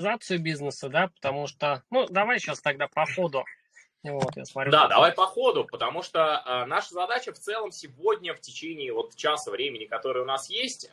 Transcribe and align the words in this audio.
организацию 0.00 0.40
бизнеса, 0.40 0.88
да, 0.88 1.08
потому 1.08 1.46
что, 1.46 1.82
ну, 1.90 2.06
давай 2.08 2.38
сейчас 2.38 2.60
тогда 2.60 2.88
по 2.88 3.04
ходу. 3.06 3.44
Вот, 4.02 4.34
я 4.34 4.46
смотрю. 4.46 4.72
Да, 4.72 4.88
давай 4.88 5.12
по 5.12 5.26
ходу, 5.26 5.66
потому 5.66 6.02
что 6.02 6.42
э, 6.46 6.64
наша 6.64 6.94
задача 6.94 7.34
в 7.34 7.38
целом 7.38 7.70
сегодня 7.70 8.34
в 8.34 8.40
течение 8.40 8.94
вот 8.94 9.14
часа 9.14 9.50
времени, 9.50 9.84
который 9.84 10.22
у 10.22 10.24
нас 10.24 10.48
есть, 10.48 10.86
э, 10.86 10.88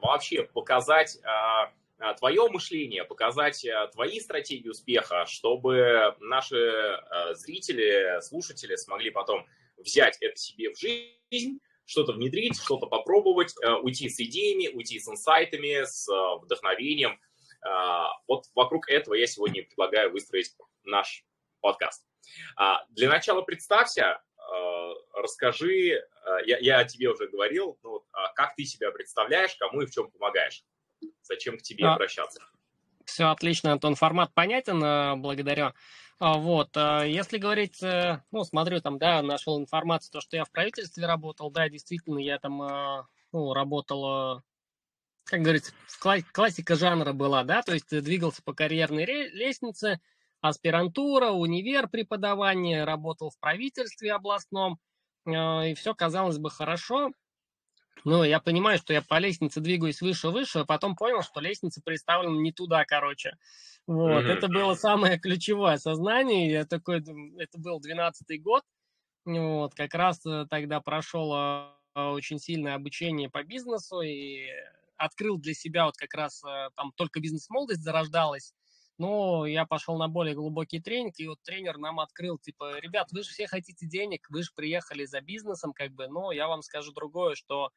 вообще 0.00 0.44
показать 0.44 1.18
э, 1.18 2.14
твое 2.18 2.48
мышление, 2.48 3.02
показать 3.02 3.64
э, 3.64 3.88
твои 3.92 4.20
стратегии 4.20 4.68
успеха, 4.68 5.26
чтобы 5.26 6.14
наши 6.20 6.56
э, 6.56 7.34
зрители, 7.34 8.20
слушатели 8.22 8.76
смогли 8.76 9.10
потом 9.10 9.44
взять 9.76 10.16
это 10.20 10.36
себе 10.36 10.72
в 10.72 10.78
жизнь, 10.78 11.58
что-то 11.86 12.12
внедрить, 12.12 12.56
что-то 12.56 12.86
попробовать, 12.86 13.52
э, 13.60 13.72
уйти 13.72 14.08
с 14.08 14.20
идеями, 14.20 14.68
уйти 14.68 15.00
с 15.00 15.08
инсайтами, 15.08 15.84
с 15.84 16.08
э, 16.08 16.38
вдохновением. 16.40 17.18
Э, 17.64 18.06
вот 18.28 18.44
вокруг 18.54 18.88
этого 18.88 19.14
я 19.14 19.26
сегодня 19.26 19.64
предлагаю 19.64 20.12
выстроить 20.12 20.54
наш 20.84 21.24
подкаст. 21.60 22.04
А, 22.56 22.84
для 22.90 23.08
начала 23.08 23.42
представься, 23.42 24.22
а, 24.36 24.94
расскажи, 25.14 26.06
а, 26.24 26.40
я, 26.44 26.58
я 26.58 26.78
о 26.78 26.84
тебе 26.84 27.10
уже 27.10 27.28
говорил, 27.28 27.78
но 27.82 27.90
вот, 27.90 28.04
как 28.34 28.54
ты 28.54 28.64
себя 28.64 28.90
представляешь, 28.90 29.56
кому 29.56 29.80
и 29.80 29.86
в 29.86 29.90
чем 29.90 30.10
помогаешь? 30.10 30.62
Зачем 31.22 31.58
к 31.58 31.62
тебе 31.62 31.86
а, 31.86 31.94
обращаться? 31.94 32.40
Все 33.04 33.24
отлично, 33.24 33.72
Антон, 33.72 33.94
формат 33.94 34.32
понятен, 34.34 35.20
благодарю. 35.20 35.72
Вот, 36.20 36.76
если 36.76 37.38
говорить, 37.38 37.82
э, 37.82 38.22
ну, 38.30 38.44
смотрю, 38.44 38.80
там, 38.80 38.98
да, 38.98 39.20
нашел 39.20 39.60
информацию, 39.60 40.12
то, 40.12 40.20
что 40.20 40.36
я 40.36 40.44
в 40.44 40.50
правительстве 40.50 41.06
работал, 41.06 41.50
да, 41.50 41.68
действительно, 41.68 42.18
я 42.18 42.38
там, 42.38 43.06
ну, 43.32 43.52
работал, 43.52 44.42
как 45.24 45.40
говорится, 45.40 45.72
классика 46.32 46.76
жанра 46.76 47.12
была, 47.12 47.44
да, 47.44 47.62
то 47.62 47.72
есть 47.72 47.88
двигался 48.02 48.42
по 48.42 48.54
карьерной 48.54 49.04
лестнице, 49.30 50.00
аспирантура, 50.40 51.30
универ 51.30 51.88
преподавание, 51.88 52.84
работал 52.84 53.30
в 53.30 53.38
правительстве 53.38 54.12
областном, 54.12 54.78
э, 55.26 55.70
и 55.70 55.74
все 55.74 55.94
казалось 55.94 56.38
бы 56.38 56.50
хорошо. 56.50 57.10
Но 58.04 58.24
я 58.24 58.38
понимаю, 58.38 58.76
что 58.78 58.92
я 58.92 59.00
по 59.00 59.18
лестнице 59.18 59.60
двигаюсь 59.60 60.02
выше-выше, 60.02 60.60
а 60.60 60.64
потом 60.66 60.94
понял, 60.94 61.22
что 61.22 61.40
лестница 61.40 61.80
представлена 61.82 62.36
не 62.42 62.52
туда, 62.52 62.84
короче. 62.84 63.38
Вот, 63.86 64.24
mm-hmm. 64.24 64.32
это 64.32 64.48
было 64.48 64.74
самое 64.74 65.18
ключевое 65.18 65.78
сознание. 65.78 66.50
Я 66.50 66.66
такой, 66.66 66.98
это 67.38 67.58
был 67.58 67.80
12-й 67.80 68.38
год, 68.38 68.62
вот, 69.24 69.74
как 69.74 69.94
раз 69.94 70.24
э, 70.26 70.46
тогда 70.50 70.80
прошел 70.80 71.34
э, 71.34 71.70
очень 71.94 72.38
сильное 72.38 72.74
обучение 72.74 73.30
по 73.30 73.42
бизнесу 73.42 74.02
и 74.02 74.48
открыл 74.96 75.38
для 75.38 75.54
себя 75.54 75.86
вот 75.86 75.96
как 75.96 76.14
раз 76.14 76.42
там 76.76 76.92
только 76.96 77.20
бизнес-молодость 77.20 77.82
зарождалась, 77.82 78.54
но 78.98 79.46
я 79.46 79.66
пошел 79.66 79.96
на 79.98 80.08
более 80.08 80.34
глубокий 80.34 80.80
тренинг, 80.80 81.14
и 81.18 81.26
вот 81.26 81.38
тренер 81.42 81.78
нам 81.78 82.00
открыл, 82.00 82.38
типа, 82.38 82.78
ребят, 82.78 83.08
вы 83.12 83.22
же 83.22 83.30
все 83.30 83.46
хотите 83.46 83.86
денег, 83.86 84.26
вы 84.30 84.42
же 84.42 84.50
приехали 84.54 85.04
за 85.04 85.20
бизнесом, 85.20 85.72
как 85.72 85.92
бы, 85.92 86.06
но 86.08 86.32
я 86.32 86.46
вам 86.46 86.62
скажу 86.62 86.92
другое, 86.92 87.34
что 87.34 87.70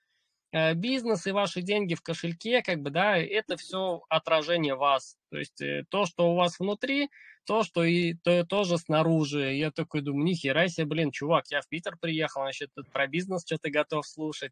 э, 0.52 0.74
бизнес 0.76 1.26
и 1.26 1.32
ваши 1.32 1.62
деньги 1.62 1.96
в 1.96 2.02
кошельке, 2.02 2.62
как 2.62 2.82
бы, 2.82 2.92
да, 2.92 3.18
это 3.18 3.58
все 3.58 4.04
отражение 4.10 4.76
вас. 4.76 5.18
То 5.32 5.38
есть 5.38 5.60
э, 5.62 5.86
то, 5.90 6.06
что 6.06 6.32
у 6.32 6.36
вас 6.36 6.60
внутри, 6.60 7.10
то, 7.46 7.64
что 7.64 7.84
и 7.84 8.14
то, 8.14 8.46
тоже 8.46 8.78
снаружи. 8.78 9.56
Я 9.56 9.72
такой 9.72 10.02
думаю, 10.02 10.26
нихера 10.26 10.68
себе, 10.68 10.86
блин, 10.86 11.12
чувак, 11.12 11.46
я 11.50 11.62
в 11.62 11.68
Питер 11.68 11.98
приехал, 12.00 12.42
значит, 12.42 12.70
про 12.92 13.08
бизнес 13.08 13.44
что-то 13.44 13.72
готов 13.72 14.06
слушать, 14.06 14.52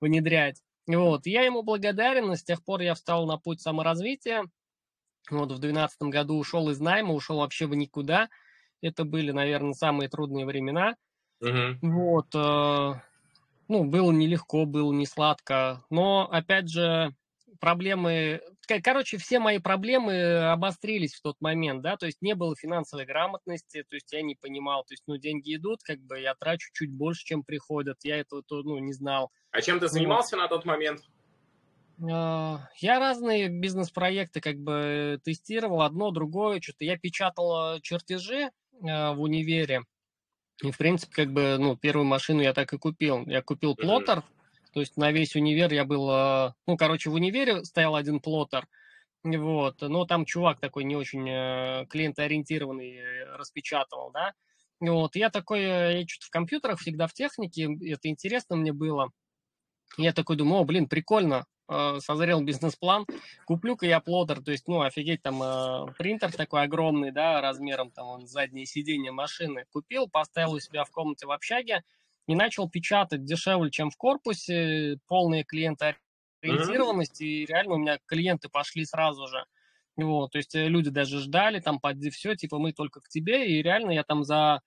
внедрять. 0.00 0.62
Вот, 0.86 1.26
я 1.26 1.42
ему 1.42 1.62
благодарен, 1.62 2.34
с 2.34 2.42
тех 2.42 2.62
пор 2.64 2.82
я 2.82 2.94
встал 2.94 3.26
на 3.26 3.38
путь 3.38 3.60
саморазвития, 3.60 4.44
вот 5.30 5.52
в 5.52 5.58
2012 5.58 6.02
году 6.02 6.38
ушел 6.38 6.68
из 6.70 6.80
найма, 6.80 7.14
ушел 7.14 7.38
вообще 7.38 7.66
в 7.66 7.74
никуда. 7.74 8.28
Это 8.82 9.04
были, 9.04 9.30
наверное, 9.30 9.72
самые 9.72 10.08
трудные 10.08 10.44
времена. 10.44 10.96
Угу. 11.40 11.78
Вот. 11.82 12.34
Э, 12.34 13.00
ну, 13.68 13.84
было 13.84 14.12
нелегко, 14.12 14.66
было 14.66 14.92
не 14.92 15.06
сладко. 15.06 15.82
Но, 15.90 16.28
опять 16.30 16.68
же, 16.68 17.14
проблемы... 17.60 18.42
Короче, 18.82 19.18
все 19.18 19.38
мои 19.38 19.58
проблемы 19.58 20.50
обострились 20.50 21.14
в 21.14 21.22
тот 21.22 21.36
момент, 21.40 21.82
да, 21.82 21.96
то 21.96 22.06
есть 22.06 22.22
не 22.22 22.34
было 22.34 22.54
финансовой 22.56 23.04
грамотности, 23.06 23.84
то 23.88 23.96
есть 23.96 24.12
я 24.12 24.22
не 24.22 24.34
понимал, 24.34 24.84
то 24.84 24.92
есть, 24.92 25.04
ну, 25.06 25.16
деньги 25.16 25.54
идут, 25.54 25.82
как 25.82 26.00
бы 26.00 26.18
я 26.20 26.34
трачу 26.34 26.70
чуть 26.72 26.90
больше, 26.90 27.24
чем 27.24 27.42
приходят, 27.42 27.98
я 28.02 28.18
этого, 28.18 28.42
ну, 28.48 28.78
не 28.78 28.92
знал. 28.92 29.30
А 29.50 29.60
чем 29.60 29.80
ты 29.80 29.88
занимался 29.88 30.36
ну, 30.36 30.42
на 30.42 30.48
тот 30.48 30.64
момент? 30.64 31.02
А, 32.10 32.68
я 32.76 32.98
разные 32.98 33.48
бизнес-проекты 33.48 34.40
как 34.40 34.58
бы 34.58 35.20
тестировал, 35.24 35.82
одно, 35.82 36.10
другое, 36.10 36.60
что-то 36.60 36.84
я 36.84 36.98
печатал 36.98 37.80
чертежи 37.80 38.50
а, 38.82 39.12
в 39.12 39.20
универе, 39.20 39.82
и, 40.62 40.70
в 40.70 40.78
принципе, 40.78 41.12
как 41.14 41.32
бы, 41.32 41.56
ну, 41.58 41.76
первую 41.76 42.04
машину 42.04 42.40
я 42.40 42.52
так 42.52 42.72
и 42.72 42.78
купил. 42.78 43.24
Я 43.26 43.42
купил 43.42 43.74
плоттер, 43.74 44.22
то 44.74 44.80
есть 44.80 44.96
на 44.96 45.12
весь 45.12 45.36
универ 45.36 45.72
я 45.72 45.84
был, 45.84 46.10
а, 46.10 46.54
ну, 46.66 46.76
короче, 46.76 47.08
в 47.08 47.14
универе 47.14 47.64
стоял 47.64 47.94
один 47.94 48.20
плоттер, 48.20 48.66
вот, 49.22 49.80
но 49.80 50.04
там 50.04 50.24
чувак 50.26 50.60
такой 50.60 50.84
не 50.84 50.96
очень 50.96 51.24
клиентоориентированный 51.86 53.24
распечатывал, 53.36 54.10
да, 54.12 54.34
вот, 54.80 55.16
я 55.16 55.30
такой, 55.30 55.60
э, 55.60 56.00
я 56.00 56.06
что-то 56.06 56.26
в 56.26 56.30
компьютерах 56.30 56.80
всегда 56.80 57.06
в 57.06 57.12
технике, 57.12 57.68
это 57.88 58.08
интересно 58.08 58.56
мне 58.56 58.72
было, 58.72 59.10
я 59.96 60.12
такой 60.12 60.36
думаю, 60.36 60.62
о, 60.62 60.64
блин, 60.64 60.88
прикольно, 60.88 61.46
э, 61.68 61.98
созрел 62.00 62.42
бизнес-план, 62.42 63.06
куплю-ка 63.46 63.86
я 63.86 64.00
плодер, 64.00 64.42
то 64.42 64.50
есть, 64.50 64.66
ну, 64.66 64.82
офигеть, 64.82 65.22
там 65.22 65.42
э, 65.42 65.92
принтер 65.96 66.32
такой 66.32 66.62
огромный, 66.62 67.12
да, 67.12 67.40
размером 67.40 67.90
там 67.92 68.06
он 68.06 68.26
заднее 68.26 68.66
сиденье 68.66 69.12
машины 69.12 69.66
купил, 69.72 70.08
поставил 70.08 70.52
у 70.54 70.60
себя 70.60 70.84
в 70.84 70.90
комнате 70.90 71.26
в 71.26 71.30
общаге 71.30 71.84
и 72.26 72.34
начал 72.34 72.68
печатать 72.68 73.24
дешевле, 73.24 73.70
чем 73.70 73.90
в 73.90 73.96
корпусе, 73.96 74.98
полные 75.06 75.44
клиенты 75.44 75.96
ориентированность, 76.42 77.20
mm-hmm. 77.20 77.26
и 77.26 77.46
реально 77.46 77.74
у 77.74 77.78
меня 77.78 77.98
клиенты 78.06 78.48
пошли 78.48 78.84
сразу 78.84 79.26
же. 79.26 79.44
Вот, 79.96 80.32
то 80.32 80.38
есть 80.38 80.54
э, 80.54 80.68
люди 80.68 80.90
даже 80.90 81.20
ждали, 81.20 81.60
там, 81.60 81.78
поди 81.78 82.10
все, 82.10 82.34
типа, 82.34 82.58
мы 82.58 82.72
только 82.72 83.00
к 83.00 83.08
тебе, 83.08 83.48
и 83.48 83.62
реально 83.62 83.92
я 83.92 84.02
там 84.02 84.24
за 84.24 84.60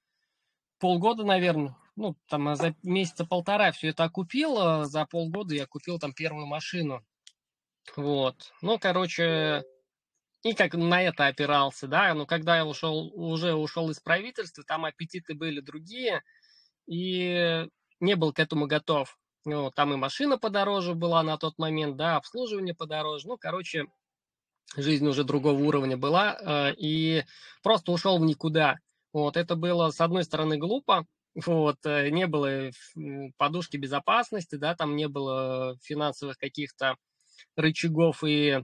полгода, 0.79 1.23
наверное, 1.25 1.75
ну, 1.97 2.15
там 2.27 2.55
за 2.55 2.75
месяца 2.81 3.25
полтора 3.25 3.71
все 3.71 3.89
это 3.89 4.07
купил, 4.09 4.57
а 4.57 4.85
за 4.85 5.05
полгода 5.05 5.53
я 5.53 5.65
купил 5.65 5.99
там 5.99 6.13
первую 6.13 6.45
машину. 6.45 7.03
Вот. 7.95 8.53
Ну, 8.61 8.79
короче, 8.79 9.63
и 10.43 10.53
как 10.53 10.75
на 10.75 11.01
это 11.01 11.27
опирался, 11.27 11.87
да, 11.87 12.13
но 12.13 12.25
когда 12.25 12.57
я 12.57 12.65
ушел, 12.65 13.11
уже 13.13 13.53
ушел 13.53 13.89
из 13.89 13.99
правительства, 13.99 14.63
там 14.63 14.85
аппетиты 14.85 15.33
были 15.33 15.59
другие, 15.59 16.21
и 16.87 17.67
не 17.99 18.15
был 18.15 18.33
к 18.33 18.39
этому 18.39 18.67
готов. 18.67 19.17
Ну, 19.45 19.71
там 19.71 19.93
и 19.93 19.97
машина 19.97 20.37
подороже 20.37 20.93
была 20.93 21.23
на 21.23 21.37
тот 21.37 21.57
момент, 21.57 21.95
да, 21.95 22.17
обслуживание 22.17 22.75
подороже. 22.75 23.27
Ну, 23.27 23.37
короче, 23.37 23.85
жизнь 24.75 25.07
уже 25.07 25.23
другого 25.23 25.61
уровня 25.61 25.97
была, 25.97 26.37
э, 26.39 26.73
и 26.77 27.23
просто 27.63 27.91
ушел 27.91 28.19
в 28.19 28.25
никуда. 28.25 28.77
Вот, 29.13 29.37
это 29.37 29.55
было, 29.55 29.89
с 29.91 30.01
одной 30.01 30.23
стороны, 30.23 30.57
глупо, 30.57 31.05
вот, 31.45 31.77
э, 31.85 32.09
не 32.09 32.27
было 32.27 32.71
подушки 33.37 33.77
безопасности, 33.77 34.55
да, 34.55 34.75
там 34.75 34.95
не 34.95 35.07
было 35.07 35.77
финансовых 35.81 36.37
каких-то 36.37 36.95
рычагов 37.55 38.23
и 38.23 38.63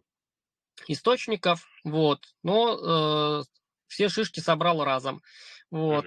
источников, 0.87 1.65
вот, 1.83 2.19
но 2.43 3.39
э, 3.39 3.43
все 3.87 4.09
шишки 4.09 4.39
собрал 4.39 4.83
разом. 4.83 5.21
Вот. 5.73 6.05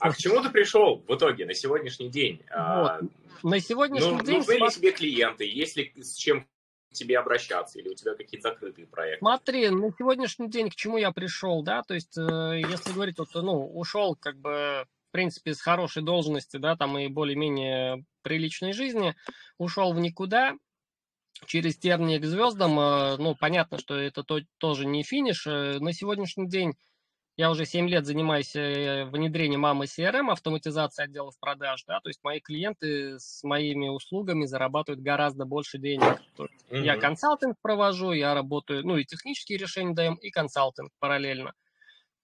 А 0.00 0.10
к 0.10 0.16
чему 0.16 0.42
ты 0.42 0.50
пришел 0.50 1.04
в 1.06 1.14
итоге 1.14 1.46
на 1.46 1.54
сегодняшний 1.54 2.08
день? 2.08 2.42
А, 2.50 2.98
вот. 3.00 3.10
На 3.44 3.60
сегодняшний 3.60 4.10
ну, 4.10 4.22
день... 4.22 4.38
Нужны 4.38 4.54
ли 4.54 4.68
тебе 4.68 4.90
клиенты? 4.90 5.44
Есть 5.48 5.76
ли 5.76 5.92
с 5.96 6.16
чем 6.16 6.42
к 6.90 6.94
тебе 6.94 7.16
обращаться, 7.20 7.78
или 7.78 7.88
у 7.88 7.94
тебя 7.94 8.16
какие-то 8.16 8.48
закрытые 8.48 8.88
проекты? 8.88 9.20
Смотри, 9.20 9.68
на 9.68 9.92
сегодняшний 9.96 10.50
день 10.50 10.70
к 10.70 10.74
чему 10.74 10.96
я 10.96 11.12
пришел, 11.12 11.62
да, 11.62 11.82
то 11.84 11.94
есть, 11.94 12.18
э, 12.18 12.62
если 12.68 12.92
говорить, 12.92 13.18
вот, 13.18 13.28
ну, 13.34 13.64
ушел 13.64 14.16
как 14.16 14.36
бы 14.36 14.84
в 15.08 15.12
принципе, 15.12 15.54
с 15.54 15.60
хорошей 15.60 16.04
должности, 16.04 16.56
да, 16.56 16.76
там 16.76 16.96
и 16.96 17.08
более-менее 17.08 18.04
приличной 18.22 18.72
жизни, 18.72 19.16
ушел 19.58 19.92
в 19.92 19.98
никуда, 19.98 20.54
через 21.46 21.76
тернии 21.78 22.18
к 22.18 22.24
звездам, 22.24 22.78
э, 22.78 23.16
ну, 23.18 23.34
понятно, 23.34 23.78
что 23.78 23.94
это 23.94 24.22
то, 24.22 24.40
тоже 24.58 24.86
не 24.86 25.02
финиш. 25.02 25.46
Э, 25.46 25.78
на 25.78 25.92
сегодняшний 25.92 26.48
день 26.48 26.74
я 27.36 27.50
уже 27.50 27.64
7 27.64 27.88
лет 27.88 28.04
занимаюсь 28.06 28.54
э, 28.54 29.04
внедрением 29.06 29.60
мамы 29.60 29.86
CRM, 29.86 30.30
автоматизацией 30.30 31.06
отделов 31.06 31.38
продаж, 31.40 31.84
да, 31.86 32.00
то 32.00 32.08
есть 32.10 32.20
мои 32.22 32.40
клиенты 32.40 33.18
с 33.18 33.42
моими 33.44 33.88
услугами 33.88 34.44
зарабатывают 34.44 35.00
гораздо 35.02 35.44
больше 35.44 35.78
денег. 35.78 36.20
Mm-hmm. 36.36 36.84
Я 36.84 36.96
консалтинг 36.98 37.56
провожу, 37.62 38.12
я 38.12 38.34
работаю, 38.34 38.86
ну, 38.86 38.96
и 38.96 39.04
технические 39.04 39.58
решения 39.58 39.94
даем, 39.94 40.14
и 40.16 40.30
консалтинг 40.30 40.90
параллельно. 40.98 41.54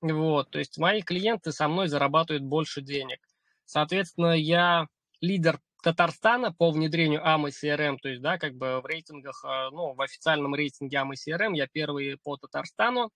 Вот, 0.02 0.50
то 0.50 0.58
есть 0.58 0.76
мои 0.78 1.02
клиенты 1.02 1.52
со 1.52 1.68
мной 1.68 1.88
зарабатывают 1.88 2.44
больше 2.44 2.82
денег. 2.82 3.18
Соответственно, 3.64 4.32
я 4.32 4.86
лидер 5.20 5.58
Татарстана 5.82 6.52
по 6.52 6.70
внедрению 6.70 7.22
AMA 7.24 7.48
CRM, 7.48 7.96
то 8.02 8.08
есть, 8.08 8.20
да, 8.20 8.38
как 8.38 8.54
бы 8.54 8.80
в 8.80 8.86
рейтингах, 8.86 9.44
э, 9.44 9.70
ну, 9.70 9.94
в 9.94 10.00
официальном 10.00 10.54
рейтинге 10.54 10.98
AMA 10.98 11.12
CRM 11.12 11.54
я 11.54 11.66
первый 11.66 12.18
по 12.22 12.36
Татарстану, 12.36 13.10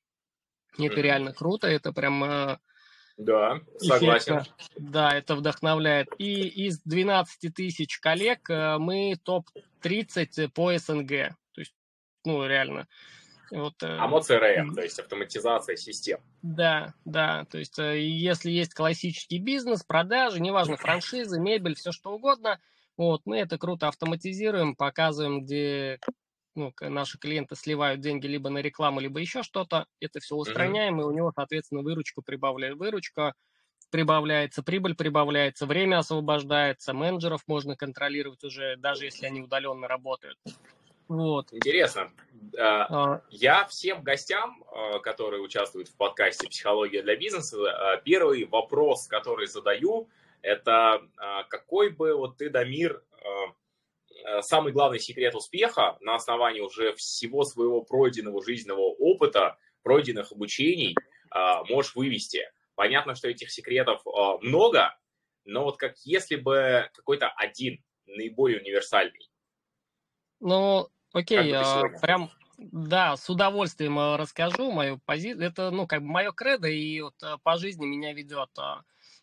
Это 0.74 0.82
mm-hmm. 0.82 1.00
реально 1.02 1.32
круто, 1.32 1.66
это 1.66 1.92
прям... 1.92 2.24
Э, 2.24 2.58
да, 3.16 3.60
согласен. 3.78 4.38
Эффектно. 4.38 4.56
Да, 4.78 5.10
это 5.10 5.34
вдохновляет. 5.36 6.08
И 6.18 6.48
из 6.66 6.80
12 6.82 7.54
тысяч 7.54 7.98
коллег 7.98 8.48
э, 8.48 8.78
мы 8.78 9.16
топ-30 9.22 10.48
по 10.48 10.76
СНГ. 10.76 11.08
То 11.52 11.60
есть, 11.60 11.74
ну, 12.24 12.46
реально. 12.46 12.88
Вот, 13.50 13.82
э, 13.82 13.96
АМО 13.98 14.20
CRM, 14.20 14.74
то 14.74 14.80
есть 14.80 14.98
автоматизация 15.00 15.76
систем. 15.76 16.20
Да, 16.40 16.94
да, 17.04 17.46
то 17.50 17.58
есть 17.58 17.76
если 17.78 18.48
есть 18.48 18.74
классический 18.74 19.38
бизнес, 19.38 19.82
продажи, 19.82 20.38
неважно, 20.38 20.76
франшизы, 20.76 21.40
мебель, 21.40 21.74
все 21.74 21.90
что 21.90 22.12
угодно, 22.12 22.60
вот, 22.96 23.22
мы 23.24 23.38
это 23.38 23.58
круто 23.58 23.88
автоматизируем, 23.88 24.76
показываем, 24.76 25.42
где 25.42 25.98
ну, 26.54 26.72
наши 26.80 27.18
клиенты 27.18 27.56
сливают 27.56 28.00
деньги 28.00 28.26
либо 28.26 28.50
на 28.50 28.58
рекламу, 28.58 29.00
либо 29.00 29.20
еще 29.20 29.42
что-то, 29.42 29.86
это 30.00 30.20
все 30.20 30.34
устраняем, 30.34 31.00
mm-hmm. 31.00 31.02
и 31.02 31.06
у 31.06 31.10
него, 31.12 31.32
соответственно, 31.34 31.82
выручку 31.82 32.22
прибавляет. 32.22 32.76
Выручка 32.76 33.34
прибавляется, 33.90 34.62
прибыль 34.62 34.94
прибавляется, 34.94 35.66
время 35.66 35.98
освобождается, 35.98 36.92
менеджеров 36.92 37.42
можно 37.46 37.76
контролировать 37.76 38.42
уже, 38.44 38.76
даже 38.76 39.04
если 39.04 39.26
они 39.26 39.42
удаленно 39.42 39.88
работают. 39.88 40.38
Вот. 41.08 41.52
Интересно. 41.52 42.12
А, 42.56 43.14
а. 43.14 43.22
Я 43.30 43.66
всем 43.66 44.02
гостям, 44.04 44.62
а, 44.70 45.00
которые 45.00 45.42
участвуют 45.42 45.88
в 45.88 45.96
подкасте 45.96 46.48
«Психология 46.48 47.02
для 47.02 47.16
бизнеса», 47.16 48.00
первый 48.04 48.44
вопрос, 48.44 49.08
который 49.08 49.48
задаю, 49.48 50.08
это 50.42 51.02
какой 51.48 51.90
бы 51.90 52.14
вот 52.14 52.38
ты, 52.38 52.48
Дамир, 52.48 53.02
самый 54.40 54.72
главный 54.72 54.98
секрет 54.98 55.34
успеха 55.34 55.96
на 56.00 56.14
основании 56.14 56.60
уже 56.60 56.94
всего 56.94 57.44
своего 57.44 57.82
пройденного 57.82 58.42
жизненного 58.44 58.94
опыта, 58.98 59.58
пройденных 59.82 60.32
обучений 60.32 60.94
э, 61.34 61.38
можешь 61.68 61.94
вывести. 61.94 62.50
Понятно, 62.74 63.14
что 63.14 63.28
этих 63.28 63.50
секретов 63.50 64.02
э, 64.06 64.38
много, 64.42 64.98
но 65.44 65.64
вот 65.64 65.76
как 65.76 65.96
если 66.04 66.36
бы 66.36 66.88
какой-то 66.94 67.28
один 67.28 67.82
наиболее 68.06 68.60
универсальный. 68.60 69.30
Ну, 70.40 70.88
окей, 71.12 71.52
прям, 72.00 72.30
да, 72.56 73.16
с 73.16 73.28
удовольствием 73.28 74.16
расскажу 74.16 74.70
мою 74.70 74.98
позицию. 75.04 75.46
Это, 75.46 75.70
ну, 75.70 75.86
как 75.86 76.00
бы 76.00 76.08
мое 76.08 76.32
кредо, 76.32 76.68
и 76.68 77.00
вот 77.00 77.14
по 77.42 77.56
жизни 77.56 77.86
меня 77.86 78.12
ведет. 78.12 78.50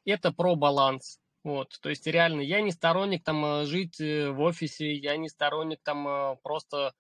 Это 0.05 0.31
про 0.31 0.55
баланс. 0.55 1.19
Вот, 1.43 1.77
то 1.81 1.89
есть 1.89 2.05
реально, 2.07 2.41
я 2.41 2.61
не 2.61 2.71
сторонник 2.71 3.23
там 3.23 3.45
э, 3.45 3.65
жить 3.65 4.01
э, 4.01 4.29
в 4.31 4.41
офисе, 4.41 4.93
я 4.93 5.15
не 5.17 5.29
сторонник 5.29 5.79
там 5.81 6.07
э, 6.07 6.35
просто, 6.43 6.93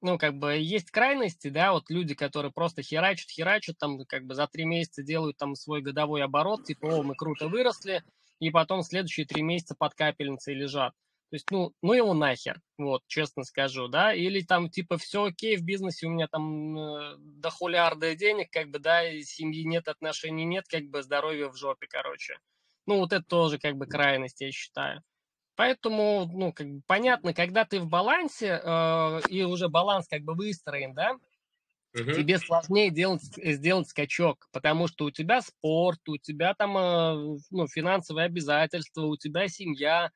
ну, 0.00 0.18
как 0.18 0.36
бы 0.36 0.56
есть 0.56 0.90
крайности, 0.90 1.48
да, 1.48 1.72
вот 1.72 1.90
люди, 1.90 2.14
которые 2.14 2.50
просто 2.50 2.82
херачат, 2.82 3.30
херачат, 3.30 3.78
там, 3.78 4.04
как 4.06 4.24
бы 4.24 4.34
за 4.34 4.48
три 4.48 4.64
месяца 4.64 5.02
делают 5.02 5.36
там 5.36 5.54
свой 5.54 5.80
годовой 5.80 6.24
оборот, 6.24 6.64
типа, 6.64 6.86
о, 6.86 7.02
мы 7.02 7.14
круто 7.14 7.46
выросли, 7.46 8.02
и 8.40 8.50
потом 8.50 8.82
следующие 8.82 9.26
три 9.26 9.42
месяца 9.42 9.76
под 9.78 9.94
капельницей 9.94 10.54
лежат. 10.54 10.92
То 11.30 11.36
есть, 11.36 11.50
ну, 11.50 11.72
ну 11.82 11.92
его 11.94 12.14
нахер, 12.14 12.60
вот, 12.78 13.02
честно 13.06 13.44
скажу, 13.44 13.88
да, 13.88 14.14
или 14.14 14.40
там, 14.40 14.70
типа, 14.70 14.98
все 14.98 15.24
окей, 15.24 15.56
в 15.56 15.64
бизнесе 15.64 16.06
у 16.06 16.10
меня 16.10 16.28
там 16.28 16.78
э, 16.78 17.16
до 17.18 17.50
хулиарда 17.50 18.14
денег, 18.14 18.50
как 18.50 18.70
бы, 18.70 18.78
да, 18.78 19.02
семьи 19.22 19.64
нет, 19.64 19.88
отношений 19.88 20.44
нет, 20.44 20.66
как 20.68 20.84
бы, 20.84 21.02
здоровье 21.02 21.48
в 21.48 21.56
жопе, 21.56 21.86
короче. 21.88 22.38
Ну, 22.86 22.98
вот 22.98 23.12
это 23.12 23.24
тоже 23.24 23.58
как 23.58 23.76
бы 23.76 23.86
крайность, 23.86 24.40
я 24.40 24.50
считаю. 24.50 25.02
Поэтому, 25.56 26.28
ну, 26.32 26.52
как 26.52 26.68
бы 26.68 26.82
понятно, 26.86 27.32
когда 27.32 27.64
ты 27.64 27.80
в 27.80 27.86
балансе, 27.86 28.60
э, 28.62 29.20
и 29.28 29.42
уже 29.44 29.68
баланс 29.68 30.08
как 30.08 30.22
бы 30.22 30.34
выстроен, 30.34 30.94
да, 30.94 31.12
угу. 31.94 32.12
тебе 32.12 32.38
сложнее 32.38 32.90
делать, 32.90 33.22
сделать 33.22 33.88
скачок, 33.88 34.48
потому 34.52 34.88
что 34.88 35.04
у 35.06 35.10
тебя 35.10 35.42
спорт, 35.42 36.00
у 36.08 36.16
тебя 36.16 36.54
там, 36.54 36.76
э, 36.76 37.38
ну, 37.50 37.68
финансовые 37.68 38.26
обязательства, 38.26 39.02
у 39.02 39.16
тебя 39.16 39.48
семья, 39.48 40.10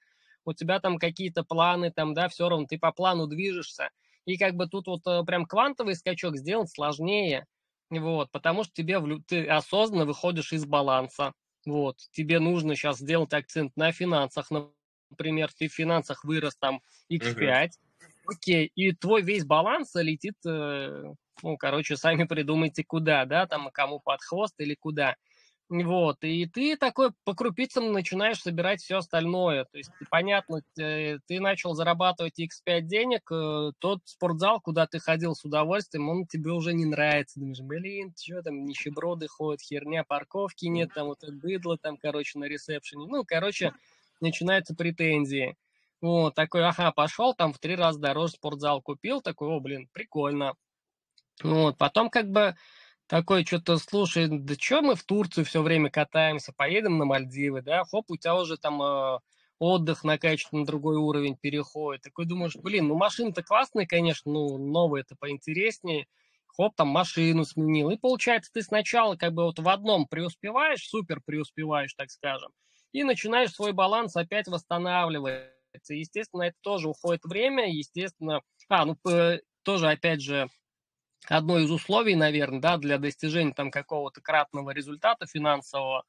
у 0.44 0.52
тебя 0.52 0.80
там 0.80 0.98
какие-то 0.98 1.44
планы, 1.44 1.92
там, 1.92 2.14
да, 2.14 2.28
все 2.28 2.48
равно 2.48 2.66
ты 2.66 2.78
по 2.78 2.90
плану 2.90 3.26
движешься. 3.26 3.90
И 4.24 4.36
как 4.36 4.54
бы 4.54 4.66
тут 4.66 4.88
вот 4.88 5.06
э, 5.06 5.22
прям 5.24 5.46
квантовый 5.46 5.94
скачок 5.94 6.36
сделать 6.36 6.70
сложнее, 6.70 7.46
вот, 7.90 8.30
потому 8.32 8.64
что 8.64 8.72
тебе 8.74 9.00
ты 9.26 9.46
осознанно 9.46 10.04
выходишь 10.04 10.52
из 10.52 10.66
баланса. 10.66 11.32
Вот, 11.68 11.98
тебе 12.12 12.40
нужно 12.40 12.74
сейчас 12.74 12.98
сделать 12.98 13.32
акцент 13.32 13.76
на 13.76 13.92
финансах, 13.92 14.50
например, 15.10 15.50
ты 15.52 15.68
в 15.68 15.74
финансах 15.74 16.24
вырос 16.24 16.56
там 16.56 16.80
x5, 17.10 17.66
угу. 17.66 18.32
окей, 18.32 18.72
и 18.74 18.92
твой 18.92 19.22
весь 19.22 19.44
баланс 19.44 19.94
летит, 19.94 20.36
э, 20.46 21.04
ну, 21.42 21.56
короче, 21.56 21.96
сами 21.96 22.24
придумайте 22.24 22.84
куда, 22.84 23.24
да, 23.24 23.46
там, 23.46 23.70
кому 23.72 24.00
под 24.00 24.20
хвост 24.22 24.54
или 24.58 24.74
куда. 24.74 25.16
Вот, 25.70 26.24
и 26.24 26.46
ты 26.46 26.78
такой 26.78 27.10
по 27.24 27.34
крупицам 27.34 27.92
начинаешь 27.92 28.40
собирать 28.40 28.80
все 28.80 28.98
остальное. 28.98 29.66
То 29.66 29.76
есть, 29.76 29.90
понятно, 30.08 30.62
ты 30.74 31.20
начал 31.28 31.74
зарабатывать 31.74 32.40
X5 32.40 32.80
денег, 32.82 33.30
э, 33.30 33.72
тот 33.78 34.00
спортзал, 34.04 34.62
куда 34.62 34.86
ты 34.86 34.98
ходил 34.98 35.34
с 35.34 35.44
удовольствием, 35.44 36.08
он 36.08 36.26
тебе 36.26 36.52
уже 36.52 36.72
не 36.72 36.86
нравится. 36.86 37.38
Думаешь, 37.38 37.60
блин, 37.60 38.14
что 38.18 38.42
там, 38.42 38.64
нищеброды 38.64 39.28
ходят, 39.28 39.60
херня, 39.60 40.04
парковки 40.04 40.64
нет, 40.64 40.90
там 40.94 41.08
вот 41.08 41.22
это 41.22 41.32
быдло 41.32 41.76
там, 41.76 41.98
короче, 41.98 42.38
на 42.38 42.44
ресепшене. 42.44 43.06
Ну, 43.06 43.24
короче, 43.26 43.74
начинаются 44.22 44.74
претензии. 44.74 45.54
Вот, 46.00 46.34
такой, 46.34 46.64
ага, 46.64 46.92
пошел, 46.92 47.34
там 47.34 47.52
в 47.52 47.58
три 47.58 47.76
раза 47.76 47.98
дороже 48.00 48.34
спортзал 48.34 48.80
купил, 48.80 49.20
такой, 49.20 49.48
о, 49.48 49.60
блин, 49.60 49.86
прикольно. 49.92 50.54
Вот, 51.42 51.76
потом 51.76 52.08
как 52.08 52.30
бы 52.30 52.56
такой 53.08 53.44
что-то, 53.44 53.78
слушай, 53.78 54.28
да 54.28 54.54
что 54.54 54.82
мы 54.82 54.94
в 54.94 55.02
Турцию 55.02 55.44
все 55.44 55.62
время 55.62 55.90
катаемся, 55.90 56.52
поедем 56.52 56.98
на 56.98 57.06
Мальдивы, 57.06 57.62
да, 57.62 57.84
хоп, 57.84 58.10
у 58.10 58.16
тебя 58.16 58.36
уже 58.36 58.56
там 58.58 58.80
э, 58.82 59.18
отдых 59.58 60.04
накачан 60.04 60.60
на 60.60 60.66
другой 60.66 60.96
уровень 60.96 61.36
переходит. 61.36 62.02
Такой 62.02 62.26
думаешь, 62.26 62.54
блин, 62.56 62.88
ну 62.88 62.94
машина-то 62.94 63.42
классная, 63.42 63.86
конечно, 63.86 64.30
ну 64.30 64.58
новая-то 64.58 65.16
поинтереснее. 65.18 66.06
Хоп, 66.46 66.74
там 66.76 66.88
машину 66.88 67.44
сменил. 67.44 67.90
И 67.90 67.96
получается, 67.96 68.50
ты 68.52 68.62
сначала 68.62 69.16
как 69.16 69.32
бы 69.32 69.44
вот 69.44 69.58
в 69.58 69.68
одном 69.68 70.06
преуспеваешь, 70.06 70.88
супер 70.88 71.20
преуспеваешь, 71.24 71.94
так 71.94 72.10
скажем, 72.10 72.50
и 72.92 73.04
начинаешь 73.04 73.52
свой 73.52 73.72
баланс 73.72 74.16
опять 74.16 74.48
восстанавливать. 74.48 75.50
Естественно, 75.88 76.42
это 76.42 76.56
тоже 76.60 76.88
уходит 76.88 77.24
время, 77.24 77.70
естественно... 77.70 78.40
А, 78.68 78.84
ну, 78.84 78.96
тоже, 79.62 79.88
опять 79.88 80.20
же, 80.20 80.48
одно 81.28 81.58
из 81.58 81.70
условий, 81.70 82.14
наверное, 82.14 82.60
да, 82.60 82.76
для 82.76 82.98
достижения 82.98 83.52
там 83.52 83.70
какого-то 83.70 84.20
кратного 84.20 84.70
результата 84.70 85.26
финансового, 85.26 86.04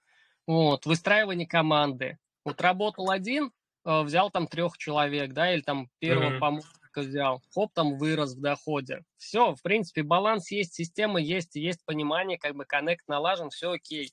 вот, 0.48 0.86
выстраивание 0.86 1.48
команды. 1.48 2.18
Вот 2.46 2.62
работал 2.62 3.12
один, 3.12 3.52
э, 3.86 4.02
взял 4.02 4.32
там 4.32 4.48
трех 4.48 4.78
человек, 4.78 5.34
да, 5.34 5.54
или 5.54 5.62
там 5.62 5.90
первого 6.00 6.32
mm-hmm. 6.32 6.40
помощника 6.40 7.02
взял, 7.02 7.42
хоп, 7.54 7.72
там 7.74 7.98
вырос 7.98 8.36
в 8.36 8.42
доходе. 8.42 9.04
Все, 9.18 9.54
в 9.54 9.62
принципе, 9.62 10.04
баланс 10.04 10.52
есть, 10.52 10.74
система 10.74 11.20
есть, 11.20 11.56
есть 11.56 11.86
понимание, 11.86 12.38
как 12.38 12.56
бы 12.56 12.66
коннект 12.66 13.08
налажен, 13.08 13.50
все 13.50 13.72
окей. 13.72 14.12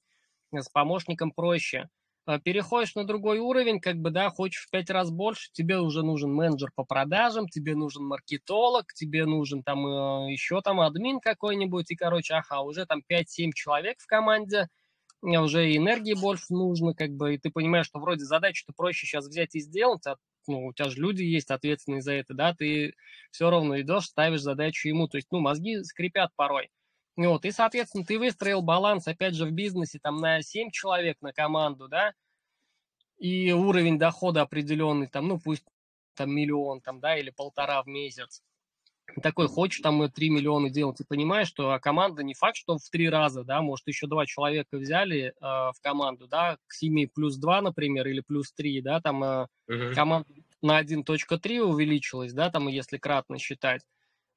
С 0.52 0.68
помощником 0.68 1.32
проще. 1.32 1.88
А, 2.26 2.40
переходишь 2.40 2.96
на 2.96 3.04
другой 3.04 3.38
уровень, 3.38 3.80
как 3.80 3.96
бы, 3.98 4.10
да, 4.10 4.30
хочешь 4.30 4.64
в 4.66 4.70
пять 4.70 4.90
раз 4.90 5.10
больше, 5.10 5.48
тебе 5.52 5.78
уже 5.78 6.02
нужен 6.02 6.32
менеджер 6.34 6.72
по 6.74 6.82
продажам, 6.84 7.48
тебе 7.48 7.76
нужен 7.76 8.04
маркетолог, 8.04 8.92
тебе 8.94 9.26
нужен 9.26 9.62
там 9.62 9.86
э, 9.86 10.32
еще 10.32 10.60
там 10.60 10.80
админ 10.80 11.20
какой-нибудь, 11.20 11.88
и, 11.92 11.94
короче, 11.96 12.34
ага, 12.34 12.62
уже 12.62 12.84
там 12.84 13.02
5-7 13.06 13.52
человек 13.54 13.98
в 14.00 14.06
команде, 14.06 14.66
уже 15.22 15.70
и 15.70 15.76
энергии 15.76 16.14
больше 16.14 16.46
нужно, 16.50 16.94
как 16.94 17.10
бы, 17.12 17.34
и 17.34 17.38
ты 17.38 17.50
понимаешь, 17.50 17.86
что 17.86 18.00
вроде 18.00 18.24
задачу-то 18.24 18.72
проще 18.76 19.06
сейчас 19.06 19.28
взять 19.28 19.54
и 19.54 19.60
сделать, 19.60 20.06
а, 20.06 20.16
ну, 20.48 20.66
у 20.66 20.72
тебя 20.74 20.90
же 20.90 21.00
люди 21.00 21.22
есть 21.22 21.50
ответственные 21.52 22.02
за 22.02 22.14
это, 22.14 22.34
да, 22.34 22.54
ты 22.54 22.94
все 23.32 23.50
равно 23.50 23.80
идешь, 23.80 24.06
ставишь 24.06 24.42
задачу 24.42 24.88
ему, 24.88 25.08
то 25.08 25.18
есть, 25.18 25.28
ну, 25.30 25.40
мозги 25.40 25.82
скрипят 25.84 26.30
порой. 26.36 26.70
Вот, 27.16 27.46
и, 27.46 27.50
соответственно, 27.50 28.04
ты 28.04 28.18
выстроил 28.18 28.60
баланс, 28.60 29.08
опять 29.08 29.34
же, 29.34 29.46
в 29.46 29.50
бизнесе 29.50 29.98
там 29.98 30.16
на 30.16 30.42
7 30.42 30.70
человек 30.70 31.16
на 31.22 31.32
команду, 31.32 31.88
да, 31.88 32.12
и 33.18 33.52
уровень 33.52 33.98
дохода 33.98 34.42
определенный, 34.42 35.06
там, 35.06 35.28
ну, 35.28 35.40
пусть 35.40 35.64
там 36.14 36.30
миллион, 36.30 36.82
там, 36.82 37.00
да, 37.00 37.16
или 37.16 37.30
полтора 37.30 37.82
в 37.82 37.86
месяц. 37.86 38.42
Такой, 39.22 39.48
хочешь 39.48 39.80
там 39.80 40.10
3 40.10 40.30
миллиона 40.30 40.68
делать, 40.68 41.00
и 41.00 41.04
понимаешь, 41.04 41.48
что 41.48 41.70
а 41.70 41.78
команда 41.78 42.22
не 42.22 42.34
факт, 42.34 42.56
что 42.56 42.76
в 42.76 42.90
три 42.90 43.08
раза, 43.08 43.44
да, 43.44 43.62
может, 43.62 43.86
еще 43.86 44.06
два 44.08 44.26
человека 44.26 44.76
взяли 44.76 45.28
э, 45.28 45.32
в 45.40 45.76
команду, 45.80 46.26
да, 46.26 46.58
к 46.66 46.74
7 46.74 47.06
плюс 47.14 47.36
2, 47.36 47.62
например, 47.62 48.06
или 48.08 48.20
плюс 48.20 48.52
3, 48.52 48.82
да, 48.82 49.00
там 49.00 49.24
э, 49.24 49.46
uh-huh. 49.70 49.94
команда 49.94 50.28
на 50.60 50.82
1.3 50.82 51.60
увеличилась, 51.60 52.34
да, 52.34 52.50
там, 52.50 52.68
если 52.68 52.98
кратно 52.98 53.38
считать 53.38 53.82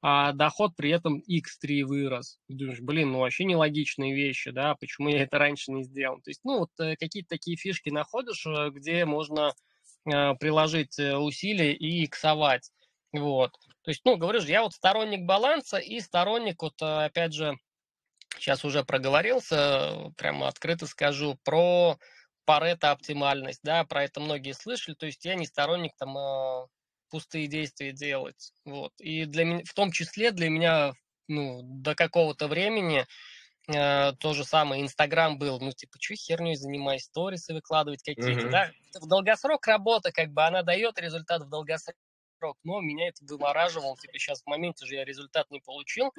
а 0.02 0.32
доход 0.32 0.74
при 0.76 0.90
этом 0.90 1.22
x3 1.28 1.84
вырос. 1.84 2.38
И 2.48 2.54
думаешь, 2.54 2.80
блин, 2.80 3.12
ну 3.12 3.18
вообще 3.18 3.44
нелогичные 3.44 4.14
вещи, 4.14 4.50
да, 4.50 4.74
почему 4.76 5.10
я 5.10 5.22
это 5.22 5.38
раньше 5.38 5.72
не 5.72 5.84
сделал. 5.84 6.20
То 6.22 6.30
есть, 6.30 6.40
ну, 6.42 6.60
вот 6.60 6.70
э, 6.78 6.96
какие-то 6.96 7.28
такие 7.28 7.56
фишки 7.56 7.90
находишь, 7.90 8.46
э, 8.46 8.70
где 8.70 9.04
можно 9.04 9.52
э, 10.06 10.34
приложить 10.36 10.98
усилия 10.98 11.74
и 11.74 12.04
иксовать. 12.04 12.70
Вот. 13.12 13.52
То 13.82 13.90
есть, 13.90 14.00
ну, 14.04 14.16
говорю 14.16 14.40
же, 14.40 14.48
я 14.48 14.62
вот 14.62 14.72
сторонник 14.72 15.26
баланса 15.26 15.76
и 15.76 16.00
сторонник, 16.00 16.62
вот, 16.62 16.80
опять 16.80 17.34
же, 17.34 17.56
сейчас 18.38 18.64
уже 18.64 18.84
проговорился, 18.84 20.12
прямо 20.16 20.48
открыто 20.48 20.86
скажу, 20.86 21.38
про 21.44 21.98
парето 22.46 22.90
оптимальность, 22.90 23.60
да, 23.62 23.84
про 23.84 24.04
это 24.04 24.20
многие 24.20 24.52
слышали, 24.52 24.94
то 24.94 25.06
есть 25.06 25.24
я 25.24 25.34
не 25.34 25.46
сторонник 25.46 25.92
там 25.98 26.16
пустые 27.10 27.46
действия 27.46 27.92
делать, 27.92 28.52
вот, 28.64 28.92
и 28.98 29.24
для 29.24 29.44
меня, 29.44 29.62
в 29.64 29.74
том 29.74 29.92
числе 29.92 30.30
для 30.30 30.48
меня, 30.48 30.92
ну, 31.28 31.60
до 31.62 31.94
какого-то 31.94 32.48
времени 32.48 33.06
э, 33.68 34.12
то 34.14 34.34
же 34.34 34.44
самое, 34.44 34.82
Инстаграм 34.82 35.38
был, 35.38 35.60
ну, 35.60 35.72
типа, 35.72 35.98
что 36.00 36.14
херней 36.14 36.56
занимаюсь, 36.56 37.04
сторисы 37.04 37.54
выкладывать 37.54 38.02
какие-то, 38.02 38.46
mm-hmm. 38.46 38.50
да, 38.50 38.70
в 39.00 39.06
долгосрок 39.06 39.66
работа, 39.66 40.12
как 40.12 40.30
бы, 40.32 40.44
она 40.44 40.62
дает 40.62 40.98
результат 40.98 41.42
в 41.42 41.48
долгосрок, 41.48 41.96
но 42.64 42.80
меня 42.80 43.08
это 43.08 43.24
вымораживало, 43.24 43.96
типа, 43.96 44.18
сейчас 44.18 44.42
в 44.42 44.46
моменте 44.46 44.86
же 44.86 44.94
я 44.94 45.04
результат 45.04 45.50
не 45.50 45.60
получил, 45.60 46.12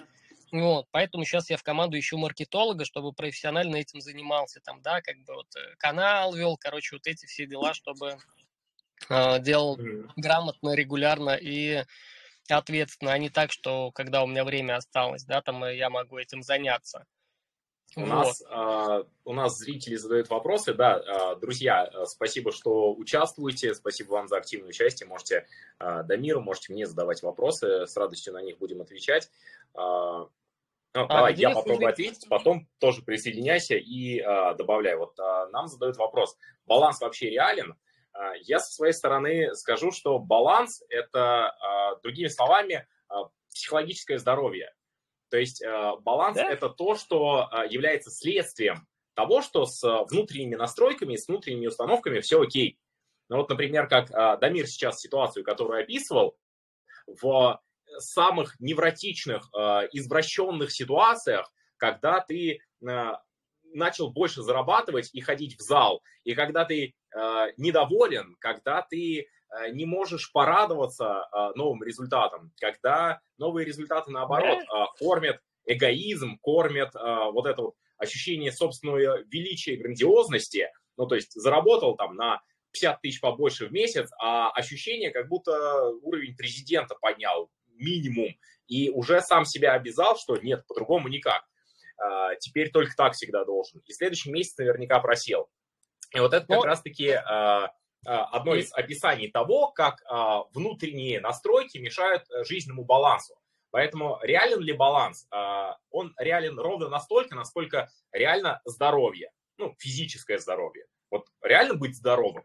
вот, 0.52 0.88
поэтому 0.92 1.24
сейчас 1.24 1.50
я 1.50 1.56
в 1.56 1.64
команду 1.64 1.98
ищу 1.98 2.18
маркетолога, 2.18 2.84
чтобы 2.84 3.14
профессионально 3.14 3.78
этим 3.78 4.02
занимался, 4.02 4.60
там, 4.60 4.82
да, 4.82 5.02
как 5.02 5.18
бы 5.24 5.36
вот 5.36 5.48
э, 5.56 5.76
канал 5.78 6.36
вел, 6.36 6.58
короче, 6.58 6.96
вот 6.96 7.08
эти 7.08 7.26
все 7.26 7.46
дела, 7.46 7.74
чтобы 7.74 8.18
э, 9.10 9.40
делал 9.40 9.80
грамотно, 10.16 10.76
регулярно 10.76 11.38
и 11.40 11.84
ответственно, 12.50 13.14
а 13.14 13.18
не 13.18 13.30
так, 13.30 13.52
что 13.52 13.92
когда 13.92 14.24
у 14.24 14.28
меня 14.28 14.44
время 14.44 14.76
осталось, 14.76 15.24
да, 15.24 15.42
там 15.42 15.64
э, 15.64 15.76
я 15.76 15.90
могу 15.90 16.18
этим 16.18 16.44
заняться. 16.44 17.06
У, 17.96 18.02
вот. 18.02 18.10
нас, 18.10 18.42
э, 18.50 19.04
у 19.26 19.34
нас 19.34 19.58
зрители 19.58 19.96
задают 19.96 20.30
вопросы. 20.30 20.74
Да, 20.74 21.00
э, 21.00 21.40
друзья, 21.40 21.92
спасибо, 22.06 22.52
что 22.52 22.94
участвуете. 22.94 23.76
Спасибо 23.76 24.12
вам 24.12 24.28
за 24.28 24.38
активное 24.38 24.70
участие. 24.70 25.08
Можете 25.10 25.46
э, 25.80 26.04
Дамиру, 26.04 26.42
можете 26.42 26.72
мне 26.72 26.86
задавать 26.86 27.22
вопросы. 27.22 27.86
С 27.88 27.98
радостью 27.98 28.34
на 28.34 28.42
них 28.42 28.58
будем 28.60 28.82
отвечать. 28.82 29.30
Ну, 30.94 31.06
а, 31.06 31.08
давай, 31.08 31.36
я 31.36 31.52
попробую 31.52 31.88
ответить, 31.88 32.28
потом 32.28 32.68
тоже 32.80 33.02
присоединяйся 33.02 33.76
и 33.76 34.20
а, 34.20 34.54
добавляй. 34.56 34.98
Вот 34.98 35.18
а, 35.20 35.48
нам 35.48 35.68
задают 35.68 35.96
вопрос, 35.96 36.36
баланс 36.66 37.00
вообще 37.00 37.30
реален? 37.30 37.72
А, 37.72 37.76
я 38.42 38.60
со 38.60 38.74
своей 38.74 38.94
стороны 38.94 39.54
скажу, 39.56 39.92
что 39.92 40.20
баланс– 40.20 40.84
это, 40.90 41.50
а, 41.50 41.96
другими 42.02 42.28
словами, 42.28 42.88
а, 43.08 43.30
психологическое 43.50 44.18
здоровье. 44.18 44.74
То 45.30 45.38
есть 45.38 45.64
а, 45.64 45.96
баланс 45.96 46.38
да?– 46.38 46.50
это 46.52 46.70
то, 46.70 46.96
что 46.96 47.48
а, 47.52 47.66
является 47.66 48.12
следствием 48.12 48.88
того, 49.14 49.42
что 49.42 49.66
с 49.66 49.82
внутренними 50.10 50.56
настройками, 50.56 51.16
с 51.16 51.28
внутренними 51.28 51.68
установками 51.68 52.20
все 52.20 52.42
окей. 52.42 52.80
Ну 53.30 53.38
вот, 53.38 53.50
например, 53.50 53.88
как 53.88 54.12
а, 54.12 54.38
Дамир 54.38 54.68
сейчас 54.68 55.00
ситуацию, 55.00 55.44
которую 55.44 55.82
описывал, 55.82 56.38
в 57.08 57.60
самых 57.98 58.58
невротичных, 58.60 59.50
извращенных 59.92 60.72
ситуациях, 60.72 61.52
когда 61.76 62.22
ты 62.22 62.62
начал 63.74 64.12
больше 64.12 64.42
зарабатывать 64.42 65.10
и 65.14 65.22
ходить 65.22 65.58
в 65.58 65.62
зал, 65.62 66.02
и 66.24 66.34
когда 66.34 66.66
ты 66.66 66.94
э, 67.16 67.48
недоволен, 67.58 68.36
когда 68.40 68.82
ты 68.82 69.28
не 69.74 69.84
можешь 69.84 70.32
порадоваться 70.32 71.28
новым 71.56 71.84
результатам, 71.84 72.54
когда 72.62 73.20
новые 73.38 73.66
результаты, 73.66 74.10
наоборот, 74.10 74.60
кормят 74.98 75.42
эгоизм, 75.66 76.38
кормят 76.40 76.94
вот 76.94 77.46
это 77.46 77.62
вот 77.62 77.76
ощущение 77.98 78.54
собственного 78.54 79.24
величия 79.24 79.74
и 79.74 79.78
грандиозности, 79.78 80.70
ну, 80.96 81.06
то 81.06 81.16
есть 81.16 81.34
заработал 81.34 81.96
там 81.96 82.16
на 82.16 82.42
50 82.72 83.02
тысяч 83.02 83.20
побольше 83.20 83.68
в 83.68 83.72
месяц, 83.72 84.10
а 84.20 84.50
ощущение, 84.52 85.12
как 85.12 85.28
будто 85.28 85.90
уровень 86.02 86.36
президента 86.36 86.96
поднял 86.96 87.52
минимум, 87.76 88.34
и 88.68 88.90
уже 88.90 89.22
сам 89.22 89.46
себя 89.46 89.74
обязал, 89.74 90.18
что 90.18 90.38
нет, 90.38 90.66
по-другому 90.68 91.08
никак. 91.10 91.44
А, 92.02 92.36
теперь 92.36 92.72
только 92.72 92.96
так 92.96 93.14
всегда 93.14 93.46
должен. 93.46 93.82
И 93.86 93.94
следующий 93.94 94.32
месяц 94.32 94.58
наверняка 94.58 95.00
просел. 95.00 95.50
И 96.14 96.20
вот 96.20 96.34
это 96.34 96.46
как 96.46 96.58
Но... 96.58 96.64
раз-таки 96.64 97.12
а, 97.12 97.74
а, 98.06 98.26
одно 98.26 98.56
из 98.56 98.74
описаний 98.74 99.30
того, 99.32 99.72
как 99.72 100.02
внутренние 100.54 101.22
настройки 101.22 101.78
мешают 101.78 102.24
э, 102.30 102.44
жизненному 102.44 102.84
балансу. 102.84 103.36
Поэтому 103.70 104.20
реален 104.22 104.60
ли 104.60 104.74
баланс? 104.74 105.30
Он 105.92 106.14
реален 106.18 106.60
ровно 106.60 106.90
настолько, 106.90 107.36
насколько 107.36 107.90
реально 108.12 108.60
здоровье, 108.66 109.32
ну, 109.58 109.74
физическое 109.80 110.40
здоровье. 110.40 110.88
Вот 111.10 111.28
реально 111.42 111.76
быть 111.76 111.96
здоровым. 111.96 112.44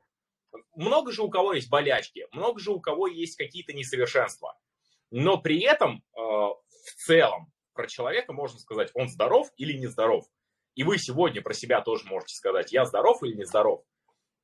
Много 0.77 1.11
же 1.11 1.23
у 1.23 1.29
кого 1.29 1.55
есть 1.55 1.69
болячки, 1.69 2.29
много 2.31 2.61
же 2.61 2.71
у 2.71 2.81
кого 2.81 3.09
есть 3.09 3.35
какие-то 3.35 3.73
несовершенства 3.73 4.57
но 5.11 5.39
при 5.39 5.61
этом 5.61 6.03
в 6.15 7.05
целом 7.05 7.53
про 7.77 7.87
человека 7.87 8.33
можно 8.33 8.59
сказать, 8.59 8.91
он 8.95 9.09
здоров 9.09 9.49
или 9.57 9.73
нездоров. 9.75 10.25
И 10.75 10.83
вы 10.83 10.99
сегодня 10.99 11.43
про 11.43 11.55
себя 11.55 11.81
тоже 11.81 12.07
можете 12.07 12.35
сказать, 12.35 12.73
я 12.73 12.85
здоров 12.85 13.23
или 13.23 13.35
нездоров. 13.35 13.83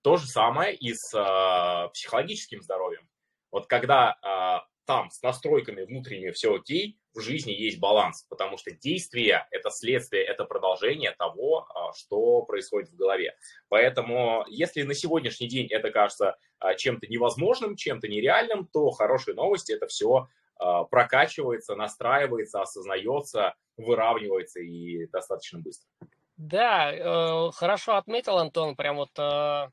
То 0.03 0.17
же 0.17 0.27
самое 0.27 0.75
и 0.75 0.95
с 0.95 1.15
э, 1.15 1.89
психологическим 1.93 2.63
здоровьем. 2.63 3.09
Вот 3.51 3.67
когда 3.67 4.17
э, 4.23 4.67
там 4.87 5.11
с 5.11 5.23
настройками 5.23 5.83
внутренними 5.83 6.31
все 6.31 6.55
окей, 6.55 6.99
в 7.15 7.21
жизни 7.21 7.53
есть 7.53 7.79
баланс, 7.79 8.25
потому 8.29 8.57
что 8.57 8.71
действие– 8.71 9.47
это 9.51 9.71
следствие, 9.71 10.25
это 10.25 10.45
продолжение 10.45 11.13
того, 11.13 11.69
что 11.95 12.43
происходит 12.43 12.91
в 12.91 12.97
голове. 12.97 13.37
Поэтому 13.69 14.45
если 14.49 14.83
на 14.83 14.95
сегодняшний 14.95 15.49
день 15.49 15.67
это 15.67 15.91
кажется 15.91 16.39
чем-то 16.79 17.07
невозможным, 17.09 17.77
чем-то 17.77 18.09
нереальным, 18.09 18.67
то 18.67 18.91
хорошие 18.91 19.35
новости– 19.35 19.73
это 19.75 19.87
все 19.89 20.09
а, 20.17 20.29
прокачивается, 20.59 21.75
настраивается, 21.75 22.63
осознается, 22.63 23.55
выравнивается 23.77 24.61
и 24.61 25.07
достаточно 25.09 25.61
быстро. 25.61 25.89
Да, 26.37 26.93
э, 26.93 27.51
хорошо 27.53 27.97
отметил, 27.97 28.39
Антон, 28.39 28.75
прям 28.75 28.97
вот 28.97 29.17
э, 29.19 29.69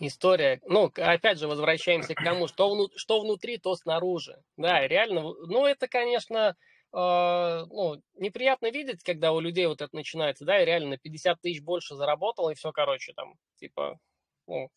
история. 0.00 0.60
Ну, 0.66 0.90
опять 0.96 1.38
же, 1.38 1.46
возвращаемся 1.46 2.14
к 2.14 2.24
тому, 2.24 2.48
что, 2.48 2.70
вну, 2.70 2.88
что 2.96 3.20
внутри, 3.20 3.58
то 3.58 3.76
снаружи. 3.76 4.42
Да, 4.56 4.86
реально, 4.86 5.22
ну, 5.22 5.66
это, 5.66 5.86
конечно, 5.86 6.56
э, 6.92 7.64
ну, 7.70 8.02
неприятно 8.16 8.70
видеть, 8.70 9.02
когда 9.02 9.32
у 9.32 9.40
людей 9.40 9.66
вот 9.66 9.82
это 9.82 9.94
начинается, 9.94 10.44
да, 10.44 10.60
и 10.60 10.64
реально 10.64 10.90
на 10.90 10.98
50 10.98 11.40
тысяч 11.40 11.62
больше 11.62 11.94
заработал, 11.94 12.50
и 12.50 12.54
все, 12.54 12.72
короче, 12.72 13.12
там, 13.12 13.34
типа, 13.56 13.98
ну, 14.46 14.70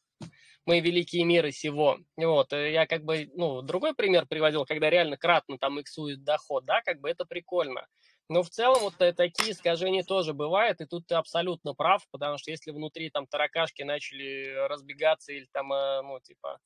мы 0.65 0.80
великие 0.80 1.24
миры 1.25 1.51
сего. 1.51 1.98
Вот, 2.18 2.53
э, 2.53 2.72
я 2.72 2.86
как 2.86 3.03
бы, 3.03 3.30
ну, 3.34 3.62
другой 3.62 3.96
пример 3.96 4.25
приводил, 4.27 4.65
когда 4.65 4.89
реально 4.89 5.18
кратно 5.18 5.58
там 5.58 5.80
иксует 5.82 6.24
доход, 6.24 6.65
да, 6.65 6.82
как 6.82 7.00
бы 7.00 7.10
это 7.10 7.25
прикольно. 7.25 7.88
Но 8.30 8.44
в 8.44 8.50
целом 8.50 8.82
вот 8.82 8.94
э, 9.00 9.13
такие 9.13 9.51
искажения 9.51 10.03
тоже 10.03 10.34
бывают, 10.34 10.80
и 10.82 10.86
тут 10.86 11.08
ты 11.08 11.15
абсолютно 11.15 11.74
прав, 11.74 12.03
потому 12.12 12.38
что 12.38 12.51
если 12.51 12.72
внутри 12.72 13.10
там 13.10 13.27
таракашки 13.27 13.82
начали 13.84 14.68
разбегаться 14.68 15.34
или 15.34 15.48
там, 15.51 15.74
э, 15.74 16.01
ну, 16.01 16.20
типа, 16.20 16.60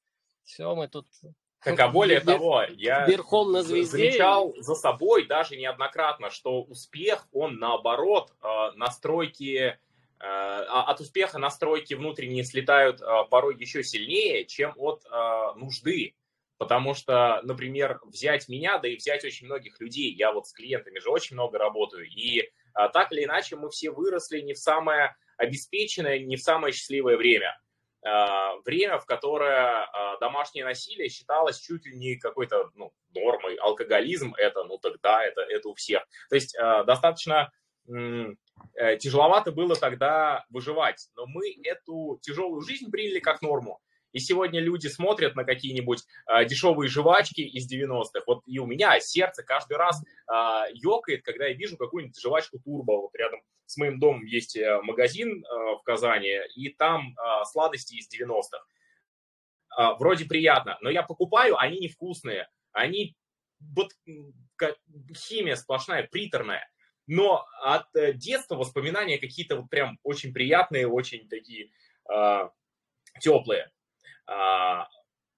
все, 0.44 0.76
мы 0.76 0.88
тут 0.88 1.08
так, 1.64 1.80
а 1.80 1.88
более 1.88 2.20
того, 2.20 2.64
я 2.78 3.08
верхом 3.08 3.52
на 3.52 3.64
звезде. 3.64 4.12
замечал 4.12 4.54
за 4.58 4.76
собой 4.76 5.26
даже 5.26 5.56
неоднократно, 5.56 6.30
что 6.30 6.62
успех, 6.62 7.28
он 7.32 7.56
наоборот, 7.56 8.32
настройки 8.76 9.76
от 10.20 11.00
успеха 11.00 11.38
настройки 11.38 11.94
внутренние 11.94 12.44
слетают 12.44 13.02
э, 13.02 13.06
порой 13.30 13.58
еще 13.58 13.84
сильнее, 13.84 14.46
чем 14.46 14.74
от 14.78 15.04
э, 15.06 15.54
нужды. 15.58 16.16
Потому 16.58 16.94
что, 16.94 17.42
например, 17.44 18.00
взять 18.06 18.48
меня, 18.48 18.78
да 18.78 18.88
и 18.88 18.96
взять 18.96 19.26
очень 19.26 19.46
многих 19.46 19.80
людей, 19.82 20.14
я 20.14 20.32
вот 20.32 20.48
с 20.48 20.54
клиентами 20.54 21.00
же 21.00 21.10
очень 21.10 21.36
много 21.36 21.58
работаю, 21.58 22.08
и 22.08 22.50
так 22.94 23.12
или 23.12 23.26
иначе 23.26 23.58
мы 23.58 23.70
все 23.70 23.92
выросли 23.92 24.40
не 24.40 24.54
в 24.54 24.58
самое 24.58 25.18
обеспеченное, 25.38 26.20
не 26.20 26.38
в 26.38 26.42
самое 26.42 26.74
счастливое 26.74 27.18
время. 27.18 27.60
Время, 28.64 29.00
в 29.00 29.06
которое 29.06 29.86
домашнее 30.22 30.64
насилие 30.64 31.10
считалось 31.10 31.60
чуть 31.60 31.86
ли 31.86 31.94
не 31.94 32.16
какой-то 32.16 32.70
ну, 32.76 32.94
нормой, 33.14 33.56
алкоголизм 33.56 34.34
это, 34.38 34.64
ну 34.64 34.78
тогда 34.78 35.26
это, 35.26 35.42
это 35.42 35.68
у 35.68 35.74
всех. 35.74 36.06
То 36.30 36.36
есть 36.36 36.56
достаточно 36.86 37.52
Э, 37.88 38.34
тяжеловато 39.00 39.52
было 39.52 39.76
тогда 39.76 40.46
выживать. 40.50 41.10
Но 41.16 41.26
мы 41.28 41.56
эту 41.64 42.20
тяжелую 42.22 42.62
жизнь 42.62 42.90
приняли 42.92 43.20
как 43.20 43.42
норму. 43.42 43.80
И 44.16 44.20
сегодня 44.20 44.62
люди 44.62 44.88
смотрят 44.88 45.36
на 45.36 45.44
какие-нибудь 45.44 46.06
э, 46.28 46.46
дешевые 46.46 46.88
жвачки 46.88 47.42
из 47.42 47.70
90-х. 47.70 48.22
Вот 48.26 48.44
и 48.46 48.60
у 48.60 48.66
меня 48.66 48.98
сердце 49.02 49.44
каждый 49.44 49.76
раз 49.76 50.02
э, 50.02 50.72
ёкает, 50.74 51.22
когда 51.24 51.48
я 51.48 51.54
вижу 51.54 51.76
какую-нибудь 51.76 52.18
жвачку 52.22 52.58
турбо. 52.60 52.94
Вот 52.94 53.14
рядом 53.16 53.42
с 53.66 53.76
моим 53.76 54.00
домом 54.00 54.24
есть 54.24 54.56
э, 54.56 54.80
магазин 54.84 55.44
э, 55.44 55.76
в 55.76 55.82
Казани, 55.84 56.32
и 56.56 56.70
там 56.70 57.10
э, 57.10 57.44
сладости 57.44 57.96
из 57.96 58.08
90-х. 58.08 58.64
Э, 59.78 59.96
вроде 60.00 60.24
приятно, 60.24 60.78
но 60.80 60.90
я 60.90 61.04
покупаю, 61.04 61.58
они 61.58 61.80
невкусные. 61.80 62.48
Они 62.72 63.18
вот 63.60 63.92
химия 65.14 65.58
сплошная, 65.58 66.08
приторная 66.10 66.66
но 67.08 67.46
от 67.62 67.96
э, 67.96 68.14
детства 68.14 68.56
воспоминания 68.56 69.18
какие-то 69.18 69.58
вот 69.58 69.70
прям 69.70 70.00
очень 70.04 70.34
приятные, 70.34 70.88
очень 70.88 71.28
такие 71.30 71.70
э, 72.12 72.50
теплые. 73.20 73.72
А, 74.28 74.88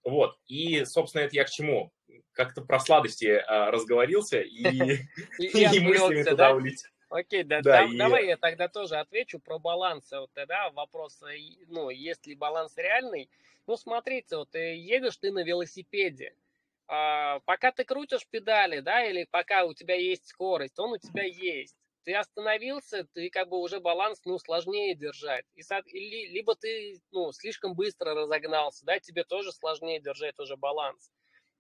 вот, 0.03 0.37
и, 0.47 0.85
собственно, 0.85 1.23
это 1.23 1.35
я 1.35 1.43
к 1.43 1.49
чему? 1.49 1.91
Как-то 2.31 2.61
про 2.61 2.79
сладости 2.79 3.25
а, 3.25 3.71
разговорился 3.71 4.39
и, 4.39 4.63
и, 5.39 5.47
и 5.47 5.79
мыслями 5.81 6.23
туда 6.23 6.51
улетел. 6.51 6.89
Окей, 7.09 7.43
да, 7.43 7.61
да, 7.61 7.87
да, 7.87 7.97
давай 7.97 8.27
я 8.27 8.37
тогда 8.37 8.67
тоже 8.67 8.95
отвечу 8.95 9.39
про 9.39 9.59
баланс. 9.59 10.11
Вот 10.11 10.31
тогда 10.33 10.69
вопрос, 10.71 11.21
э, 11.23 11.37
ну, 11.67 11.89
есть 11.89 12.27
ли 12.27 12.35
баланс 12.35 12.73
реальный? 12.77 13.29
Ну, 13.65 13.77
смотрите, 13.77 14.37
вот 14.37 14.53
э, 14.55 14.75
едешь 14.75 15.17
ты 15.17 15.31
на 15.31 15.43
велосипеде, 15.43 16.27
а, 16.29 16.46
пока 16.87 17.71
ты 17.71 17.83
крутишь 17.83 18.27
педали, 18.29 18.79
да, 18.79 19.05
или 19.05 19.27
пока 19.29 19.65
у 19.65 19.73
тебя 19.73 19.95
есть 19.95 20.27
скорость, 20.27 20.79
он 20.79 20.93
у 20.93 20.97
тебя 20.97 21.23
есть. 21.23 21.75
Ты 22.03 22.15
остановился, 22.15 23.05
ты 23.13 23.29
как 23.29 23.49
бы 23.49 23.59
уже 23.59 23.81
баланс, 23.81 24.21
ну, 24.23 24.39
сложнее 24.39 24.95
держать. 24.95 25.45
И, 25.55 25.61
или, 25.61 26.29
либо 26.31 26.55
ты, 26.55 27.01
ну, 27.11 27.33
слишком 27.33 27.75
быстро 27.75 28.13
разогнался, 28.13 28.85
да, 28.85 28.99
тебе 28.99 29.25
тоже 29.25 29.51
сложнее 29.51 29.99
держать 29.99 30.39
уже 30.39 30.55
баланс. 30.55 31.11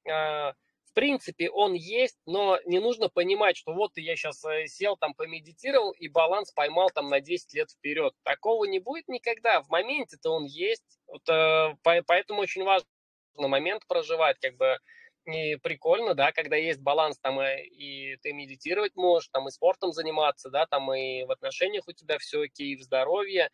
А, 0.09 0.53
принципе, 0.97 1.51
он 1.51 1.73
есть, 1.73 2.17
но 2.25 2.57
не 2.65 2.79
нужно 2.79 3.07
понимать, 3.07 3.55
что 3.55 3.71
вот 3.71 3.91
я 3.97 4.15
сейчас 4.15 4.43
э, 4.45 4.65
сел 4.65 4.97
там, 4.97 5.13
помедитировал 5.13 5.91
и 5.91 6.07
баланс 6.07 6.51
поймал 6.51 6.89
там 6.89 7.09
на 7.09 7.21
10 7.21 7.53
лет 7.53 7.69
вперед. 7.69 8.15
Такого 8.23 8.65
не 8.65 8.79
будет 8.79 9.07
никогда. 9.07 9.61
В 9.61 9.69
моменте-то 9.69 10.31
он 10.31 10.45
есть. 10.45 10.97
Вот, 11.05 11.21
э, 11.29 11.75
поэтому 11.83 12.41
очень 12.41 12.63
важно 12.63 12.87
момент 13.35 13.85
проживать, 13.87 14.39
как 14.39 14.57
бы 14.57 14.79
и 15.27 15.55
прикольно, 15.57 16.13
да, 16.15 16.31
когда 16.31 16.55
есть 16.55 16.81
баланс, 16.81 17.19
там, 17.19 17.39
э, 17.39 17.63
и 17.65 18.17
ты 18.17 18.33
медитировать 18.33 18.95
можешь, 18.95 19.29
там, 19.29 19.47
и 19.47 19.51
спортом 19.51 19.91
заниматься, 19.91 20.49
да, 20.49 20.65
там, 20.65 20.93
и 20.93 21.23
в 21.25 21.31
отношениях 21.31 21.87
у 21.87 21.93
тебя 21.93 22.17
все 22.19 22.43
окей, 22.43 22.73
и 22.73 22.77
в 22.77 22.83
здоровье, 22.83 23.49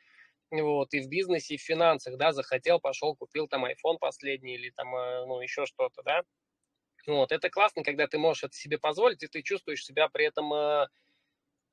вот, 0.52 0.94
и 0.94 1.02
в 1.02 1.10
бизнесе, 1.10 1.56
и 1.56 1.58
в 1.58 1.64
финансах, 1.64 2.18
да, 2.18 2.34
захотел, 2.34 2.80
пошел, 2.80 3.16
купил 3.16 3.48
там 3.48 3.66
iPhone 3.66 3.98
последний 4.00 4.56
или 4.56 4.72
там, 4.72 4.92
ну, 4.92 5.42
еще 5.42 5.66
что-то, 5.66 6.04
да, 6.04 6.24
вот, 7.08 7.32
это 7.32 7.50
классно, 7.50 7.84
когда 7.84 8.08
ты 8.08 8.18
можешь 8.18 8.44
это 8.46 8.56
себе 8.56 8.78
позволить, 8.78 9.24
и 9.24 9.28
ты 9.28 9.42
чувствуешь 9.42 9.84
себя 9.86 10.08
при 10.10 10.26
этом 10.26 10.54
э, 10.54 10.88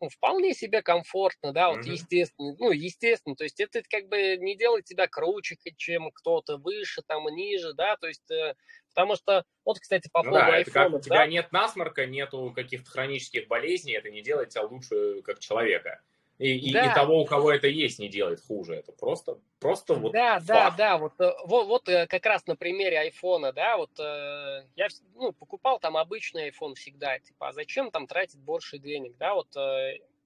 ну, 0.01 0.09
вполне 0.09 0.55
себе 0.55 0.83
комфортно, 0.83 1.53
да, 1.53 1.71
вот 1.71 1.81
mm-hmm. 1.81 1.93
естественно, 1.93 2.57
ну, 2.59 2.71
естественно, 2.71 3.37
то 3.37 3.45
есть 3.45 3.61
это 3.61 3.83
как 3.89 4.09
бы 4.09 4.37
не 4.39 4.57
делает 4.57 4.87
тебя 4.87 5.07
круче, 5.07 5.57
чем 5.77 6.11
кто-то 6.11 6.57
выше, 6.57 7.03
там, 7.07 7.25
ниже, 7.35 7.75
да, 7.75 7.97
то 7.97 8.09
есть, 8.09 8.31
э, 8.31 8.55
потому 8.89 9.17
что, 9.17 9.45
вот, 9.65 9.79
кстати, 9.79 10.09
по 10.11 10.23
ну, 10.23 10.31
поводу 10.31 10.51
да, 10.51 10.59
это 10.59 10.71
как, 10.71 10.93
у 10.93 11.01
тебя 11.01 11.27
нет 11.27 11.53
насморка, 11.53 12.07
нету 12.07 12.53
каких-то 12.55 12.91
хронических 12.91 13.47
болезней, 13.49 13.95
это 13.95 14.11
не 14.11 14.23
делает 14.23 14.51
тебя 14.51 14.63
лучше 14.63 15.23
как 15.23 15.39
человека. 15.41 16.01
И, 16.41 16.73
да. 16.73 16.91
и, 16.91 16.95
того, 16.95 17.21
у 17.21 17.27
кого 17.27 17.53
это 17.53 17.67
есть, 17.67 17.99
не 17.99 18.09
делает 18.09 18.41
хуже. 18.41 18.77
Это 18.77 18.93
просто, 18.93 19.39
просто 19.59 19.95
вот 19.95 20.13
Да, 20.13 20.41
факт. 20.41 20.47
да, 20.47 20.71
да. 20.71 20.97
Вот, 20.97 21.13
э, 21.21 21.35
вот, 21.45 21.67
вот 21.67 21.89
э, 21.91 22.07
как 22.07 22.25
раз 22.25 22.47
на 22.47 22.57
примере 22.57 22.99
айфона, 22.99 23.53
да, 23.53 23.77
вот 23.77 23.91
э, 24.01 24.65
я 24.75 24.89
ну, 25.17 25.33
покупал 25.33 25.79
там 25.79 25.99
обычный 25.99 26.49
iPhone 26.49 26.77
всегда. 26.77 27.19
Типа, 27.19 27.49
а 27.49 27.53
зачем 27.53 27.91
там 27.91 28.07
тратить 28.07 28.41
больше 28.41 28.79
денег, 28.79 29.19
да? 29.19 29.35
Вот, 29.35 29.49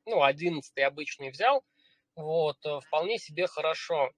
ну, 0.07 0.23
одиннадцатый 0.23 0.85
обычный 0.85 1.31
взял, 1.31 1.65
вот, 2.15 2.59
вполне 2.87 3.19
себе 3.19 3.49
хорошо. 3.49 4.11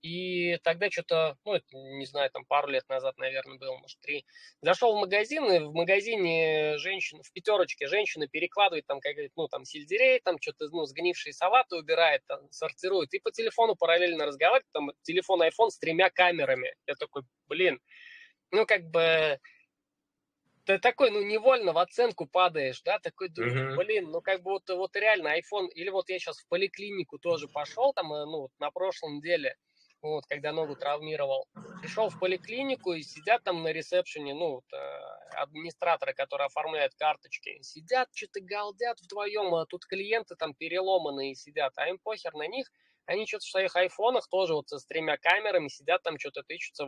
И 0.00 0.58
тогда 0.62 0.90
что-то, 0.90 1.36
ну, 1.44 1.54
это, 1.54 1.66
не 1.72 2.06
знаю, 2.06 2.30
там 2.30 2.44
пару 2.44 2.68
лет 2.68 2.88
назад, 2.88 3.18
наверное, 3.18 3.58
было, 3.58 3.76
может, 3.78 3.98
три. 4.00 4.24
Зашел 4.62 4.96
в 4.96 5.00
магазин, 5.00 5.50
и 5.50 5.58
в 5.58 5.74
магазине 5.74 6.78
женщина, 6.78 7.22
в 7.24 7.32
пятерочке 7.32 7.88
женщина 7.88 8.28
перекладывает 8.28 8.86
там, 8.86 9.00
как 9.00 9.14
говорит, 9.14 9.32
ну, 9.36 9.48
там, 9.48 9.64
сельдерей, 9.64 10.20
там, 10.20 10.40
что-то, 10.40 10.68
ну, 10.70 10.84
сгнившие 10.84 11.32
салаты 11.32 11.76
убирает, 11.76 12.22
там, 12.26 12.48
сортирует. 12.50 13.12
И 13.12 13.18
по 13.18 13.32
телефону 13.32 13.74
параллельно 13.74 14.26
разговаривает, 14.26 14.70
там, 14.72 14.92
телефон 15.02 15.42
iPhone 15.42 15.70
с 15.70 15.78
тремя 15.78 16.10
камерами. 16.10 16.74
Я 16.86 16.94
такой, 16.94 17.22
блин, 17.48 17.80
ну, 18.52 18.66
как 18.66 18.84
бы, 18.90 19.40
ты 20.64 20.78
такой, 20.78 21.10
ну, 21.10 21.22
невольно 21.22 21.72
в 21.72 21.78
оценку 21.78 22.26
падаешь, 22.26 22.82
да, 22.82 22.98
такой, 22.98 23.30
думаю, 23.30 23.76
блин, 23.76 24.10
ну, 24.10 24.20
как 24.20 24.42
бы 24.42 24.52
вот, 24.52 24.68
вот 24.68 24.94
реально 24.96 25.38
iPhone, 25.38 25.68
или 25.74 25.88
вот 25.88 26.08
я 26.08 26.18
сейчас 26.18 26.38
в 26.38 26.48
поликлинику 26.48 27.18
тоже 27.18 27.48
пошел, 27.48 27.92
там, 27.94 28.12
э, 28.12 28.26
ну, 28.26 28.50
на 28.58 28.70
прошлом 28.70 29.16
неделе, 29.16 29.56
вот, 30.02 30.26
когда 30.26 30.52
ногу 30.52 30.76
травмировал. 30.76 31.46
Пришел 31.80 32.08
в 32.08 32.18
поликлинику 32.18 32.92
и 32.92 33.02
сидят 33.02 33.42
там 33.44 33.62
на 33.62 33.72
ресепшене, 33.72 34.34
ну, 34.34 34.56
вот, 34.56 34.64
э, 34.72 34.76
администраторы, 35.34 36.14
которые 36.14 36.46
оформляют 36.46 36.94
карточки, 36.94 37.60
сидят, 37.62 38.08
что-то 38.14 38.40
галдят 38.40 39.00
вдвоем, 39.00 39.54
а 39.54 39.66
тут 39.66 39.84
клиенты 39.86 40.36
там 40.36 40.54
переломанные 40.54 41.34
сидят, 41.34 41.72
а 41.76 41.88
им 41.88 41.98
похер 41.98 42.34
на 42.34 42.46
них, 42.46 42.70
они 43.06 43.26
что-то 43.26 43.44
в 43.44 43.50
своих 43.50 43.74
айфонах 43.76 44.28
тоже 44.28 44.54
вот 44.54 44.68
с 44.68 44.84
тремя 44.86 45.16
камерами 45.16 45.68
сидят 45.68 46.02
там, 46.02 46.18
что-то 46.18 46.42
тычутся 46.42 46.84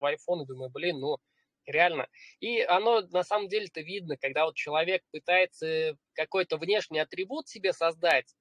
в 0.00 0.04
айфон, 0.04 0.42
и 0.42 0.46
думаю, 0.46 0.70
блин, 0.70 0.98
ну, 0.98 1.18
реально. 1.66 2.08
И 2.40 2.60
оно 2.62 3.02
на 3.02 3.22
самом 3.22 3.48
деле-то 3.48 3.80
видно, 3.80 4.16
когда 4.16 4.46
вот 4.46 4.54
человек 4.56 5.02
пытается 5.12 5.96
какой-то 6.14 6.56
внешний 6.56 6.98
атрибут 6.98 7.48
себе 7.48 7.72
создать, 7.72 8.34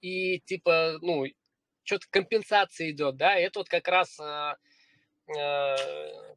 и 0.00 0.40
типа, 0.40 0.98
ну, 1.00 1.24
что-то 1.86 2.06
компенсация 2.10 2.90
идет, 2.90 3.16
да, 3.16 3.36
это 3.36 3.60
вот 3.60 3.68
как 3.68 3.88
раз 3.88 4.18
э, 4.20 4.54
э, 5.34 5.76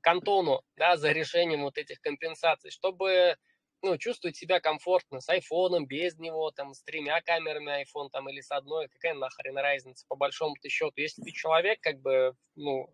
кантону, 0.01 0.61
да, 0.77 0.95
за 0.95 1.11
решением 1.11 1.63
вот 1.63 1.77
этих 1.77 1.99
компенсаций, 2.01 2.71
чтобы 2.71 3.35
ну, 3.81 3.97
чувствовать 3.97 4.35
себя 4.35 4.59
комфортно 4.59 5.21
с 5.21 5.29
айфоном, 5.29 5.85
без 5.85 6.17
него, 6.17 6.51
там, 6.51 6.73
с 6.73 6.83
тремя 6.83 7.21
камерами 7.21 7.83
iPhone, 7.83 8.09
там, 8.11 8.29
или 8.29 8.41
с 8.41 8.51
одной, 8.51 8.89
какая 8.89 9.13
нахрен 9.13 9.57
разница, 9.57 10.05
по 10.07 10.15
большому-то 10.15 10.69
счету. 10.69 10.93
Если 10.97 11.21
ты 11.21 11.31
человек, 11.31 11.79
как 11.81 11.99
бы, 11.99 12.35
ну, 12.55 12.93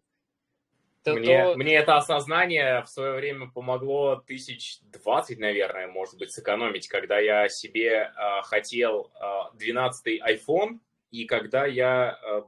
то, 1.03 1.13
мне, 1.13 1.43
то... 1.43 1.55
мне 1.55 1.75
это 1.75 1.97
осознание 1.97 2.81
в 2.81 2.87
свое 2.87 3.13
время 3.13 3.49
помогло 3.51 4.15
тысяч 4.15 4.79
двадцать, 4.81 5.39
наверное, 5.39 5.87
может 5.87 6.17
быть, 6.17 6.31
сэкономить, 6.31 6.87
когда 6.87 7.19
я 7.19 7.49
себе 7.49 8.11
э, 8.15 8.41
хотел 8.43 9.11
э, 9.15 9.55
12-й 9.57 10.19
iPhone, 10.19 10.79
и 11.11 11.25
когда 11.25 11.65
я 11.65 12.17
э, 12.21 12.41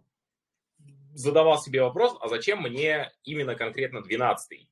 задавал 1.13 1.60
себе 1.60 1.82
вопрос, 1.82 2.17
а 2.20 2.28
зачем 2.28 2.62
мне 2.62 3.12
именно 3.24 3.56
конкретно 3.56 4.00
12-й? 4.00 4.70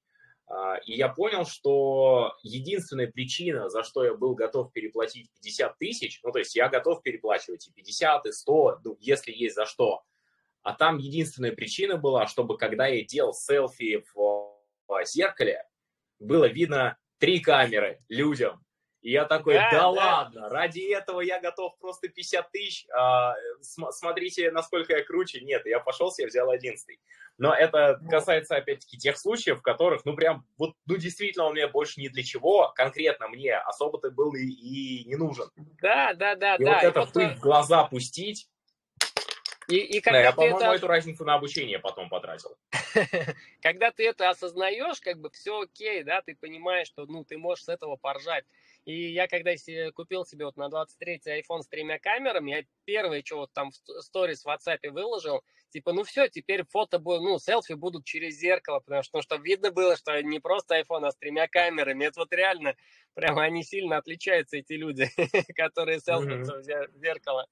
Э, 0.49 0.79
и 0.85 0.93
я 0.93 1.09
понял, 1.09 1.45
что 1.45 2.33
единственная 2.43 3.07
причина, 3.07 3.69
за 3.69 3.83
что 3.83 4.03
я 4.03 4.13
был 4.13 4.35
готов 4.35 4.71
переплатить 4.71 5.31
50 5.41 5.77
тысяч, 5.77 6.19
ну, 6.23 6.31
то 6.31 6.39
есть 6.39 6.55
я 6.55 6.69
готов 6.69 7.01
переплачивать 7.03 7.67
и 7.67 7.71
50, 7.71 8.25
и 8.25 8.31
100, 8.31 8.79
ну, 8.83 8.97
если 8.99 9.31
есть 9.31 9.55
за 9.55 9.65
что– 9.65 10.03
а 10.65 10.73
там 10.73 10.97
единственная 10.97 11.51
причина 11.51 11.95
была, 11.95 12.25
чтобы 12.25 12.57
когда 12.57 12.87
я 12.87 13.05
делал 13.05 13.35
селфи 13.35 14.03
в, 14.15 14.57
в 14.87 15.05
зеркале, 15.05 15.63
было 16.19 16.45
видно 16.45 16.97
три 17.19 17.39
камеры 17.39 18.03
людям. 18.09 18.64
И 19.05 19.11
я 19.11 19.25
такой, 19.25 19.53
да, 19.53 19.69
да, 19.69 19.77
да 19.77 19.89
ладно, 19.89 20.49
ради 20.49 20.79
этого 20.91 21.21
я 21.21 21.39
готов 21.39 21.77
просто 21.77 22.07
50 22.07 22.49
тысяч, 22.49 22.87
а, 22.89 23.35
см- 23.61 23.91
смотрите, 23.91 24.49
насколько 24.49 24.97
я 24.97 25.03
круче. 25.03 25.41
Нет, 25.41 25.61
я 25.67 25.79
пошел 25.79 26.11
себе 26.11 26.25
взял 26.25 26.49
11 26.49 26.99
Но 27.37 27.53
это 27.53 27.99
касается, 28.09 28.55
опять-таки, 28.55 28.97
тех 28.97 29.19
случаев, 29.19 29.59
в 29.59 29.61
которых, 29.61 30.05
ну, 30.05 30.15
прям, 30.15 30.43
вот, 30.57 30.73
ну, 30.87 30.97
действительно, 30.97 31.45
он 31.45 31.53
мне 31.53 31.67
больше 31.67 32.01
ни 32.01 32.07
для 32.07 32.23
чего, 32.23 32.73
конкретно 32.75 33.27
мне, 33.27 33.55
особо-то 33.55 34.09
был 34.09 34.33
и, 34.33 34.41
и 34.41 35.05
не 35.07 35.17
нужен. 35.17 35.51
Да, 35.83 36.15
да, 36.15 36.33
да, 36.35 36.55
и 36.55 36.63
да. 36.63 36.73
вот 36.73 36.83
это 36.83 37.01
и 37.01 37.13
пыль 37.13 37.35
в 37.35 37.39
глаза 37.41 37.83
пустить, 37.83 38.49
и, 39.67 39.77
и 39.77 39.99
когда 39.99 40.19
да, 40.19 40.25
я, 40.25 40.31
по-моему, 40.31 40.57
это... 40.59 40.73
эту 40.73 40.87
разницу 40.87 41.25
на 41.25 41.35
обучение 41.35 41.79
потом 41.79 42.09
потратил. 42.09 42.57
когда 43.61 43.91
ты 43.91 44.07
это 44.07 44.29
осознаешь, 44.29 45.01
как 45.01 45.19
бы 45.19 45.29
все 45.31 45.61
окей, 45.61 46.03
да, 46.03 46.21
ты 46.21 46.35
понимаешь, 46.35 46.87
что 46.87 47.05
ну, 47.05 47.23
ты 47.23 47.37
можешь 47.37 47.65
с 47.65 47.69
этого 47.69 47.95
поржать. 47.95 48.45
И 48.85 49.11
я 49.11 49.27
когда 49.27 49.51
купил 49.95 50.25
себе 50.25 50.45
вот 50.45 50.57
на 50.57 50.67
23-й 50.67 51.41
iPhone 51.41 51.61
с 51.61 51.67
тремя 51.67 51.97
камерами, 51.97 52.51
я 52.51 52.63
первое, 52.85 53.23
что 53.25 53.37
вот 53.37 53.53
там 53.53 53.71
в 53.71 54.01
сторис 54.01 54.45
в 54.45 54.47
WhatsApp 54.47 54.89
выложил, 54.91 55.41
типа, 55.71 55.91
ну 55.91 56.03
все, 56.03 56.27
теперь 56.27 56.63
фото 56.65 56.99
будет, 56.99 57.21
ну, 57.21 57.39
селфи 57.39 57.73
будут 57.73 58.05
через 58.05 58.35
зеркало, 58.35 58.79
потому 58.81 59.01
что, 59.01 59.17
ну, 59.17 59.21
чтобы 59.23 59.43
видно 59.43 59.71
было, 59.71 59.97
что 59.97 60.21
не 60.21 60.39
просто 60.39 60.79
iPhone, 60.79 61.07
а 61.07 61.11
с 61.11 61.17
тремя 61.17 61.47
камерами. 61.47 62.05
Это 62.05 62.19
вот 62.19 62.31
реально, 62.31 62.75
прямо 63.15 63.43
они 63.43 63.63
сильно 63.63 63.97
отличаются, 63.97 64.57
эти 64.57 64.73
люди, 64.73 65.09
которые 65.55 65.99
селфятся 65.99 66.59
в 66.59 66.97
зеркало. 66.99 67.47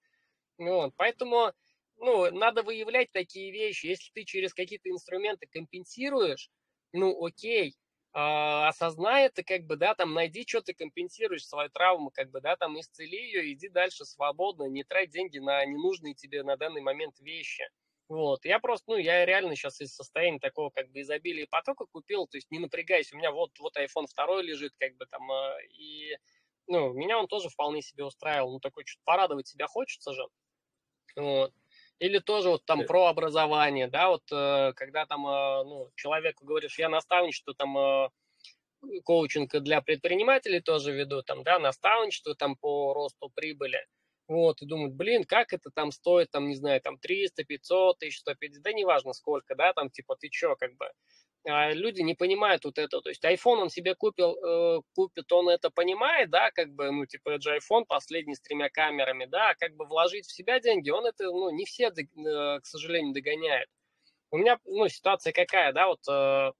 Ну, 0.60 0.76
вот, 0.76 0.94
поэтому 0.96 1.52
ну, 1.98 2.30
надо 2.32 2.62
выявлять 2.62 3.12
такие 3.12 3.52
вещи. 3.52 3.88
Если 3.88 4.12
ты 4.14 4.24
через 4.24 4.54
какие-то 4.54 4.90
инструменты 4.90 5.48
компенсируешь, 5.52 6.52
ну, 6.92 7.26
окей, 7.26 7.76
осознай 8.14 9.26
это, 9.26 9.44
как 9.44 9.64
бы, 9.66 9.76
да, 9.78 9.96
там, 9.96 10.14
найди, 10.14 10.46
что 10.48 10.62
ты 10.62 10.74
компенсируешь 10.74 11.46
свою 11.48 11.70
травму, 11.70 12.12
как 12.12 12.30
бы, 12.32 12.42
да, 12.42 12.56
там, 12.56 12.80
исцели 12.80 13.18
ее, 13.18 13.54
иди 13.54 13.70
дальше 13.70 14.06
свободно, 14.06 14.66
не 14.66 14.84
трать 14.84 15.10
деньги 15.12 15.40
на 15.40 15.66
ненужные 15.66 16.14
тебе 16.16 16.44
на 16.44 16.58
данный 16.58 16.82
момент 16.82 17.20
вещи. 17.20 17.64
Вот, 18.10 18.46
я 18.46 18.60
просто, 18.60 18.92
ну, 18.92 18.98
я 18.98 19.26
реально 19.26 19.56
сейчас 19.56 19.82
из 19.82 19.96
состояния 19.96 20.40
такого, 20.40 20.70
как 20.70 20.92
бы, 20.92 21.02
изобилия 21.02 21.48
потока 21.50 21.86
купил, 21.86 22.28
то 22.28 22.38
есть 22.38 22.52
не 22.52 22.60
напрягайся, 22.60 23.16
у 23.16 23.18
меня 23.20 23.32
вот, 23.32 23.52
вот 23.60 23.78
iPhone 23.78 24.06
2 24.08 24.42
лежит, 24.44 24.74
как 24.78 24.96
бы, 24.98 25.06
там, 25.08 25.32
а, 25.32 25.58
и, 25.72 26.18
ну, 26.68 26.94
меня 26.94 27.18
он 27.20 27.28
тоже 27.28 27.50
вполне 27.50 27.82
себе 27.82 28.04
устраивал, 28.06 28.52
ну, 28.52 28.60
такой, 28.60 28.86
что-то 28.86 29.04
порадовать 29.06 29.48
себя 29.48 29.68
хочется 29.68 30.14
же, 30.14 30.24
вот. 31.16 31.54
Или 32.02 32.20
тоже 32.20 32.50
вот 32.50 32.66
там 32.66 32.84
про 32.86 33.06
образование, 33.08 33.88
да, 33.88 34.10
вот 34.10 34.24
э, 34.32 34.74
когда 34.76 35.06
там, 35.06 35.26
э, 35.28 35.64
ну, 35.64 35.92
человеку 35.96 36.46
говоришь, 36.46 36.78
я 36.80 36.90
наставничество 36.90 37.54
там, 37.56 37.78
э, 37.78 38.10
коучинг 39.06 39.52
для 39.62 39.82
предпринимателей 39.82 40.62
тоже 40.62 40.94
веду, 40.94 41.24
там, 41.24 41.44
да, 41.44 41.60
наставничество 41.60 42.36
там 42.36 42.56
по 42.58 42.94
росту 42.94 43.32
прибыли. 43.36 43.86
Вот, 44.28 44.62
и 44.62 44.66
думают, 44.68 44.96
блин, 44.96 45.26
как 45.26 45.54
это 45.54 45.72
там 45.74 45.92
стоит, 45.92 46.32
там, 46.32 46.50
не 46.50 46.56
знаю, 46.56 46.82
там 46.82 46.98
300, 47.00 47.44
500, 47.46 47.98
1150, 48.00 48.64
да 48.64 48.74
неважно 48.74 49.14
сколько, 49.14 49.56
да, 49.56 49.74
там, 49.74 49.90
типа, 49.90 50.16
ты 50.18 50.30
чё, 50.30 50.56
как 50.56 50.76
бы. 50.78 50.88
А 51.46 51.72
люди 51.72 52.02
не 52.02 52.14
понимают 52.14 52.64
вот 52.64 52.78
это, 52.78 53.02
то 53.02 53.10
есть 53.10 53.24
iPhone 53.26 53.64
он 53.64 53.70
себе 53.70 53.96
купил, 53.96 54.34
э, 54.34 54.82
купит, 54.96 55.30
он 55.34 55.50
это 55.50 55.70
понимает, 55.70 56.30
да, 56.30 56.52
как 56.52 56.70
бы, 56.72 56.90
ну, 56.92 57.06
типа, 57.06 57.32
это 57.32 57.42
же 57.42 57.58
iPhone 57.58 57.84
последний 57.86 58.36
с 58.36 58.40
тремя 58.40 58.70
камерами, 58.70 59.26
да, 59.26 59.50
а 59.50 59.56
как 59.56 59.76
бы 59.76 59.86
вложить 59.86 60.26
в 60.26 60.32
себя 60.34 60.62
деньги, 60.62 60.90
он 60.90 61.06
это, 61.06 61.26
ну, 61.26 61.50
не 61.50 61.66
все, 61.66 61.88
э, 61.88 62.60
к 62.62 62.66
сожалению, 62.66 63.14
догоняет. 63.14 63.68
У 64.32 64.38
меня, 64.38 64.58
ну, 64.66 64.88
ситуация 64.88 65.34
какая, 65.34 65.74
да, 65.74 65.88
вот 65.88 66.00
э, 66.10 66.52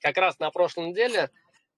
как 0.00 0.16
раз 0.16 0.38
на 0.38 0.50
прошлой 0.52 0.90
неделе 0.90 1.30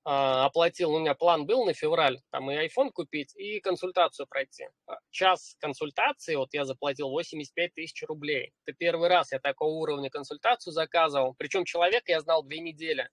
оплатил, 0.05 0.95
у 0.95 0.99
меня 0.99 1.15
план 1.15 1.47
был 1.47 1.65
на 1.67 1.75
февраль, 1.75 2.21
там 2.31 2.51
и 2.51 2.55
iPhone 2.67 2.91
купить, 2.91 3.35
и 3.37 3.61
консультацию 3.61 4.27
пройти. 4.27 4.69
А, 4.87 4.99
час 5.11 5.57
консультации, 5.61 6.37
вот 6.37 6.49
я 6.53 6.65
заплатил 6.65 7.11
85 7.11 7.75
тысяч 7.75 8.03
рублей. 8.09 8.53
Это 8.65 8.77
первый 8.77 9.09
раз 9.09 9.33
я 9.33 9.39
такого 9.39 9.75
уровня 9.75 10.09
консультацию 10.09 10.73
заказывал. 10.73 11.35
Причем 11.37 11.65
человека 11.65 12.13
я 12.13 12.21
знал 12.21 12.43
две 12.43 12.61
недели. 12.61 13.11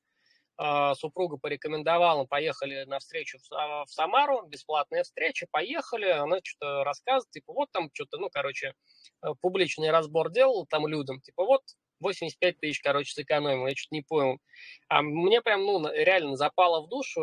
А, 0.60 0.95
супруга 0.95 1.38
порекомендовала, 1.38 2.26
поехали 2.26 2.84
на 2.86 3.00
встречу 3.00 3.38
в 3.50 3.91
Самару, 3.91 4.47
бесплатная 4.47 5.04
встреча, 5.04 5.45
поехали, 5.52 6.10
она 6.10 6.39
что-то 6.43 6.84
рассказывает, 6.84 7.30
типа 7.30 7.54
вот 7.54 7.69
там 7.71 7.91
что-то, 7.93 8.17
ну, 8.17 8.30
короче, 8.32 8.73
э, 9.21 9.28
публичный 9.39 9.91
разбор 9.91 10.32
делал 10.32 10.65
там 10.65 10.88
людям, 10.88 11.21
типа 11.21 11.43
вот 11.45 11.62
85 11.99 12.60
тысяч, 12.60 12.81
короче, 12.81 13.12
сэкономил, 13.13 13.67
я 13.67 13.73
чуть 13.73 13.91
не 13.91 14.01
понял. 14.01 14.39
А 14.88 15.01
мне 15.01 15.41
прям, 15.41 15.63
ну, 15.63 15.88
реально 15.91 16.36
запало 16.36 16.86
в 16.86 16.89
душу, 16.89 17.21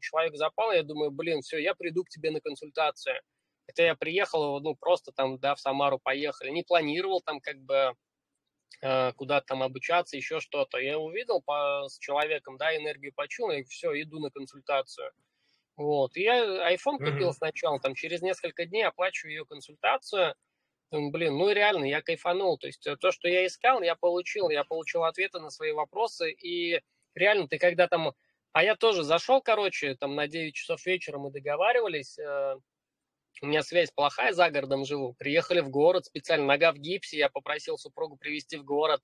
человек 0.00 0.36
запал, 0.36 0.72
я 0.72 0.82
думаю, 0.82 1.10
блин, 1.10 1.42
все, 1.42 1.58
я 1.58 1.74
приду 1.74 2.04
к 2.04 2.08
тебе 2.08 2.30
на 2.30 2.40
консультацию. 2.40 3.20
Хотя 3.66 3.86
я 3.86 3.94
приехал, 3.94 4.60
ну, 4.60 4.74
просто 4.74 5.12
там, 5.12 5.38
да, 5.38 5.54
в 5.54 5.60
Самару 5.60 5.98
поехали, 5.98 6.50
не 6.50 6.64
планировал 6.64 7.20
там 7.20 7.40
как 7.40 7.58
бы 7.60 7.94
э, 8.82 9.12
куда-то 9.12 9.46
там 9.46 9.62
обучаться, 9.62 10.16
еще 10.16 10.40
что-то. 10.40 10.78
Я 10.78 10.98
увидел 10.98 11.40
по, 11.40 11.88
с 11.88 11.98
человеком, 11.98 12.56
да, 12.56 12.76
энергию 12.76 13.12
почуял, 13.14 13.52
и 13.52 13.62
все, 13.64 13.92
иду 14.00 14.18
на 14.18 14.30
консультацию. 14.30 15.12
Вот, 15.76 16.16
и 16.16 16.22
я 16.22 16.74
iPhone 16.74 16.98
купил 16.98 17.30
mm-hmm. 17.30 17.32
сначала, 17.32 17.80
там, 17.80 17.94
через 17.94 18.22
несколько 18.22 18.66
дней 18.66 18.82
оплачиваю 18.82 19.32
ее 19.32 19.44
консультацию– 19.44 20.34
блин, 20.90 21.36
ну 21.36 21.50
реально, 21.50 21.84
я 21.84 22.02
кайфанул. 22.02 22.58
То 22.58 22.66
есть 22.66 22.86
э, 22.86 22.96
то, 22.96 23.12
что 23.12 23.28
я 23.28 23.46
искал, 23.46 23.82
я 23.82 23.94
получил. 23.94 24.50
Я 24.50 24.64
получил 24.64 25.04
ответы 25.04 25.38
на 25.38 25.50
свои 25.50 25.72
вопросы. 25.72 26.32
И 26.32 26.80
реально, 27.14 27.48
ты 27.48 27.58
когда 27.58 27.86
там... 27.86 28.12
А 28.52 28.64
я 28.64 28.74
тоже 28.74 29.04
зашел, 29.04 29.40
короче, 29.40 29.94
там 29.94 30.16
на 30.16 30.26
9 30.26 30.54
часов 30.54 30.84
вечера 30.84 31.18
мы 31.18 31.30
договаривались. 31.30 32.18
Э, 32.18 32.56
у 33.42 33.46
меня 33.46 33.62
связь 33.62 33.92
плохая, 33.92 34.32
за 34.32 34.50
городом 34.50 34.84
живу. 34.84 35.14
Приехали 35.14 35.60
в 35.60 35.70
город 35.70 36.06
специально, 36.06 36.44
нога 36.44 36.72
в 36.72 36.76
гипсе, 36.76 37.16
я 37.16 37.28
попросил 37.28 37.78
супругу 37.78 38.16
привезти 38.16 38.56
в 38.56 38.64
город, 38.64 39.00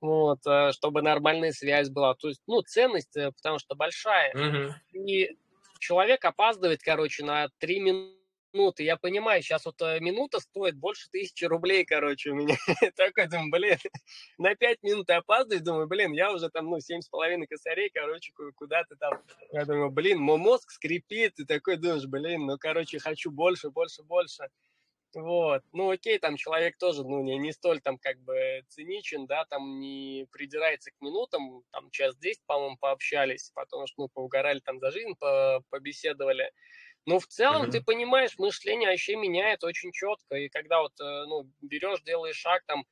вот, 0.00 0.40
э, 0.46 0.72
чтобы 0.72 1.00
нормальная 1.02 1.52
связь 1.52 1.88
была. 1.88 2.14
То 2.16 2.28
есть, 2.28 2.42
ну, 2.48 2.60
ценность, 2.62 3.14
потому 3.14 3.60
что 3.60 3.76
большая. 3.76 4.34
Mm-hmm. 4.34 4.70
И 4.94 5.38
человек 5.78 6.24
опаздывает, 6.24 6.82
короче, 6.82 7.24
на 7.24 7.48
3 7.60 7.80
минуты 7.80 8.17
минуты. 8.52 8.82
Я 8.82 8.96
понимаю, 8.96 9.42
сейчас 9.42 9.64
вот 9.64 9.80
э, 9.82 10.00
минута 10.00 10.40
стоит 10.40 10.76
больше 10.76 11.08
тысячи 11.10 11.44
рублей, 11.44 11.84
короче, 11.84 12.30
у 12.30 12.34
меня. 12.34 12.56
Такой, 12.96 13.28
думаю, 13.28 13.50
блин, 13.50 13.78
на 14.38 14.54
пять 14.54 14.82
минут 14.82 15.10
опаздываю, 15.10 15.64
думаю, 15.64 15.86
блин, 15.86 16.12
я 16.12 16.32
уже 16.32 16.48
там, 16.50 16.66
ну, 16.66 16.80
семь 16.80 17.00
с 17.00 17.08
половиной 17.08 17.46
косарей, 17.46 17.90
короче, 17.90 18.32
куда 18.56 18.84
ты 18.84 18.96
там. 18.96 19.22
Я 19.52 19.64
думаю, 19.64 19.90
блин, 19.90 20.18
мой 20.18 20.38
мозг 20.38 20.70
скрипит, 20.70 21.34
ты 21.34 21.44
такой 21.44 21.76
думаешь, 21.76 22.06
блин, 22.06 22.46
ну, 22.46 22.58
короче, 22.58 22.98
хочу 22.98 23.30
больше, 23.30 23.70
больше, 23.70 24.02
больше. 24.02 24.48
Вот, 25.14 25.62
ну 25.72 25.88
окей, 25.88 26.18
там 26.18 26.36
человек 26.36 26.76
тоже, 26.76 27.02
ну, 27.02 27.22
не, 27.22 27.38
не 27.38 27.52
столь 27.52 27.80
там 27.80 27.96
как 27.96 28.20
бы 28.20 28.62
циничен, 28.68 29.26
да, 29.26 29.46
там 29.46 29.80
не 29.80 30.26
придирается 30.30 30.90
к 30.90 31.00
минутам, 31.00 31.62
там 31.70 31.90
час 31.90 32.14
десять, 32.18 32.44
по-моему, 32.44 32.76
пообщались, 32.76 33.50
потому 33.54 33.86
что, 33.86 34.02
ну, 34.02 34.08
поугорали 34.08 34.60
там 34.60 34.78
за 34.80 34.90
жизнь, 34.90 35.14
по 35.18 35.62
побеседовали. 35.70 36.52
Но 37.06 37.18
в 37.18 37.26
целом 37.26 37.64
mm-hmm. 37.66 37.70
ты 37.70 37.80
понимаешь, 37.82 38.38
мышление 38.38 38.90
вообще 38.90 39.16
меняет 39.16 39.64
очень 39.64 39.92
четко. 39.92 40.36
И 40.36 40.48
когда 40.48 40.80
вот, 40.82 40.92
э, 41.00 41.24
ну, 41.26 41.50
берешь, 41.62 42.02
делаешь 42.02 42.36
шаг 42.36 42.62
там, 42.66 42.84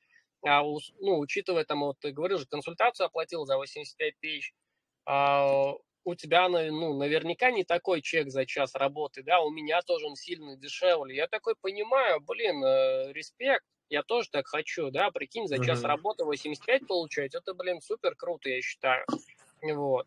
а, 0.42 0.62
ну, 0.62 1.18
учитывая 1.18 1.64
там, 1.64 1.80
вот 1.80 1.98
ты 1.98 2.12
говорил 2.12 2.38
же, 2.38 2.46
консультацию 2.46 3.06
оплатил 3.06 3.44
за 3.44 3.56
85 3.56 4.18
тысяч, 4.20 4.54
а, 5.04 5.72
у 6.04 6.14
тебя, 6.14 6.48
ну, 6.48 6.96
наверняка 6.96 7.50
не 7.50 7.64
такой 7.64 8.00
чек 8.00 8.30
за 8.30 8.46
час 8.46 8.74
работы, 8.74 9.24
да, 9.24 9.40
у 9.40 9.50
меня 9.50 9.82
тоже 9.82 10.06
он 10.06 10.14
сильно 10.14 10.56
дешевле. 10.56 11.16
Я 11.16 11.26
такой 11.26 11.56
понимаю, 11.56 12.20
блин, 12.20 12.64
э, 12.64 13.12
респект, 13.12 13.64
я 13.88 14.02
тоже 14.04 14.30
так 14.30 14.46
хочу, 14.46 14.90
да, 14.90 15.10
прикинь, 15.10 15.48
за 15.48 15.64
час 15.64 15.82
mm-hmm. 15.82 15.86
работы 15.88 16.24
85 16.24 16.86
получать, 16.86 17.34
это, 17.34 17.54
блин, 17.54 17.80
супер 17.80 18.14
круто, 18.14 18.48
я 18.48 18.62
считаю. 18.62 19.04
Вот. 19.62 20.06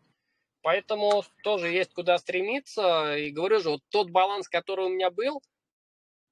Поэтому 0.62 1.24
тоже 1.42 1.68
есть 1.68 1.92
куда 1.94 2.18
стремиться. 2.18 3.16
И 3.16 3.30
говорю 3.30 3.60
же, 3.60 3.70
вот 3.70 3.82
тот 3.88 4.10
баланс, 4.10 4.48
который 4.48 4.86
у 4.86 4.90
меня 4.90 5.10
был 5.10 5.42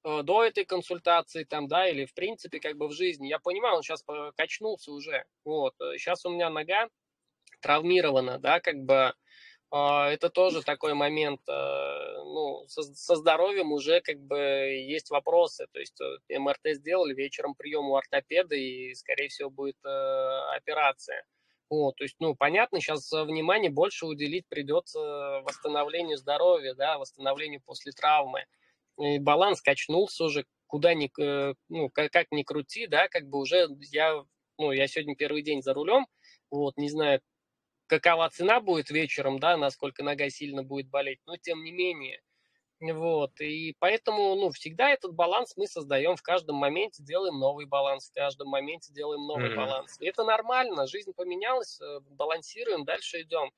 э, 0.05 0.23
до 0.23 0.45
этой 0.45 0.65
консультации, 0.65 1.45
там, 1.45 1.69
да, 1.69 1.89
или 1.89 2.05
в 2.05 2.15
принципе, 2.15 2.61
как 2.61 2.77
бы 2.77 2.89
в 2.89 2.93
жизни, 2.93 3.29
я 3.29 3.39
понимаю, 3.39 3.77
он 3.77 3.83
сейчас 3.83 4.05
качнулся 4.37 4.93
уже. 4.93 5.25
Вот. 5.45 5.75
Сейчас 5.97 6.27
у 6.27 6.31
меня 6.31 6.51
нога 6.51 6.89
травмирована, 7.61 8.39
да, 8.39 8.61
как 8.61 8.77
бы 8.85 9.15
а, 9.71 10.09
это 10.11 10.31
тоже 10.31 10.63
такой 10.63 10.95
момент, 10.95 11.41
э, 11.47 11.53
ну, 11.53 12.65
со, 12.69 12.83
со 12.83 13.17
здоровьем 13.17 13.73
уже 13.73 14.01
как 14.01 14.19
бы 14.19 14.39
есть 14.39 15.11
вопросы, 15.11 15.67
то 15.73 15.79
есть 15.79 16.01
э, 16.01 16.39
МРТ 16.39 16.77
сделали, 16.77 17.15
вечером 17.15 17.55
прием 17.55 17.85
у 17.91 17.97
ортопеда 17.97 18.55
и, 18.55 18.95
скорее 18.95 19.29
всего, 19.29 19.51
будет 19.51 19.77
операция. 19.85 21.25
Вот, 21.71 21.97
то 21.97 22.05
есть, 22.05 22.17
ну, 22.19 22.35
понятно, 22.35 22.81
сейчас 22.81 23.13
э, 23.13 23.25
внимание 23.25 23.71
больше 23.71 24.07
уделить 24.07 24.47
придется 24.49 24.99
восстановлению 25.45 26.17
здоровья, 26.17 26.75
да, 26.75 26.99
восстановлению 26.99 27.61
после 27.65 27.93
травмы. 27.93 28.47
И 28.99 29.19
баланс 29.19 29.61
качнулся 29.61 30.25
уже, 30.25 30.47
куда 30.67 30.95
ни, 30.95 31.11
э, 31.21 31.55
ну, 31.69 31.91
как, 31.91 32.11
как 32.11 32.29
ни 32.31 32.43
крути, 32.43 32.87
да, 32.87 33.09
как 33.09 33.29
бы 33.29 33.39
уже 33.39 33.69
я, 33.93 34.25
ну, 34.57 34.73
я 34.73 34.89
сегодня 34.89 35.15
первый 35.15 35.43
день 35.43 35.63
за 35.63 35.75
рулем, 35.75 36.07
вот, 36.51 36.79
не 36.79 36.89
знаю, 36.89 37.21
какова 37.87 38.31
цена 38.31 38.61
будет 38.61 38.91
вечером, 38.91 39.39
да, 39.39 39.57
насколько 39.59 40.03
нога 40.03 40.31
сильно 40.31 40.63
будет 40.63 40.89
болеть, 40.89 41.21
но 41.27 41.37
тем 41.37 41.63
не 41.65 41.73
менее, 41.73 42.21
вот, 42.81 43.41
и 43.41 43.75
поэтому, 43.81 44.37
ну, 44.37 44.51
всегда 44.53 44.91
этот 44.91 45.13
баланс 45.13 45.55
мы 45.57 45.67
создаем 45.67 46.15
в 46.15 46.23
каждом 46.23 46.57
моменте, 46.57 47.03
делаем 47.03 47.39
новый 47.39 47.67
баланс, 47.67 48.11
в 48.11 48.15
каждом 48.15 48.49
моменте 48.49 48.93
делаем 48.93 49.27
новый 49.27 49.51
mm-hmm. 49.51 49.57
баланс. 49.57 49.97
И 50.01 50.07
это 50.07 50.23
нормально, 50.23 50.87
жизнь 50.87 51.13
поменялась, 51.13 51.81
э, 51.81 52.01
балансируем, 52.11 52.85
дальше 52.85 53.23
идем. 53.23 53.51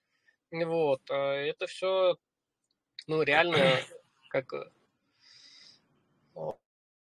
Вот, 0.51 1.03
э, 1.11 1.15
это 1.15 1.67
все, 1.67 2.17
ну, 3.07 3.21
реально, 3.23 3.81
как 4.31 4.55
э, 4.55 4.71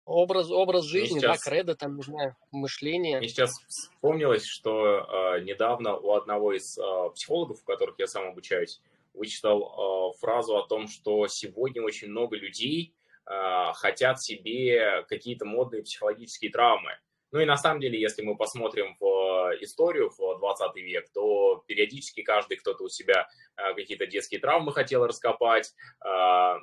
образ, 0.05 0.49
образ 0.49 0.85
жизни, 0.85 1.19
сейчас, 1.19 1.43
да, 1.43 1.49
кредо, 1.49 1.75
там, 1.75 1.97
не 1.97 2.03
знаю, 2.03 2.35
мышление. 2.51 3.19
Мне 3.19 3.27
сейчас 3.27 3.59
вспомнилось, 3.67 4.45
что 4.45 5.35
э, 5.35 5.41
недавно 5.41 5.97
у 5.97 6.13
одного 6.13 6.53
из 6.53 6.77
э, 6.77 7.09
психологов, 7.13 7.61
у 7.61 7.65
которых 7.65 7.95
я 7.99 8.07
сам 8.07 8.27
обучаюсь, 8.27 8.79
вычитал 9.15 10.11
э, 10.13 10.19
фразу 10.19 10.57
о 10.57 10.67
том, 10.67 10.87
что 10.87 11.27
сегодня 11.27 11.81
очень 11.81 12.09
много 12.09 12.35
людей 12.35 12.95
э, 13.25 13.71
хотят 13.73 14.21
себе 14.21 15.03
какие-то 15.07 15.45
модные 15.45 15.83
психологические 15.83 16.51
травмы. 16.51 16.91
Ну 17.31 17.39
и 17.39 17.45
на 17.45 17.57
самом 17.57 17.81
деле, 17.81 17.99
если 17.99 18.21
мы 18.21 18.37
посмотрим 18.37 18.95
в 18.99 19.55
историю 19.59 20.09
в 20.09 20.39
20 20.39 20.75
век, 20.77 21.09
то 21.13 21.63
периодически 21.67 22.21
каждый 22.21 22.57
кто-то 22.57 22.83
у 22.83 22.89
себя 22.89 23.27
э, 23.57 23.73
какие-то 23.73 24.05
детские 24.05 24.39
травмы 24.39 24.71
хотел 24.71 25.05
раскопать. 25.05 25.73
Э, 26.05 26.55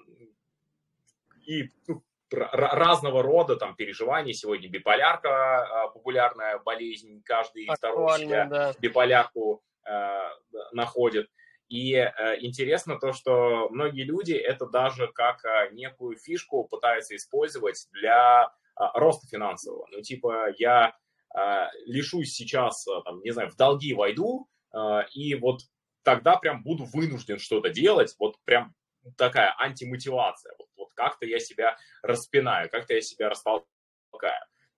и 1.47 1.69
ну, 1.87 2.03
разного 2.33 3.23
рода 3.23 3.57
там 3.57 3.75
переживания. 3.75 4.33
Сегодня 4.33 4.69
биполярка, 4.69 5.29
э, 5.89 5.93
популярная 5.93 6.59
болезнь, 6.59 7.23
каждый 7.25 7.69
второй 7.75 8.21
себя 8.21 8.47
да. 8.47 8.73
биполярку 8.81 9.63
э, 9.85 10.29
находит. 10.73 11.29
И 11.73 11.95
э, 11.95 12.11
интересно 12.41 12.99
то, 13.01 13.15
что 13.15 13.71
многие 13.71 14.03
люди 14.03 14.35
это 14.35 14.67
даже 14.67 15.09
как 15.09 15.43
э, 15.47 15.71
некую 15.73 16.19
фишку 16.19 16.65
пытаются 16.65 17.17
использовать 17.17 17.89
для 17.93 18.45
э, 18.45 18.85
роста 18.93 19.27
финансового. 19.27 19.89
Ну, 19.91 20.03
типа, 20.03 20.55
я 20.59 20.95
лишусь 21.87 22.35
сейчас, 22.35 22.85
там, 23.07 23.23
не 23.23 23.31
знаю, 23.31 23.49
в 23.49 23.57
долги 23.57 23.95
войду, 23.95 24.51
и 25.15 25.35
вот 25.35 25.61
тогда 26.03 26.37
прям 26.37 26.63
буду 26.63 26.85
вынужден 26.85 27.39
что-то 27.39 27.71
делать, 27.71 28.15
вот 28.19 28.37
прям 28.45 28.75
такая 29.17 29.55
антимотивация. 29.59 30.55
Вот, 30.59 30.69
вот 30.77 30.93
как-то 30.93 31.25
я 31.25 31.39
себя 31.39 31.79
распинаю, 32.03 32.69
как-то 32.69 32.93
я 32.93 33.01
себя 33.01 33.31
растолкаю. 33.31 33.65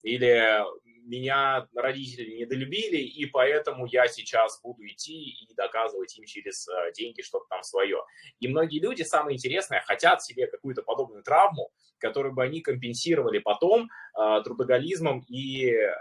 Или 0.02 0.62
меня 1.04 1.68
родители 1.74 2.36
недолюбили, 2.36 2.98
и 2.98 3.26
поэтому 3.26 3.86
я 3.86 4.08
сейчас 4.08 4.60
буду 4.62 4.86
идти 4.86 5.30
и 5.30 5.54
доказывать 5.54 6.16
им 6.18 6.24
через 6.24 6.68
э, 6.68 6.92
деньги 6.92 7.22
что-то 7.22 7.46
там 7.48 7.62
свое. 7.62 7.98
И 8.40 8.48
многие 8.48 8.80
люди, 8.80 9.02
самое 9.02 9.36
интересное, 9.36 9.82
хотят 9.86 10.22
себе 10.22 10.46
какую-то 10.46 10.82
подобную 10.82 11.22
травму, 11.22 11.70
которую 11.98 12.34
бы 12.34 12.42
они 12.42 12.60
компенсировали 12.60 13.38
потом 13.38 13.90
э, 14.18 14.40
трудоголизмом 14.44 15.24
и 15.28 15.70
э, 15.70 15.92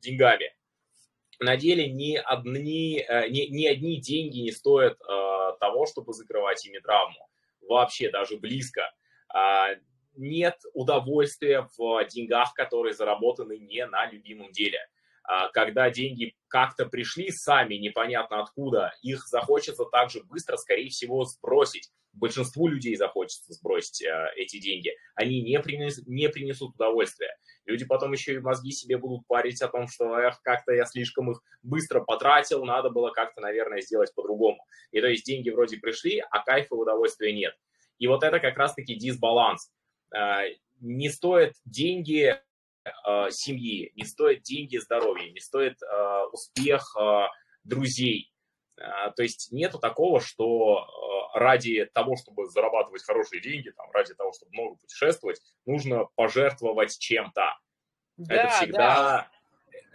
деньгами. 0.00 0.52
На 1.38 1.56
деле 1.56 1.90
ни 1.90 2.16
одни, 2.16 3.04
э, 3.06 3.28
ни, 3.28 3.46
ни 3.46 3.66
одни 3.66 4.00
деньги 4.00 4.38
не 4.38 4.52
стоят 4.52 4.98
э, 5.00 5.52
того, 5.60 5.86
чтобы 5.86 6.12
закрывать 6.12 6.64
ими 6.66 6.78
травму. 6.78 7.28
Вообще, 7.60 8.10
даже 8.10 8.36
близко. 8.36 8.92
А, 10.16 10.20
нет 10.20 10.56
удовольствия 10.74 11.68
в 11.76 12.04
деньгах, 12.08 12.54
которые 12.54 12.94
заработаны 12.94 13.58
не 13.58 13.86
на 13.86 14.06
любимом 14.10 14.52
деле. 14.52 14.78
А, 15.24 15.48
когда 15.48 15.90
деньги 15.90 16.34
как-то 16.48 16.86
пришли 16.86 17.30
сами, 17.30 17.74
непонятно 17.74 18.42
откуда, 18.42 18.92
их 19.02 19.26
захочется 19.26 19.84
также 19.84 20.22
быстро, 20.24 20.56
скорее 20.56 20.88
всего, 20.88 21.24
сбросить. 21.24 21.90
Большинству 22.12 22.68
людей 22.68 22.96
захочется 22.96 23.52
сбросить 23.52 24.02
э, 24.02 24.28
эти 24.36 24.58
деньги. 24.58 24.92
Они 25.16 25.42
не, 25.42 25.60
принес, 25.60 26.00
не 26.06 26.30
принесут 26.30 26.74
удовольствия. 26.74 27.36
Люди 27.66 27.84
потом 27.84 28.12
еще 28.12 28.34
и 28.34 28.38
мозги 28.38 28.70
себе 28.70 28.96
будут 28.96 29.26
парить 29.26 29.60
о 29.60 29.68
том, 29.68 29.86
что 29.86 30.16
эх, 30.16 30.40
как-то 30.40 30.72
я 30.72 30.86
слишком 30.86 31.30
их 31.32 31.42
быстро 31.62 32.00
потратил, 32.00 32.64
надо 32.64 32.88
было 32.88 33.10
как-то, 33.10 33.42
наверное, 33.42 33.82
сделать 33.82 34.14
по-другому. 34.14 34.64
И 34.92 35.00
то 35.02 35.08
есть 35.08 35.26
деньги 35.26 35.50
вроде 35.50 35.76
пришли, 35.76 36.22
а 36.30 36.42
кайфа 36.42 36.74
и 36.74 36.78
удовольствия 36.78 37.34
нет. 37.34 37.54
И 37.98 38.06
вот 38.06 38.22
это 38.22 38.40
как 38.40 38.56
раз-таки 38.56 38.94
дисбаланс. 38.94 39.70
А, 40.14 40.44
не 40.80 41.08
стоят 41.08 41.54
деньги 41.64 42.38
а, 43.04 43.30
семьи, 43.30 43.92
не 43.94 44.04
стоят 44.04 44.42
деньги 44.42 44.76
здоровья, 44.78 45.30
не 45.30 45.40
стоит 45.40 45.82
а, 45.82 46.26
успех 46.26 46.96
друзей. 47.64 48.32
То 48.76 49.22
есть 49.22 49.52
нету 49.52 49.78
такого, 49.78 50.20
что 50.20 50.86
ради 51.32 51.86
того, 51.94 52.14
чтобы 52.16 52.46
зарабатывать 52.46 53.02
хорошие 53.04 53.40
деньги, 53.40 53.70
там, 53.70 53.90
ради 53.92 54.14
того, 54.14 54.34
чтобы 54.34 54.52
много 54.52 54.76
путешествовать, 54.76 55.40
нужно 55.64 56.04
пожертвовать 56.14 56.98
чем-то. 56.98 57.58
Да, 58.18 58.34
это 58.34 58.48
всегда... 58.48 58.78
Да. 58.78 59.30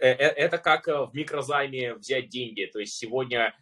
Э, 0.00 0.08
э, 0.08 0.28
это 0.30 0.58
как 0.58 0.88
в 0.88 1.10
микрозайме 1.12 1.94
взять 1.94 2.28
деньги. 2.28 2.68
То 2.72 2.80
есть 2.80 2.96
сегодня, 2.96 3.54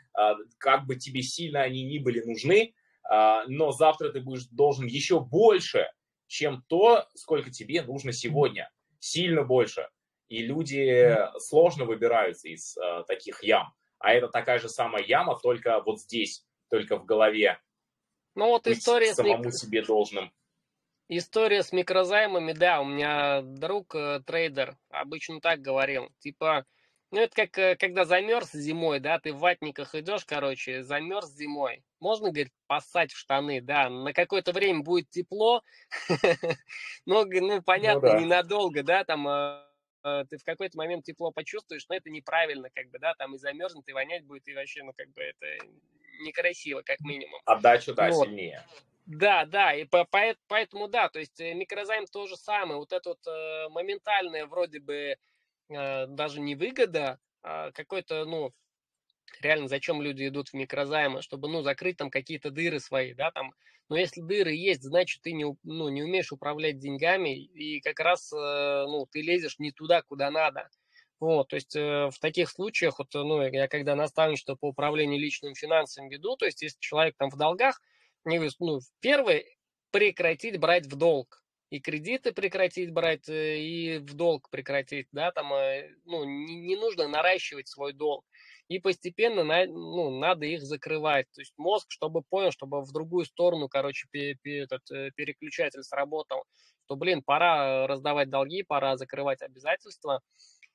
как 0.57 0.87
бы 0.87 0.97
тебе 0.97 1.23
сильно 1.23 1.61
они 1.61 1.85
ни 1.85 1.99
были 1.99 2.23
нужны, 2.23 2.75
но 3.11 3.73
завтра 3.73 4.09
ты 4.09 4.21
будешь 4.21 4.47
должен 4.47 4.87
еще 4.87 5.21
больше, 5.21 5.87
чем 6.31 6.63
то, 6.69 7.09
сколько 7.15 7.51
тебе 7.51 7.83
нужно 7.83 8.13
сегодня. 8.13 8.71
Сильно 9.01 9.43
больше. 9.43 9.89
И 10.29 10.43
люди 10.43 11.19
сложно 11.39 11.85
выбираются 11.85 12.49
из 12.49 12.77
э, 12.77 13.03
таких 13.09 13.43
ям. 13.43 13.75
А 13.99 14.13
это 14.13 14.29
такая 14.29 14.61
же 14.61 14.69
самая 14.69 15.03
яма, 15.03 15.39
только 15.39 15.83
вот 15.85 16.01
здесь, 16.01 16.47
только 16.71 16.97
в 16.97 17.05
голове. 17.05 17.61
Ну 18.37 18.47
вот 18.47 18.69
история 18.69 19.13
самому 19.13 19.51
с... 19.51 19.59
себе 19.59 19.83
должным. 19.83 20.33
История 21.09 21.65
с 21.65 21.73
микрозаймами, 21.73 22.53
да, 22.53 22.81
у 22.81 22.85
меня 22.85 23.43
друг 23.43 23.97
э, 23.97 24.21
трейдер 24.25 24.79
обычно 24.89 25.41
так 25.41 25.61
говорил, 25.61 26.11
типа, 26.21 26.65
ну, 27.11 27.21
это 27.21 27.35
как 27.35 27.59
э, 27.59 27.77
когда 27.77 28.05
замерз 28.05 28.53
зимой, 28.53 29.01
да, 29.01 29.19
ты 29.19 29.33
в 29.33 29.39
ватниках 29.39 29.95
идешь, 29.95 30.25
короче, 30.25 30.83
замерз 30.83 31.31
зимой. 31.31 31.83
Можно, 31.99 32.29
говорит, 32.31 32.53
поссать 32.67 33.13
в 33.13 33.19
штаны, 33.19 33.61
да, 33.61 33.89
на 33.89 34.13
какое-то 34.13 34.53
время 34.53 34.83
будет 34.83 35.11
тепло, 35.11 35.63
но, 37.07 37.25
ну, 37.25 37.41
ну, 37.41 37.63
понятно, 37.63 38.21
ненадолго, 38.21 38.83
да, 38.85 39.05
там 39.05 39.27
э, 39.29 39.63
э, 40.05 40.25
ты 40.31 40.39
в 40.39 40.45
какой-то 40.45 40.79
момент 40.79 41.05
тепло 41.05 41.33
почувствуешь, 41.33 41.87
но 41.89 41.97
это 41.97 42.11
неправильно, 42.11 42.69
как 42.73 42.89
бы, 42.91 42.99
да, 43.01 43.15
там 43.15 43.35
и 43.35 43.39
замерзнет, 43.39 43.89
и 43.89 43.93
вонять 43.93 44.25
будет, 44.25 44.47
и 44.47 44.55
вообще, 44.55 44.85
ну, 44.85 44.93
как 44.97 45.11
бы, 45.13 45.23
это 45.23 45.47
некрасиво, 46.21 46.83
как 46.83 47.01
минимум. 47.01 47.41
Отдачу, 47.45 47.95
да, 47.95 48.11
вот. 48.11 48.27
сильнее. 48.27 48.65
Да, 49.07 49.45
да, 49.45 49.75
и 49.75 49.85
по, 49.85 50.05
по, 50.05 50.37
поэтому, 50.47 50.87
да, 50.87 51.09
то 51.09 51.19
есть 51.19 51.41
микрозайм 51.41 52.07
то 52.07 52.29
же 52.29 52.37
самое, 52.37 52.79
вот 52.79 52.93
это 52.93 53.09
вот 53.09 53.27
э, 53.27 53.69
моментальное 53.71 54.47
вроде 54.47 54.79
бы 54.79 54.95
э, 54.95 55.17
даже 55.71 56.41
не 56.41 56.55
выгода, 56.55 57.19
а 57.43 57.73
какой-то, 57.73 58.25
ну, 58.25 58.53
реально, 59.41 59.69
зачем 59.69 60.03
люди 60.03 60.29
идут 60.29 60.49
в 60.49 60.55
микрозаймы, 60.55 61.23
чтобы, 61.23 61.49
ну, 61.49 61.63
закрыть 61.63 61.97
там 61.97 62.11
какие-то 62.11 62.51
дыры 62.51 62.81
свои, 62.81 63.15
да, 63.15 63.31
там, 63.31 63.53
но 63.89 63.97
если 63.97 64.21
дыры 64.21 64.53
есть, 64.53 64.83
значит, 64.83 65.23
ты 65.23 65.33
не, 65.33 65.45
ну, 65.63 65.89
не 65.89 66.03
умеешь 66.03 66.33
управлять 66.33 66.79
деньгами, 66.79 67.37
и 67.37 67.81
как 67.81 67.99
раз, 68.01 68.33
э, 68.33 68.37
ну, 68.37 69.07
ты 69.11 69.23
лезешь 69.23 69.59
не 69.59 69.73
туда, 69.73 70.03
куда 70.03 70.31
надо. 70.31 70.69
Вот, 71.19 71.49
то 71.49 71.57
есть 71.57 71.77
э, 71.77 72.09
в 72.11 72.19
таких 72.21 72.51
случаях, 72.51 72.99
вот, 72.99 73.09
ну, 73.15 73.43
я 73.43 73.69
когда 73.69 73.95
наставничество 73.95 74.55
по 74.55 74.69
управлению 74.69 75.21
личными 75.21 75.55
финансами 75.55 76.09
веду, 76.09 76.37
то 76.37 76.47
есть 76.47 76.63
если 76.63 76.79
человек 76.81 77.17
там 77.19 77.31
в 77.31 77.37
долгах, 77.37 77.81
ну, 78.25 78.81
первый, 79.01 79.57
прекратить 79.91 80.59
брать 80.59 80.87
в 80.87 80.97
долг 80.97 81.43
и 81.71 81.79
кредиты 81.79 82.33
прекратить 82.33 82.93
брать, 82.93 83.29
э, 83.29 83.59
и 83.59 83.99
в 83.99 84.15
долг 84.15 84.51
прекратить, 84.51 85.07
да, 85.13 85.31
там, 85.31 85.53
э, 85.55 85.89
ну, 86.05 86.25
не, 86.25 86.61
не 86.61 86.77
нужно 86.77 87.07
наращивать 87.07 87.69
свой 87.69 87.93
долг. 87.93 88.25
И 88.69 88.81
постепенно 88.81 89.45
на, 89.45 89.67
ну, 89.67 90.19
надо 90.19 90.47
их 90.47 90.63
закрывать. 90.63 91.27
То 91.33 91.41
есть 91.41 91.55
мозг, 91.57 91.87
чтобы 91.91 92.23
понял, 92.23 92.51
чтобы 92.51 92.83
в 92.83 92.93
другую 92.93 93.25
сторону, 93.25 93.69
короче, 93.69 94.09
пе, 94.11 94.35
пе, 94.43 94.65
этот 94.65 94.83
э, 94.91 95.13
переключатель 95.15 95.85
сработал, 95.85 96.43
что, 96.87 96.97
блин, 96.97 97.23
пора 97.23 97.87
раздавать 97.87 98.31
долги, 98.31 98.65
пора 98.65 98.97
закрывать 98.97 99.41
обязательства. 99.41 100.23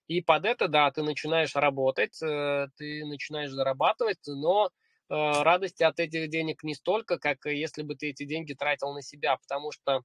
И 0.08 0.22
под 0.22 0.46
это, 0.46 0.70
да, 0.70 0.90
ты 0.92 1.04
начинаешь 1.04 1.56
работать, 1.56 2.18
ты 2.20 3.06
начинаешь 3.06 3.50
зарабатывать, 3.50 4.20
но 4.28 4.70
радости 5.10 5.82
от 5.82 6.00
этих 6.00 6.30
денег 6.30 6.62
не 6.64 6.76
столько, 6.76 7.18
как 7.18 7.46
если 7.48 7.82
бы 7.82 7.96
ты 7.96 8.10
эти 8.12 8.24
деньги 8.24 8.54
тратил 8.54 8.94
на 8.94 9.02
себя, 9.02 9.36
потому 9.38 9.72
что 9.72 10.04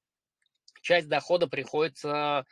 часть 0.82 1.08
дохода 1.08 1.46
приходится 1.46 2.44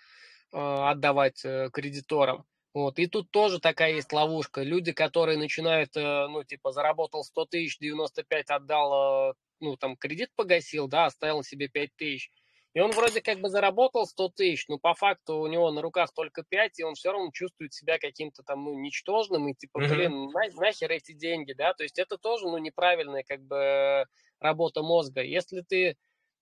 а, 0.52 0.90
отдавать 0.90 1.44
э, 1.44 1.68
кредиторам. 1.72 2.44
Вот. 2.74 2.98
И 2.98 3.07
тут 3.07 3.31
тоже 3.31 3.61
такая 3.61 3.94
есть 3.94 4.12
ловушка. 4.12 4.62
Люди, 4.62 4.92
которые 4.92 5.37
начинают, 5.37 5.96
э, 5.96 6.26
ну, 6.28 6.44
типа, 6.44 6.72
заработал 6.72 7.24
100 7.24 7.44
тысяч, 7.46 7.78
95 7.78 8.50
отдал, 8.50 9.31
э, 9.31 9.35
ну, 9.61 9.76
там, 9.76 9.96
кредит 9.96 10.31
погасил, 10.37 10.88
да, 10.88 11.07
оставил 11.07 11.42
себе 11.42 11.68
5 11.68 11.90
тысяч. 11.96 12.31
И 12.74 12.81
он 12.81 12.92
вроде 12.92 13.20
как 13.20 13.40
бы 13.40 13.48
заработал 13.48 14.07
100 14.07 14.28
тысяч, 14.28 14.68
но 14.68 14.78
по 14.78 14.94
факту 14.94 15.38
у 15.38 15.46
него 15.48 15.70
на 15.70 15.83
руках 15.83 16.12
только 16.14 16.44
5, 16.48 16.78
и 16.78 16.85
он 16.85 16.94
все 16.94 17.12
равно 17.12 17.31
чувствует 17.33 17.72
себя 17.72 17.98
каким-то 17.98 18.42
там, 18.42 18.64
ну, 18.64 18.78
ничтожным, 18.78 19.48
и 19.48 19.54
типа, 19.54 19.81
блин, 19.81 20.26
на, 20.26 20.42
нахер 20.61 20.92
эти 20.92 21.12
деньги, 21.12 21.54
да, 21.54 21.74
то 21.74 21.83
есть 21.83 21.98
это 21.98 22.18
тоже, 22.18 22.44
ну, 22.44 22.59
неправильная 22.59 23.24
как 23.26 23.42
бы 23.42 24.04
работа 24.38 24.83
мозга. 24.83 25.22
Если 25.22 25.62
ты 25.62 25.96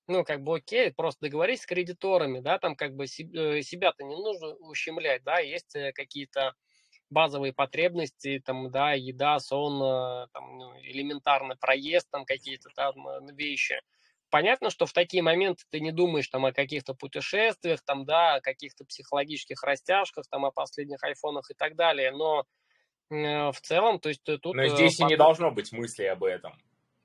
ну, 0.09 0.25
как 0.25 0.43
бы 0.43 0.57
окей, 0.57 0.93
просто 0.93 1.27
договорись 1.27 1.63
с 1.63 1.67
кредиторами, 1.67 2.41
да, 2.41 2.59
там 2.59 2.77
как 2.77 2.95
бы 2.95 3.05
э, 3.05 3.63
себя-то 3.63 4.05
не 4.05 4.17
нужно 4.17 4.55
ущемлять, 4.57 5.25
да, 5.25 5.39
есть 5.39 5.75
э, 5.75 5.93
какие-то 5.93 6.55
базовые 7.11 7.53
потребности, 7.53 8.43
там, 8.45 8.71
да, 8.71 8.93
еда, 8.93 9.39
сон, 9.39 9.83
э, 9.83 10.27
там, 10.33 10.59
ну, 10.59 10.81
элементарный 10.81 11.57
проезд, 11.57 12.09
там, 12.11 12.25
какие-то 12.25 12.69
там 12.75 12.95
вещи. 13.35 13.81
Понятно, 14.31 14.71
что 14.71 14.87
в 14.87 14.93
такие 14.93 15.23
моменты 15.23 15.65
ты 15.71 15.81
не 15.81 15.93
думаешь 15.93 16.29
там 16.29 16.47
о 16.47 16.53
каких-то 16.53 16.95
путешествиях, 16.95 17.81
там, 17.85 18.05
да, 18.05 18.35
о 18.35 18.41
каких-то 18.41 18.85
психологических 18.85 19.63
растяжках, 19.63 20.25
там, 20.29 20.45
о 20.45 20.51
последних 20.51 21.03
айфонах 21.03 21.51
и 21.51 21.55
так 21.55 21.77
далее, 21.77 22.11
но 22.11 22.45
э, 23.11 23.51
в 23.51 23.61
целом, 23.61 24.01
то 24.01 24.09
есть 24.09 24.23
тут... 24.25 24.45
Но 24.45 24.67
здесь 24.69 24.99
и 25.01 25.05
не 25.05 25.17
должно 25.17 25.51
быть 25.51 25.73
мысли 25.73 26.05
об 26.05 26.25
этом. 26.25 26.53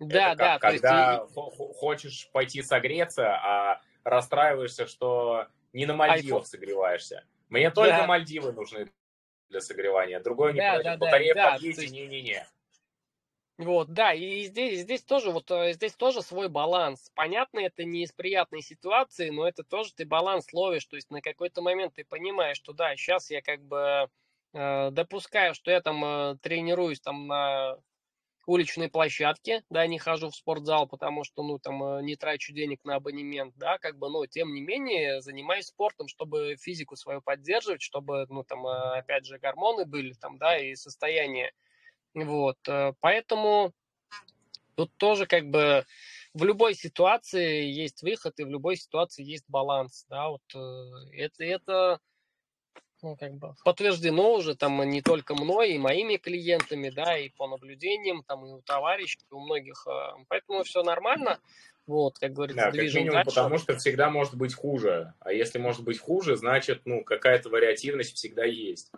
Да, 0.01 0.35
да. 0.35 0.57
Когда 0.57 1.21
есть... 1.21 1.77
хочешь 1.77 2.29
пойти 2.31 2.63
согреться, 2.63 3.35
а 3.35 3.81
расстраиваешься, 4.03 4.87
что 4.87 5.47
не 5.73 5.85
на 5.85 5.93
Мальдивах 5.93 6.47
согреваешься. 6.47 7.23
Мне 7.49 7.69
только 7.69 7.97
да. 7.97 8.07
Мальдивы 8.07 8.51
нужны 8.51 8.91
для 9.49 9.61
согревания, 9.61 10.19
другое 10.19 10.53
не 10.53 10.59
да, 10.59 10.77
подойдет. 10.77 10.99
Да, 10.99 11.05
Батарея 11.05 11.33
да, 11.35 11.57
есть... 11.59 11.91
не-не-не. 11.91 12.47
Вот, 13.57 13.93
да, 13.93 14.13
и 14.13 14.45
здесь, 14.45 14.79
здесь 14.79 15.03
тоже 15.03 15.29
вот 15.29 15.51
э, 15.51 15.73
здесь 15.73 15.93
тоже 15.93 16.23
свой 16.23 16.49
баланс. 16.49 17.11
Понятно, 17.13 17.59
это 17.59 17.83
не 17.83 18.03
из 18.03 18.11
приятной 18.11 18.61
ситуации, 18.61 19.29
но 19.29 19.47
это 19.47 19.63
тоже 19.63 19.93
ты 19.93 20.03
баланс 20.03 20.51
ловишь. 20.51 20.85
То 20.85 20.95
есть 20.95 21.11
на 21.11 21.21
какой-то 21.21 21.61
момент 21.61 21.93
ты 21.93 22.03
понимаешь, 22.03 22.57
что 22.57 22.73
да, 22.73 22.95
сейчас 22.95 23.29
я 23.29 23.43
как 23.43 23.61
бы 23.61 24.09
э, 24.53 24.89
допускаю, 24.91 25.53
что 25.53 25.69
я 25.69 25.81
там 25.81 26.03
э, 26.03 26.37
тренируюсь 26.41 27.01
там 27.01 27.27
на 27.27 27.77
уличной 28.45 28.89
площадке, 28.89 29.63
да, 29.69 29.85
не 29.87 29.99
хожу 29.99 30.29
в 30.29 30.35
спортзал, 30.35 30.87
потому 30.87 31.23
что, 31.23 31.43
ну, 31.43 31.59
там, 31.59 31.83
э, 31.83 32.01
не 32.03 32.15
трачу 32.15 32.53
денег 32.53 32.83
на 32.83 32.95
абонемент, 32.95 33.53
да, 33.57 33.77
как 33.77 33.97
бы, 33.97 34.09
но, 34.09 34.25
тем 34.25 34.53
не 34.53 34.61
менее, 34.61 35.21
занимаюсь 35.21 35.67
спортом, 35.67 36.07
чтобы 36.07 36.55
физику 36.57 36.95
свою 36.95 37.21
поддерживать, 37.21 37.81
чтобы, 37.81 38.25
ну, 38.29 38.43
там, 38.43 38.65
э, 38.65 38.99
опять 38.99 39.25
же, 39.25 39.37
гормоны 39.37 39.85
были, 39.85 40.13
там, 40.13 40.37
да, 40.37 40.57
и 40.57 40.75
состояние, 40.75 41.53
вот, 42.13 42.57
э, 42.67 42.93
поэтому 42.99 43.73
тут 44.75 44.91
тоже, 44.97 45.27
как 45.27 45.49
бы, 45.49 45.85
в 46.33 46.43
любой 46.43 46.73
ситуации 46.73 47.65
есть 47.65 48.01
выход, 48.01 48.39
и 48.39 48.43
в 48.43 48.49
любой 48.49 48.77
ситуации 48.77 49.23
есть 49.23 49.45
баланс, 49.47 50.05
да, 50.09 50.29
вот, 50.29 50.41
это, 50.53 51.43
это 51.43 51.99
ну, 53.01 53.15
как 53.15 53.33
бы 53.33 53.55
подтверждено 53.63 54.33
уже 54.35 54.55
там 54.55 54.81
не 54.83 55.01
только 55.01 55.33
мной, 55.35 55.73
и 55.73 55.77
моими 55.77 56.17
клиентами, 56.17 56.89
да, 56.89 57.17
и 57.17 57.29
по 57.29 57.47
наблюдениям, 57.47 58.23
там, 58.23 58.45
и 58.45 58.51
у 58.51 58.61
товарищей, 58.61 59.19
и 59.29 59.33
у 59.33 59.39
многих. 59.39 59.85
А, 59.87 60.15
поэтому 60.27 60.63
все 60.63 60.83
нормально. 60.83 61.39
Вот, 61.87 62.19
как 62.19 62.33
говорится, 62.33 62.65
да, 62.65 62.71
движем 62.71 62.91
как 62.91 62.99
минимум, 62.99 63.15
дальше. 63.15 63.35
потому 63.35 63.57
что 63.57 63.75
всегда 63.77 64.09
может 64.09 64.35
быть 64.35 64.53
хуже. 64.53 65.13
А 65.19 65.33
если 65.33 65.57
может 65.57 65.83
быть 65.83 65.99
хуже, 65.99 66.37
значит, 66.37 66.81
ну, 66.85 67.03
какая-то 67.03 67.49
вариативность 67.49 68.15
всегда 68.15 68.45
есть. 68.45 68.91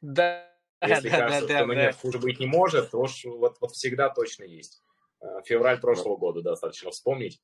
Да. 0.00 0.46
Если 0.82 1.10
да, 1.10 1.18
кажется, 1.18 1.46
да, 1.46 1.56
что 1.58 1.66
ну, 1.66 1.74
да. 1.74 1.82
нет, 1.82 1.94
хуже 1.96 2.18
быть 2.18 2.40
не 2.40 2.46
может, 2.46 2.90
то 2.90 3.06
вот, 3.24 3.56
вот 3.60 3.70
всегда 3.72 4.08
точно 4.08 4.44
есть. 4.44 4.82
А, 5.20 5.42
февраль 5.42 5.78
прошлого 5.78 6.16
года 6.16 6.40
достаточно 6.40 6.90
вспомнить. 6.90 7.40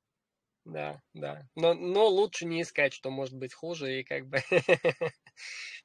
Да, 0.64 1.00
да. 1.14 1.46
Но, 1.54 1.74
но 1.74 2.08
лучше 2.08 2.44
не 2.44 2.62
искать, 2.62 2.92
что 2.92 3.10
может 3.10 3.36
быть 3.36 3.54
хуже, 3.54 4.00
и 4.00 4.04
как 4.04 4.26
бы... 4.26 4.38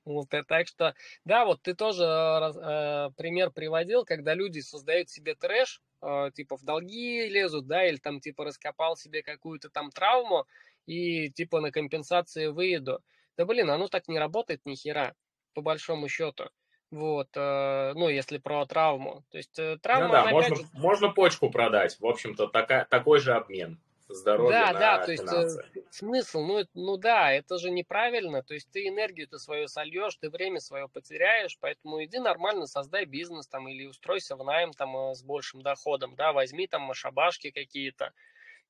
вот, 0.05 0.29
так 0.29 0.67
что, 0.67 0.95
да, 1.25 1.45
вот 1.45 1.61
ты 1.61 1.75
тоже 1.75 2.03
э, 2.03 3.09
пример 3.17 3.51
приводил, 3.51 4.03
когда 4.03 4.33
люди 4.33 4.59
создают 4.59 5.09
себе 5.09 5.35
трэш, 5.35 5.81
э, 6.01 6.31
типа 6.33 6.57
в 6.57 6.63
долги 6.63 7.27
лезут, 7.27 7.67
да, 7.67 7.85
или 7.85 7.97
там 7.97 8.19
типа 8.19 8.45
раскопал 8.45 8.97
себе 8.97 9.21
какую-то 9.21 9.69
там 9.69 9.91
травму, 9.91 10.45
и 10.87 11.29
типа 11.29 11.61
на 11.61 11.71
компенсации 11.71 12.47
выеду. 12.47 13.01
Да 13.37 13.45
блин, 13.45 13.69
оно 13.69 13.87
так 13.87 14.07
не 14.07 14.17
работает 14.17 14.61
ни 14.65 14.75
хера, 14.75 15.13
по 15.53 15.61
большому 15.61 16.07
счету. 16.07 16.49
Вот, 16.89 17.29
э, 17.35 17.93
ну, 17.95 18.09
если 18.09 18.37
про 18.37 18.65
травму. 18.65 19.23
То 19.29 19.37
есть 19.37 19.57
э, 19.59 19.77
травма... 19.81 20.07
Ну 20.07 20.13
да, 20.13 20.29
можно, 20.31 20.55
же... 20.55 20.63
можно 20.73 21.09
почку 21.09 21.49
продать. 21.49 21.97
В 21.99 22.05
общем-то, 22.05 22.47
така, 22.47 22.85
такой 22.85 23.19
же 23.19 23.33
обмен 23.33 23.79
здоровье 24.13 24.51
да, 24.51 24.67
на 24.67 24.79
да, 24.79 24.97
то 24.99 25.11
есть 25.11 25.31
э, 25.31 25.57
смысл, 25.89 26.41
ну, 26.41 26.63
ну 26.73 26.97
да, 26.97 27.31
это 27.31 27.57
же 27.57 27.69
неправильно, 27.71 28.43
то 28.43 28.53
есть 28.53 28.69
ты 28.71 28.87
энергию-то 28.87 29.37
свою 29.37 29.67
сольешь, 29.67 30.15
ты 30.15 30.29
время 30.29 30.59
свое 30.59 30.87
потеряешь, 30.89 31.57
поэтому 31.59 32.03
иди 32.03 32.19
нормально, 32.19 32.65
создай 32.67 33.05
бизнес 33.05 33.47
там 33.47 33.67
или 33.67 33.85
устройся 33.85 34.35
в 34.35 34.43
найм 34.43 34.71
там 34.73 34.95
э, 34.95 35.15
с 35.15 35.23
большим 35.23 35.61
доходом, 35.61 36.15
да, 36.15 36.33
возьми 36.33 36.67
там 36.67 36.93
шабашки 36.93 37.51
какие-то, 37.51 38.13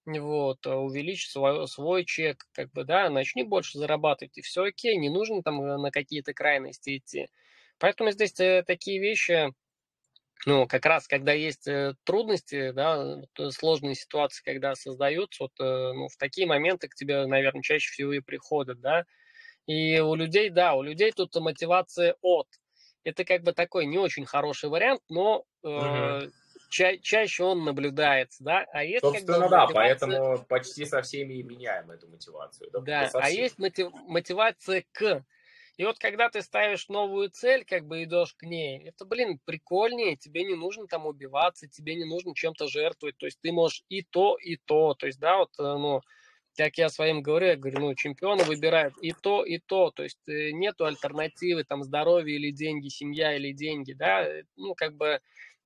вот, 0.06 0.66
э, 0.66 0.74
увеличь 0.74 1.30
свой, 1.30 1.68
свой 1.68 2.06
чек, 2.06 2.46
как 2.54 2.72
бы, 2.72 2.84
да, 2.84 3.10
начни 3.10 3.44
больше 3.44 3.78
зарабатывать, 3.78 4.38
и 4.38 4.42
все 4.42 4.64
окей, 4.64 4.98
не 4.98 5.10
нужно 5.10 5.44
там 5.44 5.58
на 5.58 5.92
какие-то 5.92 6.34
крайности 6.34 6.98
идти. 6.98 7.28
Поэтому 7.80 8.12
здесь 8.12 8.34
такие 8.34 9.00
вещи, 9.00 9.54
ну, 10.46 10.68
как 10.68 10.86
раз, 10.86 11.08
когда 11.08 11.34
есть 11.34 11.68
э, 11.68 11.94
трудности, 12.04 12.72
да, 12.72 13.22
э, 13.38 13.50
сложные 13.52 13.96
ситуации, 13.96 14.44
когда 14.44 14.74
создаются, 14.76 15.44
вот, 15.44 15.52
э, 15.60 15.94
ну, 15.94 16.08
в 16.08 16.18
такие 16.18 16.48
моменты 16.48 16.88
к 16.88 16.96
тебе, 16.96 17.26
наверное, 17.28 17.62
чаще 17.62 17.92
всего 17.92 18.14
и 18.14 18.20
приходят, 18.22 18.80
да. 18.80 19.06
И 19.68 20.00
у 20.00 20.16
людей, 20.16 20.50
да, 20.50 20.74
у 20.74 20.82
людей 20.82 21.12
тут 21.12 21.36
мотивация 21.36 22.16
от. 22.22 22.48
Это 23.04 23.24
как 23.24 23.44
бы 23.44 23.54
такой 23.54 23.86
не 23.86 24.00
очень 24.00 24.26
хороший 24.26 24.70
вариант, 24.70 25.02
но 25.10 25.46
э, 25.64 25.68
угу. 25.68 26.32
ча- 26.72 26.98
чаще 26.98 27.44
он 27.44 27.64
наблюдается, 27.64 28.44
да. 28.44 28.66
А 28.74 28.84
есть 28.84 29.02
Собственно, 29.02 29.42
как 29.42 29.44
бы, 29.44 29.50
да, 29.50 29.66
мотивация... 29.66 30.10
поэтому 30.10 30.46
почти 30.46 30.86
со 30.86 31.04
всеми 31.04 31.36
и 31.36 31.44
меняем 31.44 31.92
эту 31.92 32.08
мотивацию. 32.08 32.72
Да, 32.74 32.82
да 32.82 33.10
а 33.14 33.30
есть 33.30 33.60
мотив... 33.60 33.92
мотивация 34.08 34.84
к 34.92 35.24
и 35.82 35.84
вот 35.84 35.98
когда 35.98 36.30
ты 36.30 36.44
ставишь 36.44 36.90
новую 36.90 37.32
цель, 37.32 37.66
как 37.66 37.88
бы 37.88 38.04
идешь 38.04 38.36
к 38.36 38.44
ней, 38.44 38.88
это, 38.88 39.04
блин, 39.04 39.40
прикольнее, 39.44 40.16
тебе 40.16 40.44
не 40.44 40.54
нужно 40.54 40.86
там 40.86 41.08
убиваться, 41.08 41.68
тебе 41.68 41.96
не 41.96 42.06
нужно 42.06 42.36
чем-то 42.36 42.68
жертвовать, 42.68 43.18
то 43.18 43.26
есть 43.26 43.40
ты 43.42 43.52
можешь 43.52 43.84
и 43.90 44.04
то, 44.04 44.38
и 44.38 44.58
то, 44.58 44.94
то 44.94 45.08
есть, 45.08 45.20
да, 45.20 45.40
вот, 45.40 45.50
э, 45.58 45.64
ну, 45.64 46.02
как 46.56 46.78
я 46.78 46.88
своим 46.90 47.24
говорю, 47.24 47.48
я 47.48 47.56
говорю, 47.56 47.80
ну, 47.80 47.96
чемпионы 47.96 48.44
выбирают 48.44 48.94
и 49.02 49.12
то, 49.12 49.44
и 49.44 49.58
то, 49.58 49.90
то 49.90 50.04
есть 50.04 50.20
э, 50.28 50.52
нету 50.52 50.86
альтернативы, 50.86 51.64
там, 51.64 51.84
здоровье 51.84 52.36
или 52.36 52.52
деньги, 52.52 52.88
семья 52.90 53.36
или 53.36 53.52
деньги, 53.52 53.94
да, 53.94 54.24
э, 54.24 54.44
ну, 54.58 54.76
как 54.76 54.94
бы, 54.94 55.20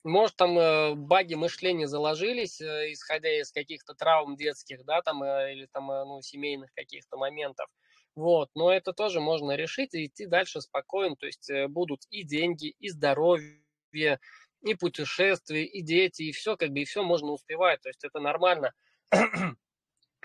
может, 0.06 0.38
там 0.38 1.08
баги 1.08 1.34
мышления 1.34 1.88
заложились, 1.88 2.62
исходя 2.62 3.38
из 3.38 3.52
каких-то 3.52 3.94
травм 3.96 4.38
детских, 4.38 4.86
да, 4.86 5.02
там, 5.02 5.26
или 5.26 5.68
там, 5.74 5.88
ну, 5.88 6.22
семейных 6.22 6.72
каких-то 6.74 7.18
моментов, 7.18 7.68
вот, 8.16 8.50
но 8.56 8.72
это 8.72 8.94
тоже 8.94 9.20
можно 9.20 9.54
решить 9.54 9.94
и 9.94 10.06
идти 10.06 10.26
дальше 10.26 10.62
спокойно. 10.62 11.16
То 11.18 11.26
есть 11.26 11.50
э, 11.50 11.68
будут 11.68 12.06
и 12.10 12.24
деньги, 12.24 12.76
и 12.80 12.90
здоровье, 12.90 14.20
и 14.62 14.74
путешествия, 14.76 15.66
и 15.66 15.82
дети, 15.82 16.24
и 16.24 16.32
все, 16.32 16.56
как 16.56 16.70
бы, 16.70 16.80
и 16.80 16.86
все 16.86 17.04
можно 17.04 17.32
успевать. 17.32 17.82
То 17.82 17.90
есть 17.90 18.04
это 18.04 18.20
нормально. 18.20 18.74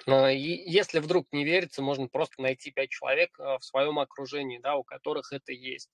И 0.07 0.62
если 0.66 0.98
вдруг 0.98 1.26
не 1.31 1.44
верится, 1.44 1.83
можно 1.83 2.09
просто 2.09 2.40
найти 2.40 2.70
пять 2.70 2.88
человек 2.88 3.38
э, 3.38 3.59
в 3.59 3.64
своем 3.64 3.98
окружении, 3.98 4.59
да, 4.59 4.76
у 4.76 4.83
которых 4.83 5.31
это 5.33 5.53
есть. 5.53 5.90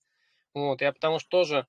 Вот, 0.53 0.79
я 0.81 0.93
потому 0.93 1.19
что 1.19 1.29
тоже 1.29 1.67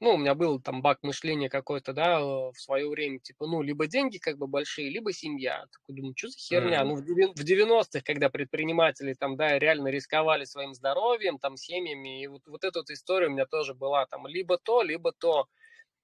ну, 0.00 0.14
у 0.14 0.16
меня 0.16 0.34
был 0.34 0.60
там 0.60 0.82
бак 0.82 0.98
мышления 1.02 1.48
какой-то, 1.48 1.92
да, 1.92 2.20
в 2.20 2.54
свое 2.56 2.88
время, 2.88 3.18
типа, 3.20 3.46
ну, 3.46 3.62
либо 3.62 3.86
деньги 3.86 4.18
как 4.18 4.38
бы 4.38 4.46
большие, 4.46 4.90
либо 4.90 5.12
семья. 5.12 5.64
Такой 5.72 5.96
думаю, 5.96 6.14
что 6.16 6.28
за 6.28 6.38
херня? 6.38 6.82
Mm-hmm. 6.82 6.84
Ну, 6.84 7.32
в 7.34 7.44
90-х, 7.44 8.00
когда 8.04 8.28
предприниматели 8.28 9.14
там, 9.14 9.36
да, 9.36 9.58
реально 9.58 9.88
рисковали 9.88 10.44
своим 10.44 10.74
здоровьем, 10.74 11.38
там, 11.38 11.56
семьями, 11.56 12.22
и 12.22 12.26
вот, 12.26 12.42
вот 12.46 12.64
эта 12.64 12.80
вот 12.80 12.90
история 12.90 13.28
у 13.28 13.30
меня 13.30 13.46
тоже 13.46 13.74
была, 13.74 14.06
там, 14.06 14.26
либо 14.26 14.58
то, 14.58 14.82
либо 14.82 15.12
то. 15.12 15.46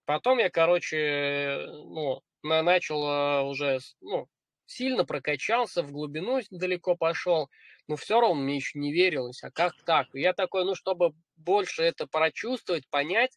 Потом 0.04 0.38
я, 0.38 0.50
короче, 0.50 1.66
ну, 1.68 2.22
начал 2.42 3.48
уже, 3.48 3.78
ну, 4.00 4.28
сильно 4.66 5.04
прокачался, 5.04 5.82
в 5.82 5.90
глубину 5.90 6.40
далеко 6.50 6.96
пошел, 6.96 7.50
но 7.88 7.96
все 7.96 8.20
равно 8.20 8.40
мне 8.40 8.56
еще 8.56 8.78
не 8.78 8.92
верилось, 8.92 9.42
а 9.42 9.50
как 9.50 9.74
так? 9.84 10.06
я 10.14 10.32
такой, 10.32 10.64
ну, 10.64 10.74
чтобы 10.74 11.12
больше 11.36 11.82
это 11.82 12.06
прочувствовать, 12.06 12.88
понять, 12.88 13.36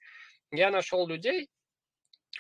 я 0.53 0.69
нашел 0.69 1.07
людей, 1.07 1.49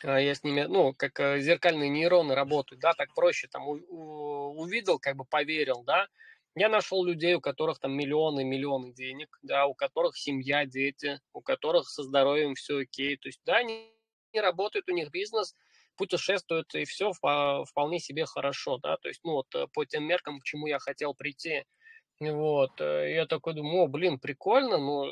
а, 0.03 0.19
я 0.19 0.35
с 0.35 0.43
ними, 0.43 0.63
ну, 0.63 0.93
как 0.93 1.19
э, 1.19 1.39
зеркальные 1.39 1.89
нейроны 1.89 2.35
работают, 2.35 2.81
да, 2.81 2.93
так 2.93 3.13
проще, 3.13 3.47
там, 3.47 3.67
у, 3.67 3.73
у, 3.89 4.61
увидел, 4.61 4.99
как 4.99 5.15
бы 5.15 5.25
поверил, 5.25 5.83
да, 5.83 6.07
я 6.55 6.69
нашел 6.69 7.03
людей, 7.03 7.33
у 7.33 7.41
которых 7.41 7.79
там 7.79 7.93
миллионы, 7.93 8.43
миллионы 8.43 8.93
денег, 8.93 9.39
да, 9.41 9.65
у 9.65 9.73
которых 9.73 10.17
семья, 10.17 10.65
дети, 10.65 11.19
у 11.33 11.41
которых 11.41 11.89
со 11.89 12.03
здоровьем 12.03 12.53
все 12.55 12.81
окей, 12.81 13.17
то 13.17 13.29
есть, 13.29 13.41
да, 13.45 13.57
они 13.57 13.91
не 14.33 14.41
работают, 14.41 14.89
у 14.89 14.93
них 14.93 15.09
бизнес, 15.09 15.55
путешествуют, 15.95 16.73
и 16.75 16.85
все 16.85 17.11
вполне 17.13 17.99
себе 17.99 18.25
хорошо, 18.25 18.77
да, 18.77 18.97
то 18.97 19.07
есть, 19.07 19.21
ну, 19.23 19.33
вот 19.33 19.55
э, 19.55 19.67
по 19.73 19.85
тем 19.85 20.03
меркам, 20.03 20.39
к 20.39 20.43
чему 20.43 20.67
я 20.67 20.79
хотел 20.79 21.15
прийти, 21.15 21.65
вот, 22.31 22.79
э, 22.79 23.13
я 23.13 23.25
такой 23.25 23.53
думаю, 23.53 23.83
о, 23.83 23.87
блин, 23.87 24.19
прикольно, 24.19 24.77
но 24.77 25.05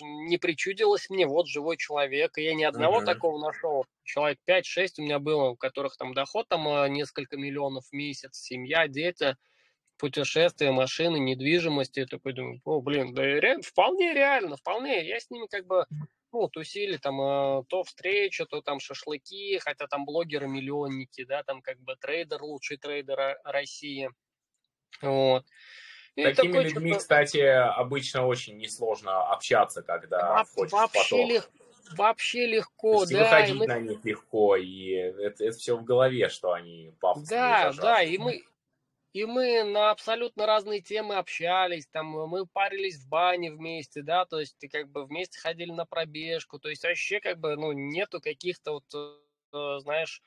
не 0.00 0.38
причудилось 0.38 1.10
мне, 1.10 1.26
вот 1.26 1.46
живой 1.46 1.76
человек, 1.76 2.38
и 2.38 2.42
я 2.42 2.54
ни 2.54 2.64
одного 2.64 3.00
uh-huh. 3.00 3.06
такого 3.06 3.38
нашел, 3.38 3.86
человек 4.04 4.38
5-6 4.48 4.88
у 4.98 5.02
меня 5.02 5.18
было, 5.18 5.50
у 5.50 5.56
которых 5.56 5.96
там 5.96 6.14
доход 6.14 6.48
там 6.48 6.68
э, 6.68 6.88
несколько 6.88 7.36
миллионов 7.36 7.86
в 7.86 7.92
месяц, 7.92 8.38
семья, 8.38 8.88
дети, 8.88 9.36
путешествия, 9.98 10.70
машины, 10.70 11.18
недвижимость, 11.18 11.96
я 11.96 12.06
такой 12.06 12.32
думаю, 12.32 12.60
о, 12.64 12.80
блин, 12.80 13.14
да 13.14 13.22
ре... 13.22 13.60
вполне 13.60 14.14
реально, 14.14 14.56
вполне, 14.56 15.06
я 15.06 15.20
с 15.20 15.30
ними 15.30 15.46
как 15.46 15.66
бы, 15.66 15.86
ну, 16.32 16.48
тусили 16.48 16.96
там 16.96 17.20
э, 17.20 17.64
то 17.68 17.82
встреча, 17.84 18.46
то 18.46 18.62
там 18.62 18.80
шашлыки, 18.80 19.58
хотя 19.58 19.86
там 19.86 20.04
блогеры-миллионники, 20.04 21.24
да, 21.24 21.42
там 21.42 21.62
как 21.62 21.78
бы 21.80 21.96
трейдер, 21.96 22.42
лучший 22.42 22.78
трейдер 22.78 23.38
России, 23.44 24.10
вот, 25.02 25.44
Такими 26.22 26.58
людьми, 26.58 26.94
кстати, 26.94 27.38
обычно 27.38 28.26
очень 28.26 28.56
несложно 28.56 29.28
общаться, 29.28 29.82
когда 29.82 30.34
Во- 30.34 30.44
входишь 30.44 30.72
вообще 30.72 31.16
поток. 31.16 31.28
Лег... 31.30 31.50
Вообще 31.96 32.46
легко, 32.46 33.06
да. 33.06 33.18
выходить 33.18 33.54
мы... 33.54 33.66
на 33.66 33.78
них 33.78 34.04
легко, 34.04 34.56
и 34.56 34.90
это, 34.90 35.44
это 35.44 35.56
все 35.56 35.76
в 35.76 35.84
голове, 35.84 36.28
что 36.28 36.52
они 36.52 36.92
пафосные. 37.00 37.38
Да, 37.38 37.72
да, 37.72 38.02
и 38.02 38.18
мы, 38.18 38.42
и 39.14 39.24
мы 39.24 39.64
на 39.64 39.90
абсолютно 39.90 40.44
разные 40.44 40.80
темы 40.80 41.16
общались, 41.16 41.86
там 41.86 42.06
мы 42.06 42.46
парились 42.46 42.98
в 42.98 43.08
бане 43.08 43.52
вместе, 43.52 44.02
да, 44.02 44.26
то 44.26 44.38
есть 44.38 44.56
как 44.70 44.90
бы 44.90 45.06
вместе 45.06 45.40
ходили 45.40 45.70
на 45.70 45.86
пробежку, 45.86 46.58
то 46.58 46.68
есть 46.68 46.84
вообще 46.84 47.20
как 47.20 47.38
бы, 47.38 47.56
ну, 47.56 47.72
нету 47.72 48.20
каких-то 48.20 48.72
вот, 48.72 48.84
э, 49.54 49.78
знаешь, 49.80 50.22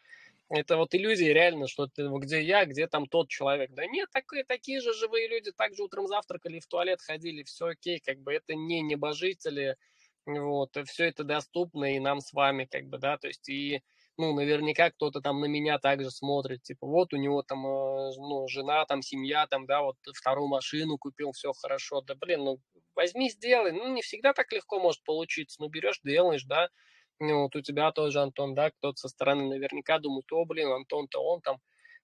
это 0.53 0.77
вот 0.77 0.93
иллюзия 0.93 1.33
реально, 1.33 1.67
что 1.67 1.87
ты, 1.87 2.07
где 2.19 2.41
я, 2.41 2.65
где 2.65 2.87
там 2.87 3.05
тот 3.07 3.29
человек. 3.29 3.71
Да 3.73 3.85
нет, 3.85 4.09
такие, 4.11 4.43
такие 4.43 4.81
же 4.81 4.93
живые 4.93 5.27
люди, 5.29 5.51
также 5.51 5.83
утром 5.83 6.07
завтракали, 6.07 6.59
в 6.59 6.67
туалет 6.67 7.01
ходили, 7.01 7.43
все 7.43 7.67
окей, 7.67 7.99
как 7.99 8.19
бы 8.19 8.33
это 8.33 8.53
не 8.53 8.81
небожители, 8.81 9.77
вот, 10.25 10.77
все 10.87 11.05
это 11.05 11.23
доступно 11.23 11.95
и 11.95 11.99
нам 11.99 12.19
с 12.19 12.33
вами, 12.33 12.65
как 12.69 12.85
бы, 12.87 12.97
да, 12.97 13.17
то 13.17 13.27
есть 13.27 13.47
и, 13.49 13.81
ну, 14.17 14.33
наверняка 14.35 14.91
кто-то 14.91 15.21
там 15.21 15.39
на 15.39 15.45
меня 15.45 15.79
также 15.79 16.11
смотрит, 16.11 16.63
типа, 16.63 16.85
вот 16.85 17.13
у 17.13 17.17
него 17.17 17.43
там, 17.43 17.65
э, 17.65 18.11
ну, 18.17 18.45
жена, 18.49 18.85
там, 18.85 19.01
семья, 19.01 19.47
там, 19.47 19.65
да, 19.65 19.81
вот 19.81 19.95
вторую 20.13 20.47
машину 20.49 20.97
купил, 20.97 21.31
все 21.31 21.53
хорошо, 21.53 22.01
да, 22.01 22.15
блин, 22.15 22.43
ну, 22.43 22.59
возьми, 22.93 23.29
сделай, 23.29 23.71
ну, 23.71 23.87
не 23.93 24.01
всегда 24.01 24.33
так 24.33 24.51
легко 24.51 24.79
может 24.79 25.01
получиться, 25.03 25.61
ну, 25.61 25.69
берешь, 25.69 26.01
делаешь, 26.03 26.43
да, 26.43 26.69
вот 27.21 27.55
у 27.55 27.61
тебя 27.61 27.91
тоже, 27.91 28.19
Антон, 28.19 28.55
да, 28.55 28.71
кто-то 28.71 28.97
со 28.97 29.09
стороны 29.09 29.47
наверняка 29.47 29.99
думает, 29.99 30.25
о, 30.31 30.45
блин, 30.45 30.71
Антон-то 30.71 31.19
он 31.19 31.41
там 31.41 31.57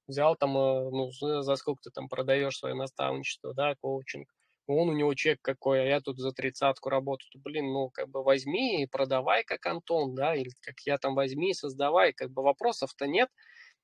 взял 0.08 0.36
там, 0.36 0.58
э, 0.58 0.90
ну, 0.90 1.12
за 1.12 1.56
сколько 1.56 1.82
ты 1.84 1.90
там 1.90 2.08
продаешь 2.08 2.58
свое 2.58 2.76
наставничество, 2.76 3.54
да, 3.54 3.76
коучинг. 3.82 4.30
он 4.68 4.90
у 4.90 4.94
него 4.94 5.14
чек 5.14 5.40
какой, 5.42 5.82
а 5.82 5.86
я 5.86 6.02
тут 6.02 6.20
за 6.20 6.32
тридцатку 6.32 6.90
работаю. 6.90 7.42
Блин, 7.44 7.66
ну, 7.74 7.90
как 7.90 8.10
бы 8.10 8.24
возьми 8.24 8.84
и 8.84 8.88
продавай, 8.88 9.44
как 9.44 9.66
Антон, 9.66 10.16
да, 10.16 10.36
или 10.36 10.52
как 10.62 10.76
я 10.86 10.98
там 10.98 11.16
возьми 11.16 11.52
и 11.52 11.54
создавай, 11.54 12.14
как 12.14 12.32
бы 12.32 12.44
вопросов-то 12.44 13.08
нет. 13.08 13.30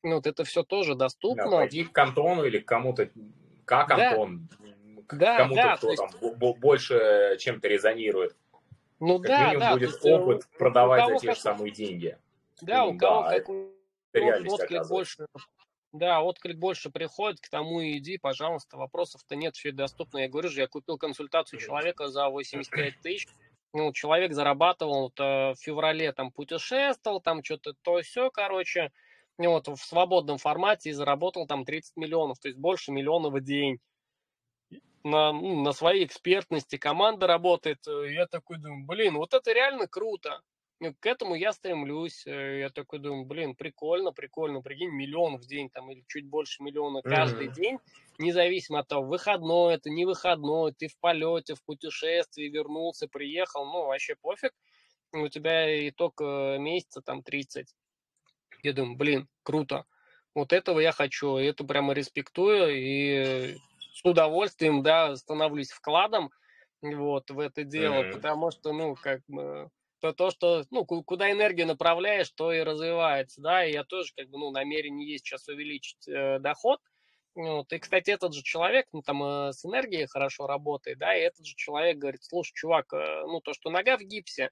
Ну, 0.04 0.16
вот 0.16 0.28
это 0.28 0.44
все 0.44 0.64
тоже 0.64 0.96
доступно. 0.96 1.46
Да, 1.46 1.52
пойди 1.52 1.84
к 1.86 1.98
Антону 1.98 2.44
или 2.44 2.60
к 2.60 2.66
кому-то, 2.66 3.10
как 3.66 3.88
да. 3.90 4.10
Антон, 4.12 4.50
да, 5.12 5.38
кому-то, 5.38 5.62
да, 5.62 5.78
кто 5.78 5.96
там 5.96 6.10
есть... 6.22 6.60
больше 6.60 7.38
чем-то 7.40 7.68
резонирует. 7.68 8.36
Ну 9.06 9.20
как 9.20 9.28
да, 9.28 9.60
да. 9.60 9.74
будет 9.74 9.90
есть, 9.90 10.06
опыт 10.06 10.44
у, 10.44 10.58
продавать 10.58 11.06
за 11.08 11.18
те 11.20 11.28
как... 11.28 11.36
же 11.36 11.42
самые 11.42 11.72
деньги. 11.74 12.18
Да, 12.62 12.86
у 12.86 12.98
кого 12.98 13.24
да, 13.24 13.40
как 13.40 13.50
реальность 14.14 14.54
отклик 14.54 14.88
больше, 14.88 15.28
да, 15.92 16.22
отклик 16.22 16.58
больше 16.58 16.90
приходит, 16.90 17.42
к 17.42 17.50
тому 17.50 17.82
и 17.82 17.98
иди, 17.98 18.18
пожалуйста, 18.18 18.78
вопросов-то 18.78 19.36
нет, 19.36 19.58
все 19.58 19.74
доступно. 19.74 20.20
Я 20.20 20.30
говорю 20.30 20.48
же, 20.48 20.62
я 20.62 20.68
купил 20.68 20.98
консультацию 20.98 21.60
человека 21.60 22.08
за 22.08 22.30
85 22.30 23.02
тысяч, 23.02 23.28
ну, 23.74 23.92
человек 23.92 24.32
зарабатывал 24.34 25.02
вот, 25.02 25.20
э, 25.20 25.52
в 25.52 25.56
феврале, 25.60 26.14
там, 26.14 26.32
путешествовал, 26.32 27.20
там, 27.20 27.44
что-то 27.44 27.74
то 27.82 28.02
все, 28.02 28.30
короче, 28.32 28.92
вот 29.38 29.68
в 29.68 29.78
свободном 29.78 30.38
формате 30.38 30.92
и 30.92 30.94
заработал 30.94 31.46
там 31.46 31.66
30 31.66 31.98
миллионов, 31.98 32.40
то 32.40 32.48
есть 32.48 32.58
больше 32.58 32.94
миллиона 32.94 33.30
в 33.30 33.42
день. 33.42 33.80
На, 35.04 35.34
ну, 35.34 35.62
на 35.62 35.74
своей 35.74 36.06
экспертности 36.06 36.78
команда 36.78 37.28
работает. 37.28 37.86
Э, 37.88 38.12
я 38.12 38.26
такой 38.26 38.58
думаю, 38.58 38.86
блин, 38.86 39.16
вот 39.16 39.34
это 39.34 39.52
реально 39.52 39.88
круто. 39.88 40.42
Ну, 40.80 40.94
к 41.00 41.06
этому 41.06 41.36
я 41.36 41.54
стремлюсь. 41.54 42.26
Э, 42.26 42.60
я 42.60 42.70
такой 42.70 43.00
думаю, 43.00 43.26
блин, 43.26 43.56
прикольно, 43.56 44.12
прикольно. 44.12 44.62
Прикинь, 44.62 44.92
миллион 44.92 45.38
в 45.38 45.46
день 45.46 45.70
там 45.70 45.92
или 45.92 46.04
чуть 46.08 46.26
больше 46.28 46.64
миллиона 46.64 47.02
каждый 47.02 47.48
mm-hmm. 47.48 47.54
день, 47.54 47.80
независимо 48.18 48.80
от 48.80 48.88
того, 48.88 49.06
выходной 49.08 49.76
это, 49.76 49.90
не 49.90 50.06
выходной, 50.06 50.74
ты 50.74 50.88
в 50.88 50.98
полете, 51.00 51.56
в 51.56 51.64
путешествии, 51.64 52.50
вернулся, 52.50 53.08
приехал, 53.08 53.66
ну, 53.66 53.86
вообще 53.86 54.16
пофиг. 54.16 54.52
У 55.14 55.28
тебя 55.28 55.88
итог 55.90 56.20
э, 56.22 56.58
месяца 56.58 57.02
там 57.02 57.24
30. 57.24 57.68
Я 58.64 58.74
думаю, 58.74 58.98
блин, 58.98 59.28
круто. 59.44 59.86
Вот 60.36 60.52
этого 60.52 60.80
я 60.80 60.92
хочу, 60.92 61.38
это 61.38 61.64
прямо 61.64 61.94
респектую 61.94 62.76
и 62.76 63.58
с 63.94 64.04
удовольствием, 64.04 64.84
да, 64.84 65.16
становлюсь 65.16 65.72
вкладом 65.72 66.32
вот 66.82 67.30
в 67.30 67.40
это 67.40 67.64
дело, 67.64 68.04
mm-hmm. 68.04 68.14
потому 68.14 68.52
что, 68.52 68.74
ну, 68.74 68.96
как 68.96 69.22
бы 69.28 69.70
то, 70.00 70.12
то, 70.12 70.32
что, 70.32 70.66
ну, 70.70 70.84
куда 70.86 71.32
энергию 71.32 71.66
направляешь, 71.66 72.30
то 72.32 72.52
и 72.52 72.60
развивается, 72.60 73.42
да, 73.42 73.66
и 73.66 73.72
я 73.72 73.86
тоже, 73.86 74.12
как 74.18 74.30
бы, 74.30 74.38
ну, 74.38 74.52
намерение 74.52 75.10
есть 75.10 75.26
сейчас 75.26 75.48
увеличить 75.48 76.06
э, 76.10 76.40
доход, 76.40 76.80
вот, 77.36 77.72
и, 77.72 77.80
кстати, 77.80 78.12
этот 78.12 78.34
же 78.34 78.44
человек, 78.44 78.88
ну, 78.92 79.02
там, 79.02 79.24
э, 79.24 79.54
с 79.54 79.64
энергией 79.64 80.08
хорошо 80.08 80.46
работает, 80.46 80.98
да, 80.98 81.16
и 81.16 81.22
этот 81.22 81.46
же 81.46 81.56
человек 81.56 81.98
говорит, 81.98 82.24
слушай, 82.24 82.52
чувак, 82.54 82.92
э, 82.92 83.22
ну, 83.26 83.40
то, 83.40 83.54
что 83.54 83.70
нога 83.70 83.98
в 83.98 84.02
гипсе, 84.02 84.50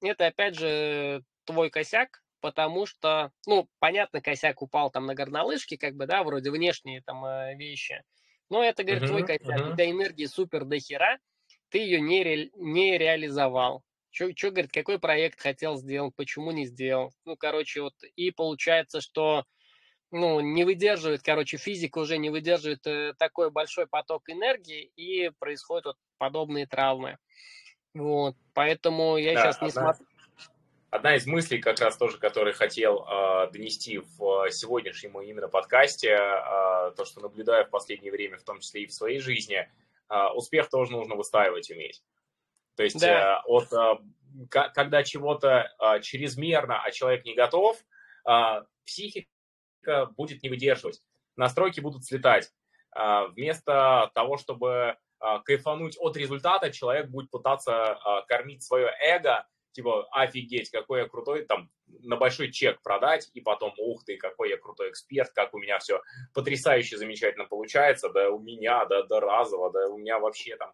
это, 0.00 0.26
опять 0.26 0.54
же, 0.54 1.22
твой 1.44 1.68
косяк, 1.68 2.22
потому 2.40 2.86
что, 2.86 3.32
ну, 3.46 3.68
понятно, 3.78 4.22
косяк 4.22 4.62
упал 4.62 4.90
там 4.90 5.04
на 5.04 5.14
горнолыжке, 5.14 5.76
как 5.76 5.94
бы, 5.94 6.06
да, 6.06 6.22
вроде 6.22 6.50
внешние 6.50 7.02
там 7.02 7.24
э, 7.24 7.54
вещи, 7.56 8.02
но 8.50 8.62
это, 8.62 8.82
говорит, 8.84 9.04
uh-huh, 9.04 9.08
твой 9.08 9.26
косяк, 9.26 9.60
uh-huh. 9.60 9.72
у 9.72 9.74
тебя 9.74 9.90
энергии 9.90 10.26
супер 10.26 10.64
до 10.64 10.78
хера, 10.78 11.18
ты 11.70 11.78
ее 11.78 12.00
не, 12.00 12.22
ре, 12.22 12.50
не 12.54 12.96
реализовал, 12.98 13.82
что, 14.10 14.50
говорит, 14.50 14.72
какой 14.72 14.98
проект 14.98 15.40
хотел 15.40 15.76
сделать, 15.76 16.14
почему 16.16 16.50
не 16.50 16.66
сделал. 16.66 17.12
Ну, 17.24 17.36
короче, 17.36 17.82
вот 17.82 17.94
и 18.14 18.30
получается, 18.30 19.00
что 19.00 19.44
ну, 20.10 20.40
не 20.40 20.64
выдерживает, 20.64 21.22
короче, 21.22 21.56
физика 21.56 21.98
уже 21.98 22.16
не 22.18 22.30
выдерживает 22.30 22.86
э, 22.86 23.14
такой 23.18 23.50
большой 23.50 23.86
поток 23.86 24.28
энергии, 24.28 24.90
и 24.96 25.30
происходят 25.38 25.86
вот 25.86 25.96
подобные 26.18 26.66
травмы. 26.66 27.18
Вот, 27.92 28.36
поэтому 28.54 29.16
я 29.16 29.34
да, 29.34 29.40
сейчас 29.40 29.60
не 29.60 29.68
одна, 29.68 29.94
смотрю. 29.94 30.06
Одна 30.90 31.16
из 31.16 31.26
мыслей, 31.26 31.58
как 31.58 31.80
раз 31.80 31.96
тоже, 31.96 32.18
которую 32.18 32.54
хотел 32.54 33.04
э, 33.04 33.50
донести 33.52 33.98
в 33.98 34.50
сегодняшнем 34.50 35.20
именно 35.20 35.48
подкасте, 35.48 36.10
э, 36.10 36.92
то, 36.96 37.04
что 37.04 37.20
наблюдаю 37.20 37.66
в 37.66 37.70
последнее 37.70 38.12
время, 38.12 38.38
в 38.38 38.44
том 38.44 38.60
числе 38.60 38.82
и 38.82 38.86
в 38.86 38.92
своей 38.92 39.18
жизни, 39.18 39.68
э, 40.08 40.26
успех 40.34 40.70
тоже 40.70 40.92
нужно 40.92 41.16
выстаивать 41.16 41.70
уметь. 41.70 42.02
То 42.76 42.84
есть 42.84 43.00
да. 43.00 43.38
э, 43.38 43.42
от, 43.46 43.72
э, 43.72 43.96
когда 44.48 45.02
чего-то 45.02 45.74
э, 45.78 46.00
чрезмерно, 46.02 46.80
а 46.80 46.90
человек 46.92 47.24
не 47.24 47.34
готов, 47.34 47.78
э, 48.28 48.62
психика 48.84 49.26
будет 50.16 50.42
не 50.44 50.48
выдерживать, 50.48 51.02
настройки 51.34 51.80
будут 51.80 52.04
слетать. 52.04 52.52
Э, 52.94 53.26
вместо 53.32 54.12
того, 54.14 54.36
чтобы 54.36 54.96
э, 55.20 55.38
кайфануть 55.44 55.96
от 55.98 56.16
результата, 56.16 56.70
человек 56.70 57.08
будет 57.08 57.28
пытаться 57.30 57.98
э, 57.98 58.22
кормить 58.28 58.62
свое 58.62 58.94
эго, 59.00 59.46
типа, 59.76 60.08
офигеть, 60.10 60.70
какой 60.70 61.00
я 61.00 61.06
крутой, 61.06 61.44
там, 61.44 61.70
на 61.86 62.16
большой 62.16 62.50
чек 62.50 62.80
продать, 62.82 63.30
и 63.34 63.42
потом, 63.42 63.74
ух 63.76 64.04
ты, 64.04 64.16
какой 64.16 64.48
я 64.48 64.56
крутой 64.56 64.88
эксперт, 64.88 65.30
как 65.34 65.52
у 65.52 65.58
меня 65.58 65.78
все 65.78 66.00
потрясающе 66.32 66.96
замечательно 66.96 67.44
получается, 67.44 68.08
да 68.08 68.30
у 68.30 68.38
меня, 68.38 68.86
да, 68.86 69.02
да 69.02 69.20
разово, 69.20 69.70
да 69.70 69.86
у 69.88 69.98
меня 69.98 70.18
вообще 70.18 70.56
там 70.56 70.72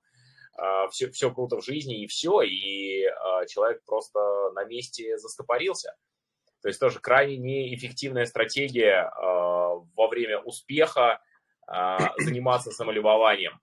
все, 0.90 1.09
а, 1.09 1.11
все 1.11 1.34
круто 1.34 1.57
в 1.57 1.64
жизни, 1.64 2.05
и 2.05 2.07
все, 2.07 2.42
и 2.42 3.05
а, 3.07 3.44
человек 3.46 3.82
просто 3.84 4.20
на 4.55 4.64
месте 4.64 5.18
застопорился. 5.18 5.96
То 6.62 6.68
есть 6.68 6.78
тоже 6.78 7.00
крайне 7.00 7.38
неэффективная 7.38 8.24
стратегия 8.26 9.11
а, 9.16 9.80
во 9.96 10.07
время 10.07 10.38
успеха 10.38 11.20
заниматься 12.18 12.70
самолюбованием. 12.70 13.61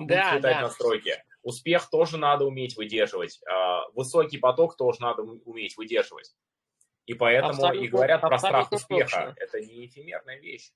Будь 0.00 0.08
да, 0.08 0.34
летать 0.34 0.56
да. 0.56 0.60
настройки. 0.62 1.24
Успех 1.42 1.88
тоже 1.90 2.18
надо 2.18 2.44
уметь 2.44 2.76
выдерживать. 2.76 3.40
Высокий 3.94 4.38
поток 4.38 4.76
тоже 4.76 5.00
надо 5.00 5.22
уметь 5.22 5.76
выдерживать. 5.76 6.34
И 7.06 7.14
поэтому 7.14 7.54
абсолютно, 7.54 7.84
и 7.84 7.88
говорят 7.88 8.20
про 8.20 8.38
страх 8.38 8.70
успеха. 8.70 9.34
Точно. 9.34 9.34
Это 9.36 9.60
не 9.60 9.86
эфемерная 9.86 10.38
вещь. 10.38 10.70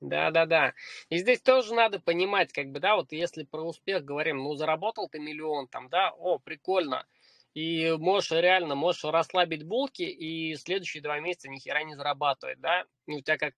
Да, 0.00 0.30
да, 0.30 0.46
да. 0.46 0.74
И 1.08 1.18
здесь 1.18 1.40
тоже 1.42 1.74
надо 1.74 1.98
понимать, 1.98 2.52
как 2.52 2.68
бы, 2.68 2.78
да, 2.78 2.94
вот 2.94 3.10
если 3.10 3.42
про 3.42 3.62
успех 3.62 4.04
говорим, 4.04 4.38
ну, 4.38 4.54
заработал 4.54 5.08
ты 5.08 5.18
миллион 5.18 5.66
там, 5.66 5.88
да, 5.88 6.12
о, 6.16 6.38
прикольно. 6.38 7.04
И 7.54 7.90
можешь 7.98 8.30
реально, 8.30 8.76
можешь 8.76 9.02
расслабить 9.02 9.64
булки 9.64 10.02
и 10.02 10.54
следующие 10.54 11.02
два 11.02 11.18
месяца 11.18 11.48
ни 11.48 11.58
хера 11.58 11.82
не 11.82 11.96
зарабатывать, 11.96 12.60
да. 12.60 12.84
И 13.06 13.16
у 13.16 13.20
тебя 13.20 13.36
как 13.36 13.54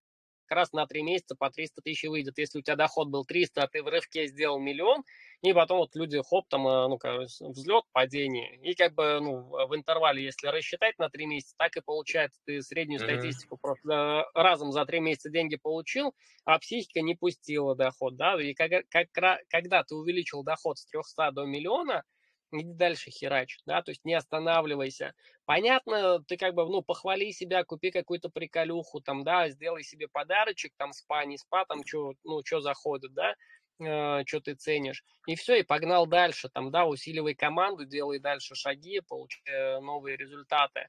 раз 0.51 0.73
на 0.73 0.85
три 0.85 1.03
месяца 1.03 1.35
по 1.35 1.49
300 1.49 1.81
тысяч 1.81 2.03
выйдет. 2.07 2.37
Если 2.37 2.59
у 2.59 2.61
тебя 2.61 2.75
доход 2.75 3.09
был 3.09 3.25
300, 3.25 3.63
а 3.63 3.67
ты 3.67 3.83
в 3.83 3.87
рывке 3.87 4.27
сделал 4.27 4.59
миллион, 4.59 5.03
и 5.41 5.53
потом 5.53 5.79
вот 5.79 5.95
люди, 5.95 6.21
хоп, 6.21 6.47
там, 6.49 6.67
э, 6.67 6.87
ну, 6.87 6.97
как, 6.97 7.21
взлет, 7.21 7.83
падение. 7.91 8.57
И 8.57 8.75
как 8.75 8.93
бы, 8.93 9.19
ну, 9.21 9.67
в 9.67 9.75
интервале, 9.75 10.23
если 10.23 10.47
рассчитать 10.47 10.99
на 10.99 11.09
три 11.09 11.25
месяца, 11.25 11.55
так 11.57 11.75
и 11.77 11.81
получается. 11.81 12.39
Ты 12.45 12.61
среднюю 12.61 13.01
mm-hmm. 13.01 13.17
статистику 13.17 13.57
просто 13.57 14.27
разом 14.33 14.71
за 14.71 14.85
три 14.85 14.99
месяца 14.99 15.29
деньги 15.29 15.55
получил, 15.55 16.13
а 16.45 16.59
психика 16.59 17.01
не 17.01 17.15
пустила 17.15 17.75
доход, 17.75 18.15
да. 18.15 18.41
И 18.41 18.53
как, 18.53 18.71
как, 18.89 19.07
когда 19.49 19.83
ты 19.83 19.95
увеличил 19.95 20.43
доход 20.43 20.77
с 20.77 20.85
300 20.85 21.31
до 21.31 21.45
миллиона, 21.45 22.03
иди 22.51 22.73
дальше 22.73 23.11
херач, 23.11 23.59
да, 23.65 23.81
то 23.81 23.91
есть 23.91 24.03
не 24.05 24.13
останавливайся. 24.13 25.13
Понятно, 25.45 26.23
ты 26.23 26.37
как 26.37 26.53
бы, 26.53 26.65
ну, 26.65 26.81
похвали 26.81 27.31
себя, 27.31 27.63
купи 27.63 27.91
какую-то 27.91 28.29
приколюху, 28.29 29.01
там, 29.01 29.23
да, 29.23 29.49
сделай 29.49 29.83
себе 29.83 30.07
подарочек, 30.07 30.73
там, 30.77 30.93
спа, 30.93 31.25
не 31.25 31.37
спа, 31.37 31.65
там, 31.65 31.85
что, 31.85 32.13
ну, 32.23 32.41
что 32.45 32.61
заходит, 32.61 33.13
да, 33.13 33.35
э, 33.79 34.23
что 34.25 34.41
ты 34.41 34.55
ценишь. 34.55 35.03
И 35.27 35.35
все, 35.35 35.59
и 35.59 35.63
погнал 35.63 36.05
дальше. 36.07 36.49
Там, 36.49 36.71
да, 36.71 36.85
усиливай 36.85 37.35
команду, 37.35 37.85
делай 37.85 38.19
дальше 38.19 38.55
шаги, 38.55 39.01
получай 39.07 39.81
новые 39.81 40.17
результаты. 40.17 40.87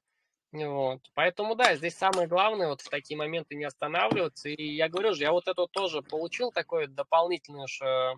Вот. 0.52 1.00
Поэтому, 1.14 1.54
да, 1.54 1.74
здесь 1.76 1.96
самое 1.96 2.28
главное 2.28 2.68
вот 2.68 2.82
в 2.82 2.90
такие 2.90 3.16
моменты 3.16 3.54
не 3.54 3.64
останавливаться. 3.64 4.50
И 4.50 4.62
я 4.62 4.90
говорю 4.90 5.14
же, 5.14 5.22
я 5.22 5.32
вот 5.32 5.48
это 5.48 5.66
тоже 5.66 6.02
получил 6.02 6.52
такое 6.52 6.86
же 6.86 8.14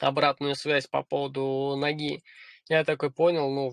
обратную 0.00 0.56
связь 0.56 0.88
по 0.88 1.02
поводу 1.02 1.76
ноги. 1.76 2.22
Я 2.68 2.84
такой 2.84 3.10
понял, 3.10 3.50
ну, 3.50 3.72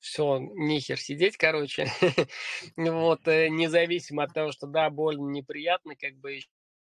все, 0.00 0.38
нехер 0.38 0.98
сидеть, 0.98 1.36
короче. 1.36 1.88
вот, 2.76 3.26
э, 3.26 3.48
независимо 3.48 4.24
от 4.24 4.32
того, 4.32 4.52
что, 4.52 4.66
да, 4.66 4.90
больно, 4.90 5.28
неприятно, 5.30 5.96
как 5.96 6.14
бы 6.16 6.40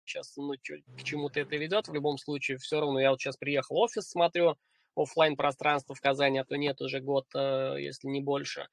сейчас 0.05 0.35
ну, 0.37 0.53
к 0.53 1.03
чему-то 1.03 1.39
это 1.39 1.55
ведет. 1.55 1.87
В 1.87 1.93
любом 1.93 2.17
случае, 2.17 2.57
все 2.57 2.79
равно 2.79 2.99
я 2.99 3.11
вот 3.11 3.19
сейчас 3.19 3.37
приехал 3.37 3.75
в 3.75 3.79
офис, 3.79 4.09
смотрю 4.09 4.55
офлайн 4.95 5.35
пространство 5.35 5.95
в 5.95 6.01
Казани, 6.01 6.39
а 6.39 6.45
то 6.45 6.55
нет 6.57 6.81
уже 6.81 6.99
год, 6.99 7.25
э, 7.33 7.75
если 7.79 8.07
не 8.07 8.21
больше. 8.21 8.67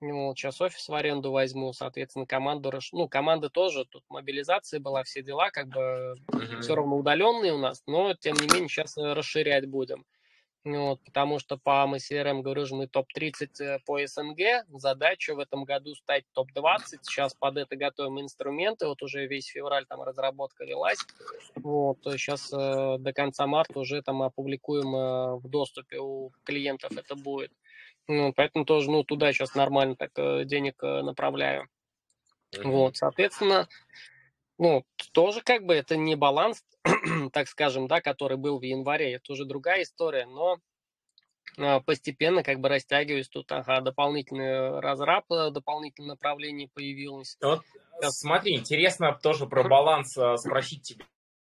Ну, 0.00 0.26
вот 0.26 0.38
сейчас 0.38 0.60
офис 0.60 0.88
в 0.88 0.94
аренду 0.94 1.30
возьму, 1.30 1.72
соответственно, 1.72 2.26
команду, 2.26 2.72
ну, 2.92 3.08
команда 3.08 3.50
тоже, 3.50 3.84
тут 3.84 4.02
мобилизация 4.08 4.80
была, 4.80 5.04
все 5.04 5.22
дела, 5.22 5.50
как 5.50 5.68
бы 5.68 6.16
uh-huh. 6.32 6.60
все 6.60 6.74
равно 6.74 6.98
удаленные 6.98 7.52
у 7.52 7.58
нас, 7.58 7.84
но, 7.86 8.12
тем 8.14 8.34
не 8.34 8.48
менее, 8.48 8.68
сейчас 8.68 8.98
э, 8.98 9.12
расширять 9.12 9.66
будем. 9.66 10.04
Вот, 10.64 11.00
потому 11.04 11.40
что 11.40 11.56
по 11.56 11.84
МСРМ, 11.88 12.42
говорю 12.42 12.66
же, 12.66 12.76
мы 12.76 12.86
топ-30 12.86 13.48
э, 13.60 13.78
по 13.84 13.98
СНГ. 14.06 14.64
Задача 14.68 15.34
в 15.34 15.40
этом 15.40 15.64
году 15.64 15.94
стать 15.96 16.24
топ-20. 16.34 17.00
Сейчас 17.02 17.34
под 17.34 17.56
это 17.56 17.74
готовим 17.74 18.20
инструменты. 18.20 18.86
Вот 18.86 19.02
уже 19.02 19.26
весь 19.26 19.46
февраль 19.46 19.86
там 19.86 20.02
разработка 20.02 20.64
велась. 20.64 20.98
Вот, 21.56 21.98
сейчас 22.04 22.52
э, 22.52 22.96
до 22.98 23.12
конца 23.12 23.48
марта 23.48 23.80
уже 23.80 24.02
там 24.02 24.22
опубликуем 24.22 24.94
э, 24.94 25.36
в 25.36 25.48
доступе 25.48 25.98
у 25.98 26.30
клиентов 26.44 26.92
это 26.96 27.16
будет. 27.16 27.50
Ну, 28.06 28.32
поэтому 28.32 28.64
тоже, 28.64 28.90
ну, 28.90 29.02
туда 29.02 29.32
сейчас 29.32 29.56
нормально 29.56 29.96
так 29.96 30.10
э, 30.16 30.44
денег 30.44 30.76
э, 30.82 31.02
направляю. 31.02 31.68
Вот, 32.62 32.96
соответственно, 32.96 33.66
ну, 34.58 34.84
тоже 35.12 35.40
как 35.42 35.64
бы 35.64 35.74
это 35.74 35.96
не 35.96 36.14
баланс, 36.14 36.62
так 37.32 37.48
скажем, 37.48 37.88
да, 37.88 38.00
который 38.00 38.36
был 38.36 38.58
в 38.58 38.62
январе, 38.62 39.14
это 39.14 39.32
уже 39.32 39.44
другая 39.44 39.82
история, 39.82 40.26
но 40.26 40.58
а, 41.58 41.80
постепенно 41.80 42.42
как 42.42 42.60
бы 42.60 42.68
растягиваюсь 42.68 43.28
тут, 43.28 43.50
ага, 43.52 43.80
дополнительный 43.80 44.80
разраб, 44.80 45.30
э, 45.30 45.50
дополнительное 45.50 46.10
направление 46.10 46.68
появилось. 46.72 47.36
Вот, 47.42 47.62
смотри, 48.08 48.56
интересно 48.56 49.18
тоже 49.22 49.46
про 49.46 49.62
баланс 49.64 50.16
э, 50.16 50.36
спросить 50.38 50.96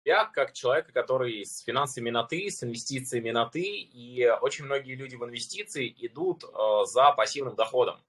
тебя, 0.03 0.25
как 0.25 0.53
человека, 0.53 0.93
который 0.93 1.45
с 1.45 1.61
финансами 1.63 2.09
на 2.09 2.23
ты, 2.23 2.49
с 2.49 2.63
инвестициями 2.63 3.31
на 3.31 3.45
ты, 3.45 3.61
и 3.61 4.25
очень 4.41 4.65
многие 4.65 4.95
люди 4.95 5.15
в 5.15 5.25
инвестиции 5.25 5.93
идут 5.97 6.43
э, 6.43 6.85
за 6.85 7.11
пассивным 7.11 7.55
доходом. 7.55 7.99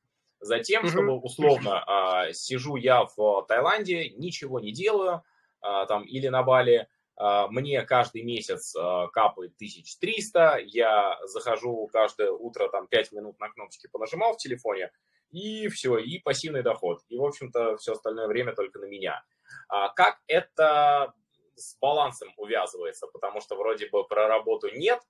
Затем, 0.41 0.86
чтобы 0.86 1.18
условно 1.18 1.84
э, 1.86 2.32
сижу 2.32 2.76
я 2.76 3.05
в 3.05 3.45
Таиланде, 3.47 4.11
ничего 4.11 4.59
не 4.59 4.72
делаю, 4.72 5.22
э, 5.62 5.86
там 5.86 6.05
или 6.05 6.28
на 6.28 6.43
Бали, 6.43 6.88
э, 7.18 7.47
мне 7.51 7.82
каждый 7.82 8.22
месяц 8.22 8.74
э, 8.74 9.07
капает 9.12 9.53
1300, 9.57 10.61
я 10.64 11.18
захожу 11.26 11.86
каждое 11.93 12.30
утро, 12.30 12.68
там 12.68 12.86
5 12.86 13.12
минут 13.12 13.38
на 13.38 13.51
кнопочки 13.51 13.86
понажимал 13.93 14.32
в 14.32 14.38
телефоне, 14.38 14.91
и 15.30 15.68
все, 15.68 15.99
и 15.99 16.18
пассивный 16.18 16.62
доход. 16.62 17.03
И, 17.09 17.16
в 17.18 17.24
общем-то, 17.24 17.76
все 17.76 17.93
остальное 17.93 18.26
время 18.26 18.55
только 18.55 18.78
на 18.78 18.86
меня. 18.86 19.22
А 19.68 19.91
как 19.91 20.20
это 20.26 21.12
с 21.55 21.76
балансом 21.80 22.32
увязывается? 22.36 23.07
Потому 23.07 23.41
что 23.41 23.57
вроде 23.57 23.88
бы 23.88 24.05
про 24.07 24.26
работу 24.26 24.68
нет. 24.74 25.01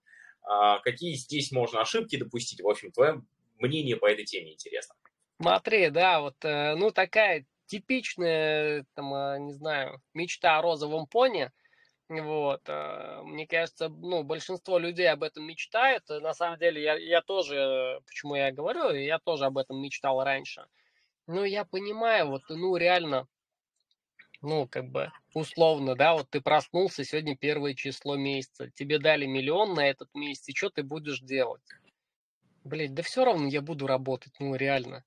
А 0.43 0.79
какие 0.81 1.15
здесь 1.15 1.53
можно 1.53 1.81
ошибки 1.81 2.17
допустить? 2.17 2.61
В 2.61 2.69
общем, 2.69 2.93
твое 2.93 3.23
мнение 3.59 3.97
по 3.97 4.07
этой 4.07 4.25
теме 4.25 4.53
интересно. 4.53 4.95
Смотри, 5.41 5.89
да, 5.89 6.21
вот, 6.21 6.37
э, 6.45 6.75
ну, 6.75 6.91
такая 6.91 7.47
типичная, 7.65 8.85
там, 8.93 9.15
э, 9.15 9.39
не 9.39 9.55
знаю, 9.55 10.03
мечта 10.13 10.59
о 10.59 10.63
розовом 10.63 11.07
пони. 11.07 11.51
Вот, 12.11 12.61
э, 12.67 13.23
мне 13.25 13.47
кажется, 13.47 13.89
ну, 13.89 14.23
большинство 14.23 14.79
людей 14.79 15.09
об 15.11 15.23
этом 15.23 15.45
мечтает. 15.45 16.07
На 16.11 16.35
самом 16.35 16.59
деле, 16.59 16.83
я, 16.83 16.95
я 16.97 17.23
тоже, 17.23 18.01
почему 18.07 18.35
я 18.35 18.53
говорю, 18.53 18.91
я 18.91 19.19
тоже 19.19 19.47
об 19.47 19.57
этом 19.57 19.81
мечтал 19.81 20.23
раньше. 20.23 20.67
Ну, 21.27 21.45
я 21.45 21.65
понимаю, 21.65 22.27
вот, 22.29 22.43
ну, 22.51 22.77
реально, 22.77 23.27
ну, 24.43 24.69
как 24.69 24.91
бы, 24.91 25.11
условно, 25.33 25.95
да, 25.95 26.13
вот 26.13 26.29
ты 26.29 26.43
проснулся, 26.43 27.03
сегодня 27.03 27.35
первое 27.35 27.73
число 27.73 28.17
месяца, 28.17 28.71
тебе 28.73 28.99
дали 28.99 29.25
миллион 29.25 29.73
на 29.73 29.89
этот 29.89 30.15
месяц, 30.15 30.49
и 30.49 30.55
что 30.55 30.69
ты 30.69 30.83
будешь 30.83 31.21
делать? 31.21 31.63
Блять, 32.65 32.93
да 32.93 33.03
все 33.03 33.25
равно 33.25 33.47
я 33.49 33.63
буду 33.63 33.87
работать, 33.87 34.35
ну, 34.39 34.55
реально. 34.55 35.03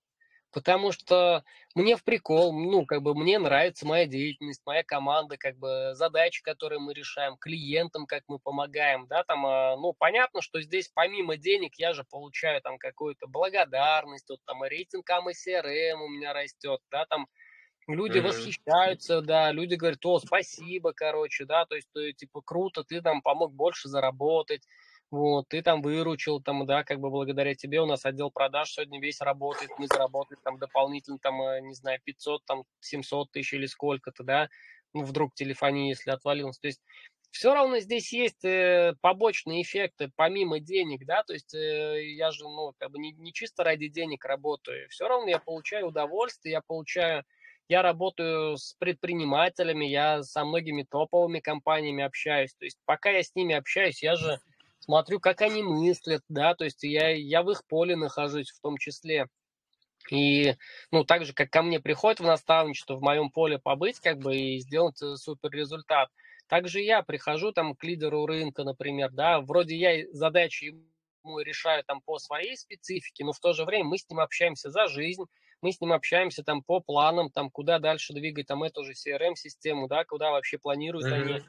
Потому 0.53 0.91
что 0.91 1.43
мне 1.73 1.97
в 1.97 2.03
прикол, 2.03 2.53
ну, 2.53 2.85
как 2.85 3.01
бы 3.01 3.15
мне 3.15 3.39
нравится 3.39 3.87
моя 3.87 4.05
деятельность, 4.05 4.61
моя 4.65 4.83
команда, 4.83 5.35
как 5.35 5.57
бы 5.57 5.91
задачи, 5.95 6.43
которые 6.43 6.79
мы 6.79 6.93
решаем, 6.93 7.37
клиентам, 7.37 8.05
как 8.05 8.23
мы 8.27 8.37
помогаем, 8.37 9.07
да, 9.07 9.23
там, 9.23 9.45
а, 9.47 9.75
ну, 9.75 9.93
понятно, 9.93 10.41
что 10.43 10.61
здесь 10.61 10.91
помимо 10.93 11.37
денег 11.37 11.73
я 11.77 11.93
же 11.93 12.03
получаю 12.03 12.61
там 12.61 12.77
какую-то 12.77 13.25
благодарность, 13.27 14.29
вот 14.29 14.39
там 14.45 14.63
рейтинг 14.63 15.09
АМСРМ 15.09 16.01
у 16.01 16.07
меня 16.07 16.33
растет, 16.33 16.79
да, 16.91 17.05
там, 17.05 17.27
Люди 17.85 18.19
mm-hmm. 18.19 18.21
восхищаются, 18.21 19.21
да, 19.21 19.51
люди 19.51 19.75
говорят, 19.75 20.05
о, 20.05 20.17
спасибо, 20.19 20.93
короче, 20.93 21.43
да, 21.43 21.65
то 21.65 21.75
есть, 21.75 21.89
то, 21.91 22.13
типа, 22.13 22.41
круто, 22.41 22.85
ты 22.85 23.01
там 23.01 23.21
помог 23.21 23.53
больше 23.53 23.89
заработать, 23.89 24.65
вот, 25.13 25.47
ты 25.47 25.61
там 25.61 25.83
выручил, 25.83 26.41
там, 26.41 26.65
да, 26.65 26.83
как 26.83 26.99
бы 26.99 27.11
благодаря 27.11 27.53
тебе 27.53 27.79
у 27.79 27.85
нас 27.85 28.03
отдел 28.03 28.31
продаж 28.31 28.71
сегодня 28.71 28.99
весь 28.99 29.21
работает, 29.21 29.69
мы 29.77 29.85
заработали 29.85 30.39
там 30.43 30.57
дополнительно, 30.57 31.19
там, 31.19 31.39
э, 31.39 31.61
не 31.61 31.75
знаю, 31.75 31.99
500, 32.03 32.43
там, 32.45 32.63
700 32.79 33.31
тысяч 33.31 33.53
или 33.53 33.67
сколько-то, 33.67 34.23
да, 34.23 34.49
ну, 34.91 35.03
вдруг 35.03 35.35
телефония, 35.35 35.89
если 35.89 36.09
отвалилась, 36.09 36.57
то 36.57 36.65
есть 36.65 36.81
все 37.29 37.53
равно 37.53 37.77
здесь 37.77 38.11
есть 38.11 38.43
э, 38.43 38.95
побочные 39.01 39.61
эффекты 39.61 40.11
помимо 40.15 40.59
денег, 40.59 41.05
да, 41.05 41.21
то 41.21 41.33
есть 41.33 41.53
э, 41.53 42.03
я 42.15 42.31
же, 42.31 42.45
ну, 42.45 42.73
как 42.79 42.89
бы 42.89 42.97
не, 42.97 43.11
не 43.11 43.33
чисто 43.33 43.63
ради 43.63 43.89
денег 43.89 44.25
работаю, 44.25 44.89
все 44.89 45.07
равно 45.07 45.29
я 45.29 45.37
получаю 45.37 45.89
удовольствие, 45.89 46.53
я 46.53 46.61
получаю, 46.61 47.23
я 47.67 47.83
работаю 47.83 48.57
с 48.57 48.73
предпринимателями, 48.79 49.85
я 49.85 50.23
со 50.23 50.43
многими 50.43 50.81
топовыми 50.89 51.39
компаниями 51.39 52.03
общаюсь, 52.03 52.55
то 52.55 52.65
есть 52.65 52.79
пока 52.85 53.11
я 53.11 53.21
с 53.21 53.35
ними 53.35 53.53
общаюсь, 53.53 54.01
я 54.01 54.15
же 54.15 54.39
смотрю, 54.83 55.19
как 55.19 55.41
они 55.41 55.63
мыслят, 55.63 56.21
да, 56.27 56.55
то 56.55 56.65
есть 56.65 56.83
я, 56.83 57.09
я 57.09 57.41
в 57.41 57.49
их 57.51 57.65
поле 57.65 57.95
нахожусь 57.95 58.51
в 58.51 58.59
том 58.59 58.77
числе. 58.77 59.27
И, 60.11 60.55
ну, 60.91 61.05
так 61.05 61.23
же, 61.25 61.33
как 61.33 61.49
ко 61.49 61.61
мне 61.61 61.79
приходит 61.79 62.19
в 62.19 62.25
наставничество, 62.25 62.95
в 62.95 63.01
моем 63.01 63.29
поле 63.29 63.57
побыть, 63.57 63.99
как 64.01 64.19
бы, 64.19 64.35
и 64.35 64.59
сделать 64.59 65.01
э, 65.01 65.15
супер 65.15 65.49
результат. 65.51 66.09
Также 66.47 66.81
я 66.81 67.01
прихожу 67.01 67.53
там 67.53 67.73
к 67.73 67.83
лидеру 67.85 68.25
рынка, 68.25 68.65
например, 68.65 69.11
да, 69.11 69.39
вроде 69.39 69.77
я 69.77 70.05
задачи 70.11 70.65
ему 70.65 71.39
решаю 71.39 71.85
там 71.85 72.01
по 72.01 72.19
своей 72.19 72.57
специфике, 72.57 73.23
но 73.23 73.31
в 73.31 73.39
то 73.39 73.53
же 73.53 73.63
время 73.63 73.85
мы 73.85 73.97
с 73.97 74.09
ним 74.09 74.19
общаемся 74.19 74.69
за 74.69 74.87
жизнь, 74.87 75.23
мы 75.61 75.71
с 75.71 75.79
ним 75.79 75.93
общаемся 75.93 76.43
там 76.43 76.61
по 76.61 76.81
планам, 76.81 77.31
там 77.31 77.49
куда 77.49 77.79
дальше 77.79 78.11
двигать 78.11 78.47
там 78.47 78.63
эту 78.63 78.83
же 78.83 78.91
CRM-систему, 78.91 79.87
да, 79.87 80.03
куда 80.03 80.31
вообще 80.31 80.57
планируют 80.57 81.07
mm-hmm. 81.07 81.21
они 81.21 81.41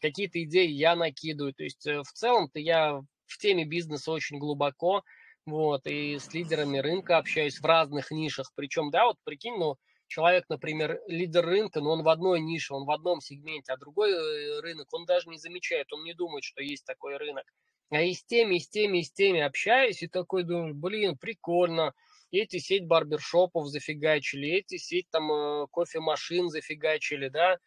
какие-то 0.00 0.42
идеи 0.44 0.68
я 0.68 0.96
накидываю. 0.96 1.54
То 1.54 1.64
есть 1.64 1.86
э, 1.86 2.02
в 2.02 2.12
целом-то 2.12 2.58
я 2.58 3.00
в 3.26 3.38
теме 3.38 3.64
бизнеса 3.64 4.12
очень 4.12 4.38
глубоко, 4.38 5.02
вот, 5.44 5.86
и 5.86 6.18
с 6.18 6.32
лидерами 6.34 6.78
рынка 6.78 7.18
общаюсь 7.18 7.60
в 7.60 7.64
разных 7.64 8.10
нишах. 8.10 8.52
Причем, 8.54 8.90
да, 8.90 9.06
вот 9.06 9.16
прикинь, 9.24 9.56
ну, 9.56 9.76
человек, 10.08 10.44
например, 10.48 11.00
лидер 11.06 11.44
рынка, 11.44 11.80
но 11.80 11.92
он 11.92 12.02
в 12.02 12.08
одной 12.08 12.40
нише, 12.40 12.74
он 12.74 12.84
в 12.84 12.90
одном 12.90 13.20
сегменте, 13.20 13.72
а 13.72 13.76
другой 13.76 14.12
э, 14.12 14.60
рынок 14.60 14.92
он 14.92 15.04
даже 15.04 15.28
не 15.28 15.38
замечает, 15.38 15.92
он 15.92 16.04
не 16.04 16.14
думает, 16.14 16.44
что 16.44 16.62
есть 16.62 16.84
такой 16.84 17.16
рынок. 17.16 17.44
А 17.90 18.02
и 18.02 18.14
с 18.14 18.24
теми, 18.24 18.56
и 18.56 18.60
с 18.60 18.68
теми, 18.68 18.98
и 18.98 19.02
с 19.04 19.12
теми 19.12 19.40
общаюсь, 19.40 20.02
и 20.02 20.08
такой 20.08 20.42
думаю, 20.42 20.74
блин, 20.74 21.16
прикольно, 21.16 21.92
эти 22.32 22.58
сеть 22.58 22.86
барбершопов 22.86 23.68
зафигачили, 23.68 24.48
эти 24.48 24.76
сеть 24.76 25.08
там 25.10 25.30
э, 25.30 25.66
кофемашин 25.70 26.48
зафигачили, 26.48 27.28
да, 27.28 27.58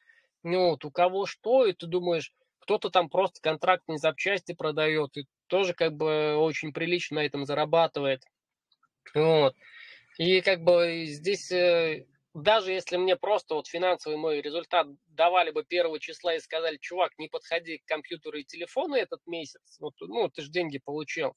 ну, 0.43 0.69
вот 0.71 0.85
у 0.85 0.91
кого 0.91 1.25
что, 1.25 1.65
и 1.65 1.73
ты 1.73 1.87
думаешь, 1.87 2.33
кто-то 2.59 2.89
там 2.89 3.09
просто 3.09 3.41
контрактные 3.41 3.97
запчасти 3.97 4.53
продает, 4.53 5.17
и 5.17 5.25
тоже 5.47 5.73
как 5.73 5.95
бы 5.95 6.35
очень 6.37 6.71
прилично 6.71 7.15
на 7.15 7.25
этом 7.25 7.45
зарабатывает. 7.45 8.23
Вот. 9.13 9.55
И 10.17 10.41
как 10.41 10.63
бы 10.63 11.05
здесь, 11.07 11.51
э, 11.51 12.05
даже 12.33 12.71
если 12.71 12.97
мне 12.97 13.15
просто 13.15 13.55
вот 13.55 13.67
финансовый 13.67 14.17
мой 14.17 14.41
результат 14.41 14.87
давали 15.07 15.51
бы 15.51 15.63
первого 15.63 15.99
числа 15.99 16.35
и 16.35 16.39
сказали, 16.39 16.77
чувак, 16.77 17.17
не 17.17 17.27
подходи 17.27 17.79
к 17.79 17.85
компьютеру 17.85 18.37
и 18.37 18.43
телефону 18.43 18.95
этот 18.95 19.25
месяц, 19.25 19.77
вот, 19.79 19.95
ну, 20.01 20.29
ты 20.29 20.41
же 20.41 20.51
деньги 20.51 20.77
получил. 20.77 21.35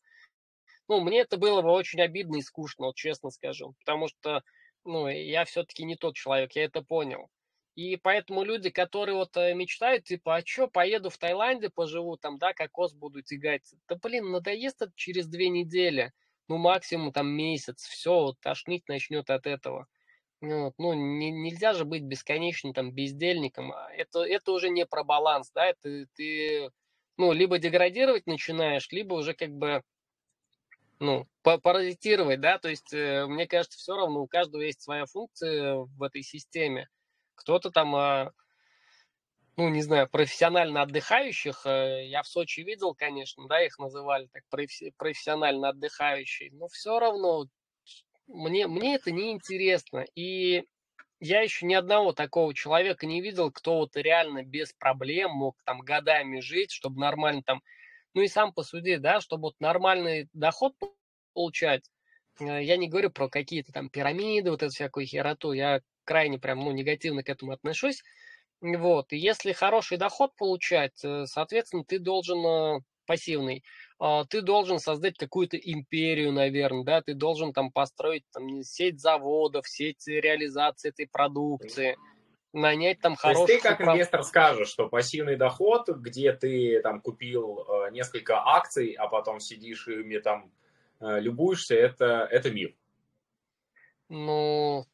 Ну, 0.88 1.00
мне 1.00 1.20
это 1.20 1.36
было 1.36 1.62
бы 1.62 1.70
очень 1.70 2.02
обидно 2.02 2.36
и 2.36 2.42
скучно, 2.42 2.86
вот 2.86 2.96
честно 2.96 3.30
скажу, 3.30 3.74
потому 3.78 4.08
что, 4.08 4.42
ну, 4.84 5.08
я 5.08 5.44
все-таки 5.44 5.84
не 5.84 5.96
тот 5.96 6.16
человек, 6.16 6.52
я 6.52 6.64
это 6.64 6.82
понял. 6.82 7.30
И 7.74 7.96
поэтому 7.96 8.44
люди, 8.44 8.68
которые 8.68 9.14
вот 9.14 9.34
э, 9.36 9.54
мечтают, 9.54 10.04
типа, 10.04 10.36
а 10.36 10.46
что, 10.46 10.68
поеду 10.68 11.08
в 11.08 11.16
Таиланде, 11.16 11.70
поживу 11.70 12.18
там, 12.18 12.36
да, 12.38 12.52
кокос 12.52 12.92
буду 12.92 13.22
тягать. 13.22 13.62
Да, 13.88 13.96
блин, 13.96 14.30
надоест 14.30 14.82
это 14.82 14.92
через 14.94 15.26
две 15.26 15.48
недели, 15.48 16.12
ну, 16.48 16.58
максимум 16.58 17.12
там 17.12 17.28
месяц, 17.28 17.84
все, 17.86 18.12
вот, 18.12 18.40
тошнить 18.40 18.88
начнет 18.88 19.30
от 19.30 19.46
этого. 19.46 19.86
Ну, 20.42 20.64
вот, 20.64 20.74
ну 20.76 20.92
не, 20.92 21.30
нельзя 21.30 21.72
же 21.72 21.86
быть 21.86 22.02
бесконечным 22.02 22.74
там 22.74 22.92
бездельником. 22.92 23.72
А 23.72 23.90
это, 23.92 24.20
это 24.20 24.52
уже 24.52 24.68
не 24.68 24.84
про 24.84 25.02
баланс, 25.02 25.50
да, 25.54 25.66
это 25.66 26.06
ты, 26.14 26.70
ну, 27.16 27.32
либо 27.32 27.58
деградировать 27.58 28.26
начинаешь, 28.26 28.90
либо 28.90 29.14
уже 29.14 29.32
как 29.32 29.50
бы, 29.50 29.82
ну, 30.98 31.26
паразитировать, 31.42 32.40
да, 32.40 32.58
то 32.58 32.68
есть, 32.68 32.92
э, 32.92 33.24
мне 33.26 33.46
кажется, 33.46 33.78
все 33.78 33.96
равно 33.96 34.20
у 34.20 34.26
каждого 34.26 34.60
есть 34.60 34.82
своя 34.82 35.06
функция 35.06 35.76
в 35.76 36.02
этой 36.02 36.22
системе. 36.22 36.88
Кто-то 37.42 37.70
там, 37.70 37.94
а, 37.96 38.32
ну, 39.56 39.68
не 39.68 39.82
знаю, 39.82 40.08
профессионально 40.08 40.82
отдыхающих, 40.82 41.66
э, 41.66 42.06
я 42.06 42.22
в 42.22 42.28
Сочи 42.28 42.60
видел, 42.60 42.94
конечно, 42.94 43.46
да, 43.48 43.62
их 43.62 43.78
называли 43.78 44.28
так 44.32 44.44
профессионально 44.48 45.70
отдыхающие, 45.70 46.50
но 46.52 46.68
все 46.68 46.98
равно 46.98 47.46
мне, 48.28 48.66
мне 48.66 48.96
это 48.96 49.10
не 49.12 49.32
интересно. 49.32 50.06
И 50.14 50.64
я 51.20 51.42
еще 51.42 51.66
ни 51.66 51.74
одного 51.74 52.12
такого 52.12 52.54
человека 52.54 53.06
не 53.06 53.20
видел, 53.22 53.50
кто 53.52 53.78
вот 53.78 53.96
реально 53.96 54.44
без 54.44 54.72
проблем 54.74 55.32
мог 55.32 55.56
там 55.64 55.80
годами 55.80 56.40
жить, 56.40 56.72
чтобы 56.72 57.00
нормально 57.00 57.42
там 57.44 57.62
Ну 58.14 58.22
и 58.22 58.28
сам 58.28 58.52
посуди, 58.54 58.96
да, 58.98 59.20
чтобы 59.20 59.44
вот 59.44 59.56
нормальный 59.60 60.28
доход 60.34 60.74
получать, 61.34 61.90
э, 62.40 62.64
я 62.64 62.76
не 62.76 62.88
говорю 62.88 63.10
про 63.10 63.28
какие-то 63.28 63.72
там 63.72 63.90
пирамиды, 63.90 64.50
вот 64.50 64.62
эту 64.62 64.72
всякую 64.72 65.06
хероту, 65.06 65.52
я 65.52 65.80
крайне 66.04 66.38
прям, 66.38 66.60
ну, 66.60 66.72
негативно 66.72 67.22
к 67.22 67.28
этому 67.28 67.52
отношусь. 67.52 68.02
Вот, 68.62 69.12
и 69.12 69.16
если 69.16 69.50
хороший 69.52 69.98
доход 69.98 70.36
получать, 70.36 71.04
э, 71.04 71.26
соответственно, 71.26 71.84
ты 71.84 71.98
должен 71.98 72.46
э, 72.46 72.80
пассивный, 73.06 73.64
а, 73.98 74.24
ты 74.24 74.40
должен 74.40 74.78
создать 74.78 75.18
какую-то 75.18 75.56
империю, 75.56 76.30
наверное, 76.30 76.84
да, 76.84 77.02
ты 77.02 77.14
должен 77.14 77.52
там 77.52 77.72
построить 77.72 78.24
там, 78.32 78.62
сеть 78.62 79.00
заводов, 79.00 79.66
сеть 79.66 80.06
реализации 80.06 80.90
этой 80.90 81.08
продукции, 81.08 81.96
нанять 82.52 83.00
там 83.00 83.16
хороших... 83.16 83.46
То 83.46 83.52
есть 83.52 83.62
ты 83.64 83.68
как 83.68 83.80
управ... 83.80 83.96
инвестор 83.96 84.22
скажешь, 84.22 84.68
что 84.68 84.88
пассивный 84.88 85.34
доход, 85.34 85.88
где 85.88 86.32
ты 86.32 86.80
там 86.82 87.00
купил 87.00 87.66
э, 87.66 87.90
несколько 87.90 88.46
акций, 88.46 88.92
а 88.92 89.08
потом 89.08 89.40
сидишь 89.40 89.88
и 89.88 89.94
ими 89.94 90.18
там 90.18 90.52
любуешься, 91.00 91.74
это, 91.74 92.28
это 92.30 92.52
миф. 92.52 92.76
Ну, 94.08 94.86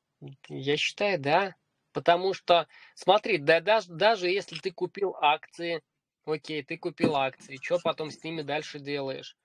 я 0.48 0.76
считаю, 0.76 1.18
да. 1.18 1.54
Потому 1.92 2.34
что, 2.34 2.68
смотри, 2.94 3.38
да, 3.38 3.60
даже, 3.60 3.92
даже 3.92 4.28
если 4.28 4.58
ты 4.58 4.70
купил 4.70 5.14
акции, 5.20 5.82
окей, 6.24 6.62
ты 6.62 6.76
купил 6.78 7.16
акции, 7.16 7.58
что 7.62 7.80
потом 7.80 8.10
с 8.10 8.22
ними 8.22 8.42
дальше 8.42 8.78
делаешь? 8.78 9.36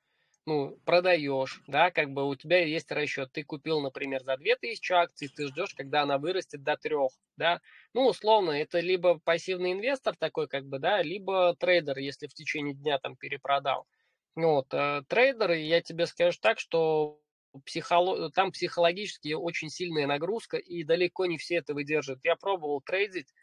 ну, 0.48 0.78
продаешь, 0.86 1.62
да, 1.68 1.92
как 1.92 2.12
бы 2.12 2.28
у 2.28 2.36
тебя 2.36 2.66
есть 2.66 2.92
расчет. 2.92 3.32
Ты 3.34 3.44
купил, 3.44 3.82
например, 3.82 4.24
за 4.24 4.38
2000 4.38 4.94
акций, 4.94 5.30
ты 5.30 5.48
ждешь, 5.48 5.74
когда 5.74 6.04
она 6.04 6.18
вырастет 6.18 6.64
до 6.64 6.78
трех, 6.78 7.12
да. 7.38 7.62
Ну, 7.94 8.08
условно, 8.08 8.52
это 8.52 8.80
либо 8.80 9.20
пассивный 9.20 9.74
инвестор 9.74 10.16
такой, 10.18 10.48
как 10.48 10.66
бы, 10.66 10.80
да, 10.80 11.02
либо 11.02 11.56
трейдер, 11.60 11.98
если 12.00 12.28
в 12.28 12.34
течение 12.34 12.76
дня 12.76 13.00
там 13.00 13.16
перепродал. 13.18 13.88
Вот, 14.36 14.74
э, 14.74 15.04
трейдер, 15.08 15.52
я 15.52 15.82
тебе 15.82 16.08
скажу 16.08 16.38
так, 16.42 16.60
что 16.60 17.23
психоло... 17.66 18.32
там 18.32 18.52
психологически 18.52 19.34
очень 19.34 19.70
сильная 19.70 20.08
нагрузка, 20.08 20.58
и 20.58 20.84
далеко 20.84 21.26
не 21.26 21.38
все 21.38 21.56
это 21.56 21.74
выдерживают. 21.74 22.24
Я 22.24 22.36
пробовал 22.36 22.82
трейдить, 22.82 23.34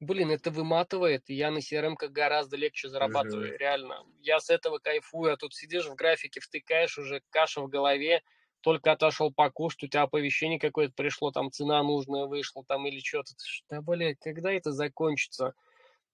блин, 0.00 0.30
это 0.30 0.50
выматывает, 0.50 1.22
и 1.28 1.34
я 1.34 1.50
на 1.50 1.58
CRM 1.58 1.94
как 1.96 2.12
гораздо 2.12 2.56
легче 2.56 2.88
зарабатываю, 2.88 3.54
mm-hmm. 3.54 3.58
реально. 3.58 4.04
Я 4.20 4.40
с 4.40 4.50
этого 4.50 4.78
кайфую, 4.78 5.32
а 5.32 5.36
тут 5.36 5.54
сидишь 5.54 5.86
в 5.86 5.94
графике, 5.94 6.40
втыкаешь 6.40 6.98
уже 6.98 7.22
каша 7.30 7.60
в 7.60 7.68
голове, 7.68 8.22
только 8.62 8.92
отошел 8.92 9.32
покушать, 9.32 9.84
у 9.84 9.86
тебя 9.88 10.02
оповещение 10.02 10.58
какое-то 10.58 10.94
пришло, 10.94 11.30
там 11.30 11.50
цена 11.50 11.82
нужная 11.82 12.26
вышла, 12.26 12.64
там 12.64 12.86
или 12.86 13.00
что-то. 13.00 13.32
Да, 13.68 13.80
блядь, 13.82 14.18
когда 14.20 14.52
это 14.52 14.72
закончится? 14.72 15.54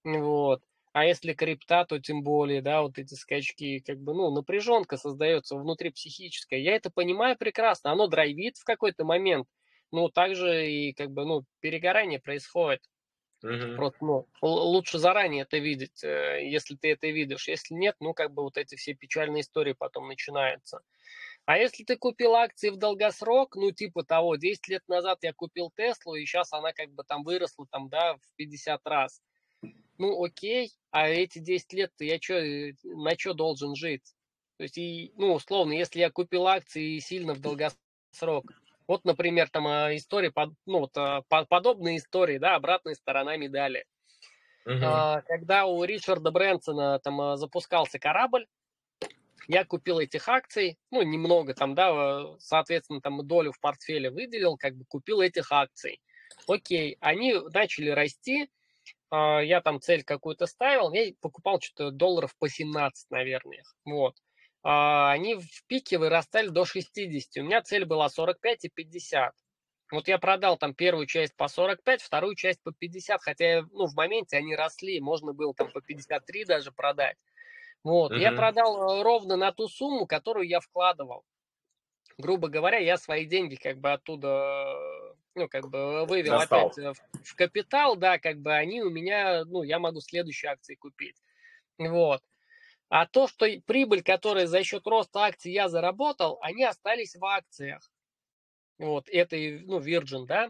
Вот. 0.03 0.61
А 0.91 1.05
если 1.05 1.33
крипта, 1.33 1.85
то 1.85 1.99
тем 1.99 2.23
более, 2.23 2.61
да, 2.61 2.81
вот 2.81 2.97
эти 2.97 3.13
скачки, 3.13 3.79
как 3.79 3.99
бы, 3.99 4.13
ну, 4.13 4.31
напряженка 4.31 4.97
создается 4.97 5.55
внутри 5.55 5.91
психическая. 5.91 6.59
Я 6.59 6.75
это 6.75 6.89
понимаю 6.89 7.37
прекрасно, 7.37 7.91
оно 7.91 8.07
драйвит 8.07 8.57
в 8.57 8.63
какой-то 8.63 9.05
момент, 9.05 9.47
но 9.91 10.09
также 10.09 10.67
и, 10.67 10.93
как 10.93 11.11
бы, 11.11 11.25
ну, 11.25 11.43
перегорание 11.59 12.19
происходит. 12.19 12.81
Угу. 13.43 13.75
Просто, 13.75 13.97
ну, 14.03 14.27
лучше 14.41 14.97
заранее 14.97 15.43
это 15.43 15.59
видеть, 15.59 16.03
э, 16.03 16.39
если 16.49 16.75
ты 16.75 16.91
это 16.91 17.07
видишь. 17.07 17.47
Если 17.47 17.73
нет, 17.73 17.95
ну, 17.99 18.13
как 18.13 18.33
бы 18.33 18.43
вот 18.43 18.57
эти 18.57 18.75
все 18.75 18.93
печальные 18.93 19.41
истории 19.41 19.73
потом 19.73 20.07
начинаются. 20.07 20.81
А 21.45 21.57
если 21.57 21.83
ты 21.83 21.97
купил 21.97 22.35
акции 22.35 22.69
в 22.69 22.77
долгосрок, 22.77 23.55
ну, 23.55 23.71
типа 23.71 24.03
того, 24.03 24.35
10 24.35 24.67
лет 24.67 24.83
назад 24.87 25.19
я 25.21 25.33
купил 25.33 25.71
Теслу, 25.75 26.15
и 26.15 26.25
сейчас 26.25 26.51
она 26.51 26.73
как 26.73 26.91
бы 26.91 27.03
там 27.03 27.23
выросла, 27.23 27.65
там, 27.71 27.89
да, 27.89 28.15
в 28.15 28.35
50 28.35 28.85
раз. 28.85 29.21
Ну, 29.99 30.23
окей, 30.23 30.71
а 30.91 31.09
эти 31.09 31.39
10 31.39 31.73
лет 31.73 31.91
я 31.99 32.17
чё, 32.19 32.37
э, 32.37 32.73
на 32.83 33.17
что 33.17 33.33
должен 33.33 33.75
жить? 33.75 34.15
То 34.57 34.63
есть, 34.63 34.77
и, 34.77 35.11
ну, 35.17 35.33
условно, 35.33 35.73
если 35.73 35.99
я 35.99 36.09
купил 36.09 36.47
акции 36.47 36.99
сильно 36.99 37.33
в 37.33 37.41
долгосрок, 37.41 38.45
вот, 38.87 39.03
например, 39.03 39.49
там 39.49 39.67
а, 39.67 39.95
истории, 39.95 40.33
ну, 40.65 40.79
вот, 40.79 40.97
а, 40.97 41.21
подобные 41.27 41.97
истории, 41.97 42.37
да, 42.37 42.55
обратная 42.55 42.95
сторона 42.95 43.35
медали. 43.35 43.85
Uh-huh. 44.65 45.21
Когда 45.27 45.65
у 45.65 45.83
Ричарда 45.83 46.31
Брэнсона 46.31 46.99
там 46.99 47.37
запускался 47.37 47.99
корабль, 47.99 48.47
я 49.47 49.65
купил 49.65 49.99
этих 49.99 50.29
акций, 50.29 50.77
ну, 50.91 51.01
немного 51.01 51.53
там, 51.53 51.75
да, 51.75 52.37
соответственно, 52.39 53.01
там 53.01 53.25
долю 53.25 53.51
в 53.51 53.59
портфеле 53.59 54.11
выделил, 54.11 54.57
как 54.57 54.75
бы 54.75 54.85
купил 54.85 55.21
этих 55.21 55.51
акций. 55.51 55.99
Окей, 56.47 56.97
они 56.99 57.35
начали 57.53 57.89
расти, 57.89 58.49
я 59.11 59.61
там 59.61 59.81
цель 59.81 60.03
какую-то 60.03 60.45
ставил, 60.45 60.91
я 60.93 61.11
покупал 61.21 61.59
что-то 61.59 61.91
долларов 61.91 62.35
по 62.37 62.49
17, 62.49 63.09
наверное, 63.09 63.63
вот. 63.85 64.15
А, 64.61 65.11
они 65.11 65.35
в 65.35 65.65
пике 65.67 65.97
вырастали 65.97 66.49
до 66.49 66.65
60. 66.65 67.41
У 67.41 67.45
меня 67.45 67.61
цель 67.61 67.85
была 67.85 68.09
45 68.09 68.65
и 68.65 68.69
50. 68.69 69.33
Вот 69.91 70.07
я 70.07 70.19
продал 70.19 70.57
там 70.57 70.75
первую 70.75 71.07
часть 71.07 71.35
по 71.35 71.47
45, 71.47 72.01
вторую 72.01 72.35
часть 72.35 72.61
по 72.61 72.71
50, 72.71 73.21
хотя 73.21 73.63
ну, 73.71 73.87
в 73.87 73.95
моменте 73.95 74.37
они 74.37 74.55
росли, 74.55 74.99
можно 74.99 75.33
было 75.33 75.53
там 75.53 75.71
по 75.71 75.81
53 75.81 76.45
даже 76.45 76.71
продать. 76.71 77.17
Вот, 77.83 78.11
mm-hmm. 78.11 78.19
я 78.19 78.31
продал 78.33 78.99
э, 78.99 79.03
ровно 79.03 79.35
на 79.35 79.51
ту 79.51 79.67
сумму, 79.67 80.05
которую 80.05 80.47
я 80.47 80.59
вкладывал. 80.59 81.23
Грубо 82.17 82.49
говоря, 82.49 82.77
я 82.77 82.97
свои 82.97 83.25
деньги 83.25 83.55
как 83.55 83.79
бы 83.79 83.93
оттуда, 83.93 84.75
ну, 85.35 85.47
как 85.47 85.69
бы 85.69 86.05
вывел 86.05 86.39
Достал. 86.39 86.67
опять 86.67 86.97
в, 86.97 87.23
в 87.23 87.35
капитал, 87.35 87.95
да, 87.95 88.19
как 88.19 88.39
бы 88.39 88.53
они 88.53 88.81
у 88.81 88.89
меня, 88.89 89.45
ну, 89.45 89.63
я 89.63 89.79
могу 89.79 90.01
следующие 90.01 90.51
акции 90.51 90.75
купить. 90.75 91.15
Вот. 91.77 92.21
А 92.89 93.05
то, 93.05 93.27
что 93.27 93.45
прибыль, 93.65 94.01
которая 94.01 94.47
за 94.47 94.63
счет 94.63 94.85
роста 94.87 95.21
акций 95.21 95.51
я 95.51 95.69
заработал, 95.69 96.39
они 96.41 96.63
остались 96.63 97.15
в 97.15 97.23
акциях. 97.23 97.91
Вот, 98.79 99.09
этой, 99.09 99.59
ну, 99.59 99.79
Virgin, 99.79 100.25
да. 100.25 100.49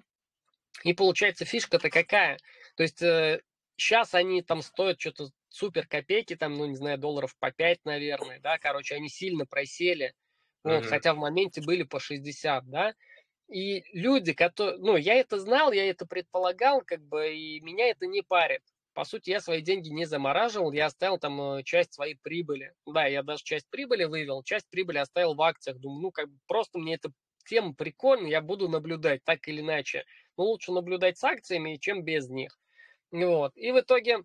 И 0.83 0.93
получается 0.93 1.45
фишка-то 1.45 1.89
какая? 1.89 2.37
То 2.75 2.83
есть 2.83 3.01
э, 3.01 3.41
сейчас 3.75 4.13
они 4.13 4.41
там 4.41 4.61
стоят 4.61 5.01
что-то 5.01 5.29
супер 5.49 5.87
копейки, 5.87 6.35
там, 6.35 6.53
ну, 6.55 6.65
не 6.67 6.75
знаю, 6.75 6.97
долларов 6.97 7.35
по 7.39 7.51
5, 7.51 7.85
наверное, 7.85 8.39
да, 8.39 8.57
короче, 8.57 8.95
они 8.95 9.09
сильно 9.09 9.45
просели, 9.45 10.13
вот, 10.63 10.83
mm-hmm. 10.83 10.87
хотя 10.87 11.13
в 11.13 11.17
моменте 11.17 11.61
были 11.61 11.83
по 11.83 11.99
60, 11.99 12.69
да. 12.69 12.93
И 13.51 13.83
люди, 13.93 14.33
которые, 14.33 14.77
ну, 14.77 14.95
я 14.95 15.15
это 15.15 15.39
знал, 15.39 15.71
я 15.71 15.89
это 15.89 16.05
предполагал, 16.05 16.81
как 16.81 17.01
бы, 17.01 17.33
и 17.35 17.59
меня 17.61 17.89
это 17.89 18.05
не 18.05 18.21
парит 18.21 18.61
по 18.99 19.05
сути, 19.05 19.29
я 19.29 19.39
свои 19.39 19.61
деньги 19.61 19.87
не 19.87 20.03
замораживал, 20.03 20.73
я 20.73 20.87
оставил 20.87 21.17
там 21.17 21.41
э, 21.41 21.63
часть 21.63 21.93
своей 21.93 22.15
прибыли. 22.15 22.73
Да, 22.85 23.05
я 23.05 23.23
даже 23.23 23.43
часть 23.43 23.69
прибыли 23.69 24.03
вывел, 24.03 24.43
часть 24.43 24.69
прибыли 24.69 24.97
оставил 24.97 25.35
в 25.35 25.41
акциях. 25.41 25.77
Думаю, 25.77 26.01
ну, 26.01 26.11
как 26.11 26.29
бы 26.29 26.37
просто 26.47 26.79
мне 26.79 26.95
эта 26.95 27.09
тема 27.45 27.73
прикольная, 27.73 28.29
я 28.29 28.41
буду 28.41 28.67
наблюдать 28.67 29.23
так 29.23 29.47
или 29.47 29.61
иначе. 29.61 30.03
Но 30.35 30.43
лучше 30.43 30.73
наблюдать 30.73 31.17
с 31.17 31.23
акциями, 31.23 31.77
чем 31.77 32.03
без 32.03 32.27
них. 32.27 32.59
Вот. 33.11 33.53
И 33.55 33.71
в 33.71 33.79
итоге 33.79 34.17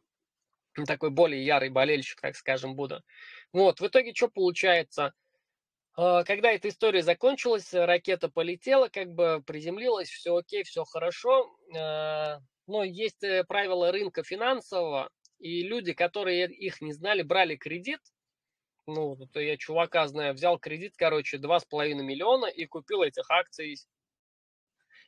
такой 0.88 1.10
более 1.10 1.44
ярый 1.44 1.70
болельщик, 1.70 2.20
так 2.20 2.34
скажем, 2.34 2.74
буду. 2.74 3.00
Вот, 3.52 3.78
в 3.78 3.86
итоге 3.86 4.12
что 4.12 4.26
получается? 4.26 5.12
Э, 5.96 6.24
когда 6.24 6.52
эта 6.52 6.68
история 6.68 7.02
закончилась, 7.02 7.72
ракета 7.72 8.28
полетела, 8.28 8.88
как 8.88 9.12
бы 9.12 9.42
приземлилась, 9.46 10.08
все 10.08 10.36
окей, 10.36 10.64
все 10.64 10.84
хорошо. 10.84 11.56
Э, 11.74 12.38
но 12.66 12.84
есть 12.84 13.22
э, 13.22 13.44
правила 13.44 13.92
рынка 13.92 14.22
финансового, 14.24 15.10
и 15.38 15.62
люди, 15.62 15.92
которые 15.92 16.46
их 16.46 16.80
не 16.80 16.92
знали, 16.92 17.22
брали 17.22 17.56
кредит. 17.56 18.00
Ну, 18.86 19.14
вот 19.14 19.34
я 19.36 19.56
чувака 19.56 20.06
знаю, 20.08 20.34
взял 20.34 20.58
кредит, 20.58 20.94
короче, 20.96 21.38
2,5 21.38 21.94
миллиона 21.94 22.46
и 22.46 22.66
купил 22.66 23.02
этих 23.02 23.30
акций 23.30 23.76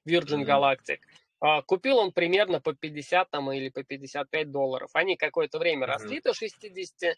Virgin 0.09 0.45
Galactic. 0.45 1.01
А, 1.41 1.61
купил 1.63 1.99
он 1.99 2.13
примерно 2.13 2.61
по 2.61 2.73
50 2.73 3.31
там, 3.31 3.53
или 3.53 3.69
по 3.69 3.83
55 3.83 4.51
долларов. 4.51 4.91
Они 4.95 5.17
какое-то 5.17 5.59
время 5.59 5.87
росли 5.87 6.21
до 6.21 6.33
60, 6.33 7.17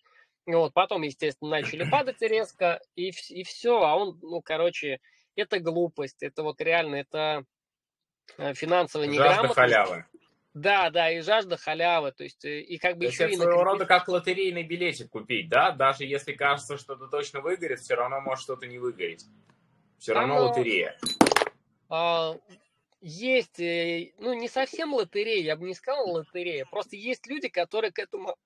вот, 0.56 0.72
потом, 0.72 1.02
естественно, 1.02 1.50
начали 1.50 1.88
падать 1.90 2.20
резко, 2.22 2.80
и, 2.96 3.10
и 3.28 3.42
все. 3.44 3.82
А 3.82 3.96
он, 3.96 4.18
ну, 4.22 4.40
короче, 4.42 5.00
это 5.36 5.60
глупость, 5.60 6.22
это 6.22 6.42
вот 6.42 6.60
реально, 6.60 6.96
это 6.96 7.44
э, 8.36 8.54
финансовая 8.54 9.06
неграмотность. 9.06 9.54
Жажда 9.54 9.54
халявы. 9.54 10.04
Да, 10.54 10.90
да, 10.90 11.10
и 11.10 11.20
жажда 11.20 11.56
халявы, 11.56 12.10
то 12.12 12.24
есть 12.24 12.44
э, 12.44 12.60
и 12.60 12.78
как 12.78 12.96
бы 12.96 13.06
то 13.06 13.12
еще 13.12 13.30
и 13.30 13.36
своего 13.36 13.62
рода 13.62 13.86
как 13.86 14.08
лотерейный 14.08 14.64
билетик 14.64 15.10
купить, 15.10 15.48
да, 15.48 15.70
даже 15.70 16.04
если 16.04 16.32
кажется, 16.32 16.78
что 16.78 16.94
это 16.94 17.06
точно 17.06 17.40
выгорит, 17.40 17.78
все 17.78 17.94
равно 17.94 18.20
может 18.20 18.42
что-то 18.42 18.66
не 18.66 18.78
выгореть, 18.78 19.24
все 19.98 20.14
равно 20.14 20.36
Там, 20.36 20.46
лотерея. 20.46 20.98
А, 21.90 22.36
есть, 23.00 23.60
э, 23.60 24.12
ну 24.18 24.32
не 24.32 24.48
совсем 24.48 24.94
лотерея, 24.94 25.44
я 25.44 25.56
бы 25.56 25.64
не 25.64 25.74
сказал 25.74 26.10
лотерея, 26.10 26.64
просто 26.64 26.96
есть 26.96 27.26
люди, 27.28 27.48
которые 27.48 27.92
к 27.92 27.98
этому 28.00 28.36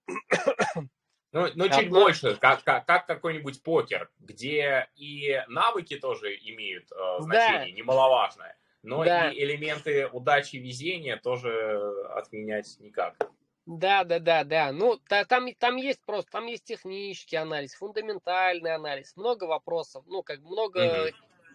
ну, 1.33 1.49
ну 1.55 1.65
чуть 1.69 1.87
Одно... 1.87 2.01
больше, 2.01 2.37
как, 2.37 2.63
как, 2.63 2.87
как 2.87 3.07
какой-нибудь 3.07 3.63
покер, 3.63 4.11
где 4.21 4.89
и 4.97 5.43
навыки 5.49 5.99
тоже 5.99 6.35
имеют 6.37 6.91
э, 6.93 7.21
значение, 7.21 7.75
да. 7.75 7.79
немаловажное 7.79 8.57
но 8.83 9.05
да. 9.05 9.31
и 9.31 9.43
элементы 9.43 10.09
удачи 10.09 10.57
и 10.57 10.59
везения 10.59 11.17
тоже 11.17 11.81
отменять 12.15 12.77
никак. 12.81 13.17
Да, 13.65 14.03
да, 14.03 14.19
да, 14.19 14.43
да. 14.43 14.73
Ну, 14.73 14.99
та, 15.09 15.25
там, 15.25 15.47
там 15.55 15.77
есть 15.77 16.01
просто, 16.05 16.33
там 16.33 16.47
есть 16.47 16.65
технический 16.65 17.37
анализ, 17.37 17.75
фундаментальный 17.75 18.75
анализ, 18.75 19.17
много 19.17 19.45
вопросов, 19.45 20.05
ну, 20.09 20.25
как 20.25 20.41
много 20.41 21.11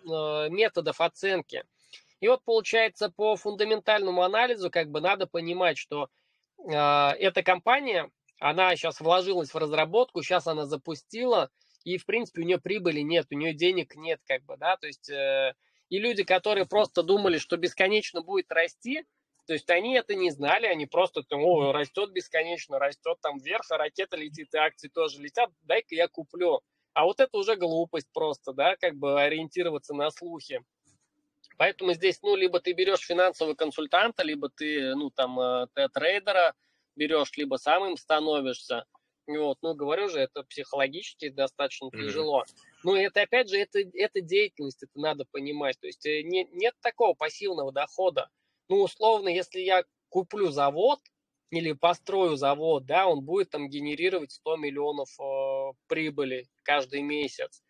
mm-hmm. 0.06 0.46
э, 0.46 0.50
методов 0.50 1.02
оценки. 1.02 1.66
И 2.22 2.30
вот 2.30 2.44
получается 2.44 3.10
по 3.10 3.36
фундаментальному 3.36 4.24
анализу 4.24 4.72
как 4.72 4.90
бы 4.90 5.02
надо 5.02 5.28
понимать, 5.28 5.78
что 5.78 6.10
э, 6.60 6.72
эта 6.72 7.44
компания, 7.44 8.10
она 8.40 8.76
сейчас 8.76 9.00
вложилась 9.00 9.54
в 9.54 9.58
разработку, 9.58 10.22
сейчас 10.22 10.48
она 10.48 10.66
запустила, 10.66 11.50
и 11.84 11.98
в 11.98 12.06
принципе 12.06 12.42
у 12.42 12.46
нее 12.46 12.60
прибыли 12.60 13.02
нет, 13.02 13.28
у 13.32 13.36
нее 13.36 13.54
денег 13.54 13.96
нет, 13.96 14.22
как 14.26 14.44
бы, 14.44 14.58
да, 14.58 14.78
то 14.78 14.88
есть 14.88 15.10
э, 15.10 15.54
и 15.90 16.00
люди, 16.00 16.24
которые 16.24 16.66
просто 16.66 17.04
думали, 17.04 17.38
что 17.38 17.58
бесконечно 17.58 18.22
будет 18.22 18.52
расти, 18.52 19.06
то 19.48 19.54
есть 19.54 19.70
они 19.70 19.96
это 19.96 20.14
не 20.14 20.30
знали, 20.30 20.66
они 20.66 20.86
просто, 20.86 21.24
о, 21.32 21.72
растет 21.72 22.12
бесконечно, 22.12 22.80
растет 22.80 23.18
там 23.22 23.40
вверх, 23.40 23.72
а 23.72 23.78
ракета 23.78 24.18
летит, 24.18 24.54
и 24.54 24.58
акции 24.58 24.90
тоже 24.90 25.22
летят, 25.22 25.50
дай-ка 25.62 25.96
я 25.96 26.10
куплю. 26.10 26.62
А 26.94 27.06
вот 27.06 27.22
это 27.22 27.38
уже 27.38 27.56
глупость 27.56 28.10
просто, 28.12 28.52
да, 28.52 28.76
как 28.76 28.96
бы 28.96 29.22
ориентироваться 29.22 29.94
на 29.94 30.12
слухи. 30.12 30.62
Поэтому 31.58 31.94
здесь, 31.94 32.22
ну, 32.22 32.36
либо 32.36 32.60
ты 32.60 32.74
берешь 32.74 33.00
финансового 33.00 33.56
консультанта, 33.56 34.24
либо 34.24 34.50
ты, 34.50 34.94
ну, 34.96 35.12
там, 35.12 35.40
э, 35.40 35.68
трейдера 35.94 36.54
берешь, 36.98 37.32
либо 37.38 37.56
сам 37.56 37.86
им 37.86 37.98
становишься. 37.98 38.86
Вот, 39.28 39.58
ну, 39.62 39.76
говорю 39.76 40.08
же, 40.08 40.20
это 40.20 40.44
психологически 40.44 41.30
достаточно 41.30 41.88
mm-hmm. 41.88 42.02
тяжело. 42.02 42.46
Ну, 42.84 42.96
это, 42.96 43.22
опять 43.22 43.50
же, 43.50 43.58
это, 43.58 43.80
это 43.80 44.22
деятельность, 44.22 44.84
это 44.84 44.94
надо 44.96 45.26
понимать. 45.26 45.78
То 45.80 45.88
есть 45.88 46.06
э, 46.06 46.22
не, 46.24 46.46
нет 46.54 46.74
такого 46.82 47.14
пассивного 47.14 47.74
дохода. 47.74 48.30
Ну, 48.70 48.82
условно, 48.82 49.28
если 49.28 49.60
я 49.60 49.84
куплю 50.10 50.50
завод 50.50 51.00
или 51.50 51.74
построю 51.74 52.38
завод, 52.38 52.86
да, 52.86 53.08
он 53.08 53.22
будет 53.22 53.50
там 53.50 53.70
генерировать 53.70 54.32
100 54.32 54.58
миллионов 54.58 55.10
э, 55.20 55.74
прибыли 55.88 56.48
каждый 56.64 57.02
месяц. 57.02 57.62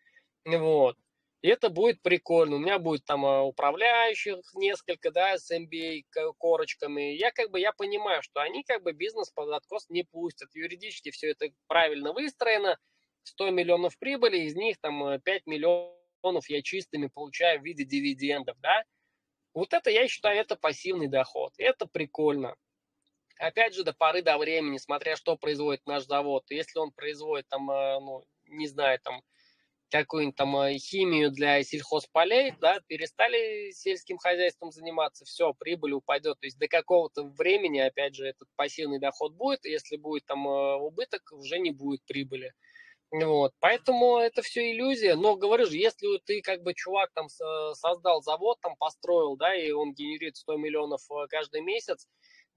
Вот. 0.44 0.96
И 1.40 1.48
это 1.48 1.70
будет 1.70 2.02
прикольно. 2.02 2.56
У 2.56 2.58
меня 2.58 2.78
будет 2.78 3.04
там 3.04 3.24
а, 3.24 3.42
управляющих 3.42 4.38
несколько, 4.54 5.12
да, 5.12 5.38
с 5.38 5.50
MBA 5.52 6.02
корочками. 6.36 7.14
Я 7.14 7.30
как 7.30 7.50
бы, 7.50 7.60
я 7.60 7.72
понимаю, 7.72 8.22
что 8.22 8.40
они 8.40 8.64
как 8.64 8.82
бы 8.82 8.92
бизнес 8.92 9.30
под 9.30 9.50
откос 9.50 9.88
не 9.88 10.02
пустят. 10.02 10.48
Юридически 10.54 11.10
все 11.10 11.30
это 11.30 11.48
правильно 11.68 12.12
выстроено. 12.12 12.76
100 13.22 13.50
миллионов 13.50 13.96
прибыли, 13.98 14.38
из 14.38 14.56
них 14.56 14.78
там 14.80 15.20
5 15.20 15.26
э, 15.26 15.42
миллионов 15.46 16.48
я 16.48 16.62
чистыми 16.62 17.06
получаю 17.06 17.60
в 17.60 17.64
виде 17.64 17.84
дивидендов, 17.84 18.56
да. 18.60 18.82
Вот 19.54 19.72
это, 19.74 19.90
я 19.90 20.08
считаю, 20.08 20.38
это 20.38 20.56
пассивный 20.56 21.08
доход. 21.08 21.52
Это 21.58 21.86
прикольно. 21.86 22.56
Опять 23.38 23.74
же, 23.74 23.84
до 23.84 23.92
поры 23.92 24.22
до 24.22 24.36
времени, 24.38 24.78
смотря 24.78 25.14
что 25.14 25.36
производит 25.36 25.86
наш 25.86 26.04
завод. 26.04 26.44
Если 26.50 26.78
он 26.78 26.90
производит 26.90 27.46
там, 27.48 27.70
э, 27.70 28.00
ну, 28.00 28.24
не 28.46 28.66
знаю, 28.66 28.98
там, 29.00 29.22
какую-нибудь 29.90 30.36
там 30.36 30.56
э, 30.56 30.78
химию 30.78 31.30
для 31.30 31.62
сельхозполей, 31.62 32.52
да, 32.60 32.80
перестали 32.86 33.70
сельским 33.72 34.18
хозяйством 34.18 34.70
заниматься, 34.70 35.24
все, 35.24 35.54
прибыль 35.54 35.92
упадет. 35.92 36.38
То 36.40 36.46
есть 36.46 36.58
до 36.58 36.68
какого-то 36.68 37.24
времени, 37.24 37.78
опять 37.78 38.14
же, 38.14 38.26
этот 38.26 38.48
пассивный 38.56 38.98
доход 38.98 39.32
будет, 39.34 39.64
если 39.64 39.96
будет 39.96 40.26
там 40.26 40.46
э, 40.46 40.76
убыток, 40.76 41.22
уже 41.32 41.58
не 41.58 41.70
будет 41.70 42.02
прибыли. 42.04 42.52
Вот, 43.10 43.54
поэтому 43.60 44.18
это 44.18 44.42
все 44.42 44.70
иллюзия. 44.70 45.16
Но 45.16 45.36
говорю 45.36 45.64
же, 45.64 45.78
если 45.78 46.18
ты 46.26 46.42
как 46.42 46.62
бы 46.62 46.74
чувак 46.74 47.10
там 47.14 47.28
создал 47.28 48.22
завод, 48.22 48.58
там 48.60 48.76
построил, 48.76 49.36
да, 49.36 49.54
и 49.54 49.70
он 49.70 49.94
генерирует 49.94 50.36
100 50.36 50.56
миллионов 50.58 51.00
э, 51.10 51.26
каждый 51.28 51.62
месяц, 51.62 52.06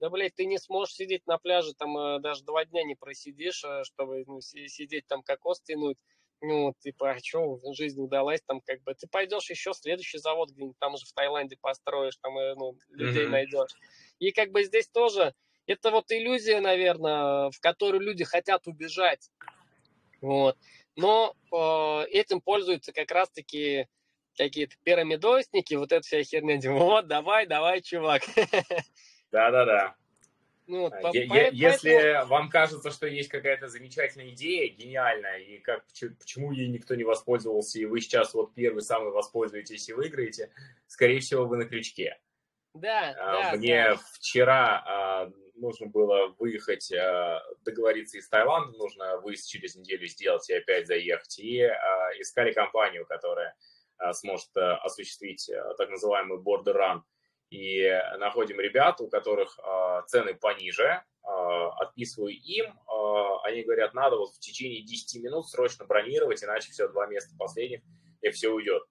да, 0.00 0.10
блядь, 0.10 0.34
ты 0.34 0.44
не 0.44 0.58
сможешь 0.58 0.94
сидеть 0.94 1.26
на 1.26 1.38
пляже, 1.38 1.74
там 1.74 2.20
даже 2.20 2.42
два 2.44 2.64
дня 2.64 2.82
не 2.82 2.96
просидишь, 2.96 3.64
чтобы 3.84 4.24
ну, 4.26 4.40
сидеть 4.40 5.06
там 5.06 5.22
кокос 5.22 5.60
тянуть 5.62 5.96
ну, 6.42 6.74
типа, 6.80 7.12
а 7.12 7.18
что, 7.18 7.58
жизнь 7.72 8.00
удалась, 8.00 8.42
там, 8.46 8.60
как 8.60 8.82
бы, 8.82 8.94
ты 8.94 9.06
пойдешь 9.06 9.48
еще 9.48 9.72
следующий 9.72 10.18
завод 10.18 10.50
где-нибудь 10.50 10.78
там 10.78 10.96
же 10.96 11.06
в 11.06 11.12
Таиланде 11.12 11.56
построишь, 11.60 12.16
там, 12.20 12.36
э, 12.36 12.54
ну, 12.56 12.76
людей 12.90 13.26
mm-hmm. 13.26 13.28
найдешь. 13.28 13.70
И 14.18 14.32
как 14.32 14.50
бы 14.50 14.64
здесь 14.64 14.88
тоже, 14.88 15.34
это 15.66 15.90
вот 15.90 16.10
иллюзия, 16.10 16.60
наверное, 16.60 17.50
в 17.50 17.60
которую 17.60 18.00
люди 18.02 18.24
хотят 18.24 18.66
убежать, 18.66 19.30
вот. 20.20 20.58
Но 20.96 21.34
э, 21.52 22.06
этим 22.10 22.40
пользуются 22.40 22.92
как 22.92 23.10
раз-таки 23.10 23.86
какие-то 24.36 24.74
пирамидосники, 24.82 25.74
вот 25.74 25.92
эта 25.92 26.04
вся 26.04 26.22
херня, 26.22 26.58
вот, 26.72 27.06
давай, 27.06 27.46
давай, 27.46 27.80
чувак. 27.82 28.22
Да-да-да. 29.30 29.94
Ну, 30.72 30.86
а, 30.86 30.90
по, 30.90 31.10
Если 31.14 31.92
поэтому... 31.92 32.26
вам 32.28 32.48
кажется, 32.48 32.90
что 32.90 33.06
есть 33.06 33.28
какая-то 33.28 33.68
замечательная 33.68 34.30
идея, 34.30 34.72
гениальная, 34.72 35.36
и 35.36 35.58
как, 35.58 35.84
почему 36.18 36.50
ей 36.50 36.68
никто 36.68 36.94
не 36.94 37.04
воспользовался, 37.04 37.78
и 37.78 37.84
вы 37.84 38.00
сейчас 38.00 38.32
вот 38.32 38.54
первый 38.54 38.80
самый 38.80 39.10
воспользуетесь 39.10 39.86
и 39.90 39.92
выиграете, 39.92 40.50
скорее 40.86 41.20
всего, 41.20 41.44
вы 41.44 41.58
на 41.58 41.66
крючке. 41.66 42.18
Да, 42.72 43.10
а, 43.18 43.50
да. 43.52 43.56
Мне 43.58 43.84
да. 43.84 44.00
вчера 44.14 44.82
а, 44.86 45.32
нужно 45.56 45.88
было 45.88 46.34
выехать, 46.38 46.90
договориться 47.66 48.16
из 48.16 48.26
Таиланда, 48.30 48.72
нужно 48.78 49.18
выезд 49.18 49.50
через 49.50 49.76
неделю 49.76 50.06
сделать 50.06 50.48
и 50.48 50.54
опять 50.54 50.86
заехать, 50.86 51.38
и 51.38 51.58
искали 52.18 52.50
компанию, 52.54 53.04
которая 53.04 53.54
сможет 54.12 54.48
осуществить 54.56 55.50
так 55.76 55.90
называемый 55.90 56.38
border 56.38 56.74
run 56.74 57.02
и 57.52 57.86
находим 58.18 58.58
ребят, 58.60 59.02
у 59.02 59.08
которых 59.08 59.58
э, 59.58 60.02
цены 60.06 60.34
пониже, 60.34 60.84
э, 60.84 61.28
отписываю 61.80 62.32
им, 62.32 62.64
э, 62.64 63.36
они 63.44 63.62
говорят, 63.62 63.92
надо 63.92 64.16
вот 64.16 64.30
в 64.30 64.38
течение 64.38 64.82
10 64.82 65.22
минут 65.22 65.46
срочно 65.50 65.84
бронировать, 65.84 66.42
иначе 66.42 66.72
все, 66.72 66.88
два 66.88 67.06
места 67.08 67.34
последних, 67.38 67.82
и 68.22 68.30
все 68.30 68.48
уйдет. 68.48 68.82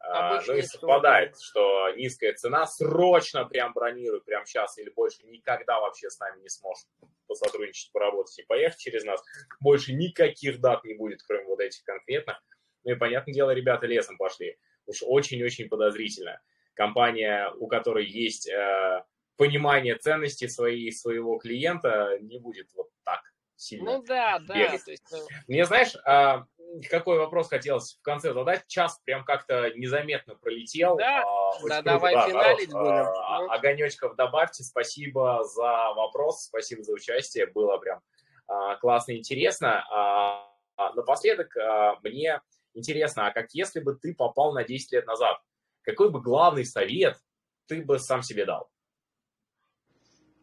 Обычно 0.00 0.54
ну 0.54 0.58
и 0.58 0.62
совпадает, 0.62 1.40
что 1.40 1.90
низкая 1.90 2.32
цена, 2.32 2.66
срочно 2.66 3.44
прям 3.44 3.72
бронируй, 3.72 4.20
прям 4.20 4.44
сейчас 4.46 4.76
или 4.78 4.90
больше 4.90 5.24
никогда 5.26 5.78
вообще 5.78 6.10
с 6.10 6.18
нами 6.18 6.40
не 6.40 6.48
сможешь 6.48 6.84
посотрудничать, 7.28 7.92
поработать 7.92 8.36
и 8.40 8.42
поехать 8.42 8.80
через 8.80 9.04
нас. 9.04 9.22
Больше 9.60 9.92
никаких 9.92 10.60
дат 10.60 10.82
не 10.82 10.94
будет, 10.94 11.22
кроме 11.22 11.44
вот 11.44 11.60
этих 11.60 11.84
конкретных. 11.84 12.42
Ну 12.82 12.90
и, 12.90 12.96
понятное 12.96 13.32
дело, 13.32 13.52
ребята 13.52 13.86
лесом 13.86 14.16
пошли. 14.16 14.58
Уж 14.86 15.04
очень-очень 15.04 15.68
подозрительно 15.68 16.40
компания, 16.74 17.50
у 17.58 17.66
которой 17.66 18.06
есть 18.06 18.48
э, 18.48 19.04
понимание 19.36 19.96
ценности 19.96 20.46
своей, 20.46 20.92
своего 20.92 21.38
клиента, 21.38 22.18
не 22.20 22.38
будет 22.38 22.68
вот 22.74 22.88
так 23.04 23.20
сильно 23.56 23.98
Ну 23.98 24.02
да, 24.02 24.38
да. 24.40 24.54
Бегать. 24.54 24.86
есть... 24.86 25.12
Э, 25.12 25.18
Мне, 25.48 25.64
знаешь, 25.64 25.94
э, 25.94 26.44
какой 26.90 27.18
вопрос 27.18 27.48
хотелось 27.48 27.94
в 27.94 28.02
конце 28.02 28.32
задать? 28.32 28.66
Час 28.66 29.00
прям 29.04 29.24
как-то 29.24 29.70
незаметно 29.74 30.34
пролетел. 30.36 30.96
Да, 30.96 31.22
э, 31.22 31.68
да 31.68 31.82
давай 31.82 32.14
да, 32.14 32.28
финалить 32.28 32.70
будем. 32.70 32.86
Э, 32.86 33.48
огонечков 33.48 34.16
добавьте. 34.16 34.64
Спасибо 34.64 35.44
за 35.44 35.92
вопрос, 35.94 36.44
спасибо 36.44 36.82
за 36.82 36.92
участие. 36.92 37.46
Было 37.46 37.78
прям 37.78 38.00
э, 38.48 38.76
классно 38.80 39.12
и 39.12 39.18
интересно. 39.18 40.48
Э, 40.78 40.94
напоследок 40.94 41.56
э, 41.56 41.94
мне 42.02 42.40
интересно, 42.74 43.26
а 43.26 43.32
как 43.32 43.52
если 43.52 43.80
бы 43.80 43.94
ты 43.94 44.14
попал 44.14 44.52
на 44.52 44.64
10 44.64 44.92
лет 44.92 45.06
назад? 45.06 45.38
Какой 45.82 46.10
бы 46.10 46.20
главный 46.20 46.64
совет 46.64 47.18
ты 47.66 47.82
бы 47.82 47.98
сам 47.98 48.22
себе 48.22 48.44
дал? 48.44 48.70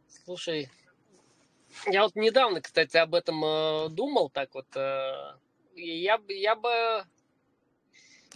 Слушай, 0.07 0.69
я 1.87 2.03
вот 2.03 2.15
недавно, 2.15 2.61
кстати, 2.61 2.97
об 2.97 3.15
этом 3.15 3.43
э, 3.43 3.89
думал, 3.89 4.29
так 4.29 4.53
вот. 4.53 4.67
Э, 4.75 5.35
я, 5.75 6.19
я 6.27 6.55
бы, 6.55 7.05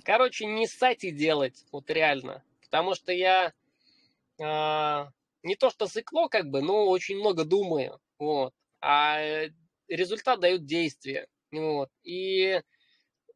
короче, 0.04 0.46
не 0.46 0.68
ссать 0.68 1.04
и 1.04 1.12
делать, 1.12 1.66
вот 1.72 1.90
реально. 1.90 2.44
Потому 2.62 2.96
что 2.96 3.12
я 3.12 3.54
э, 4.40 5.06
не 5.44 5.56
то 5.56 5.70
что 5.70 5.88
сыкло, 5.88 6.28
как 6.28 6.50
бы, 6.50 6.62
но 6.62 6.88
очень 6.88 7.18
много 7.18 7.44
думаю, 7.44 8.00
вот. 8.18 8.54
А 8.82 9.48
результат 9.88 10.40
дают 10.40 10.66
действия, 10.66 11.28
вот. 11.52 11.90
И 12.04 12.62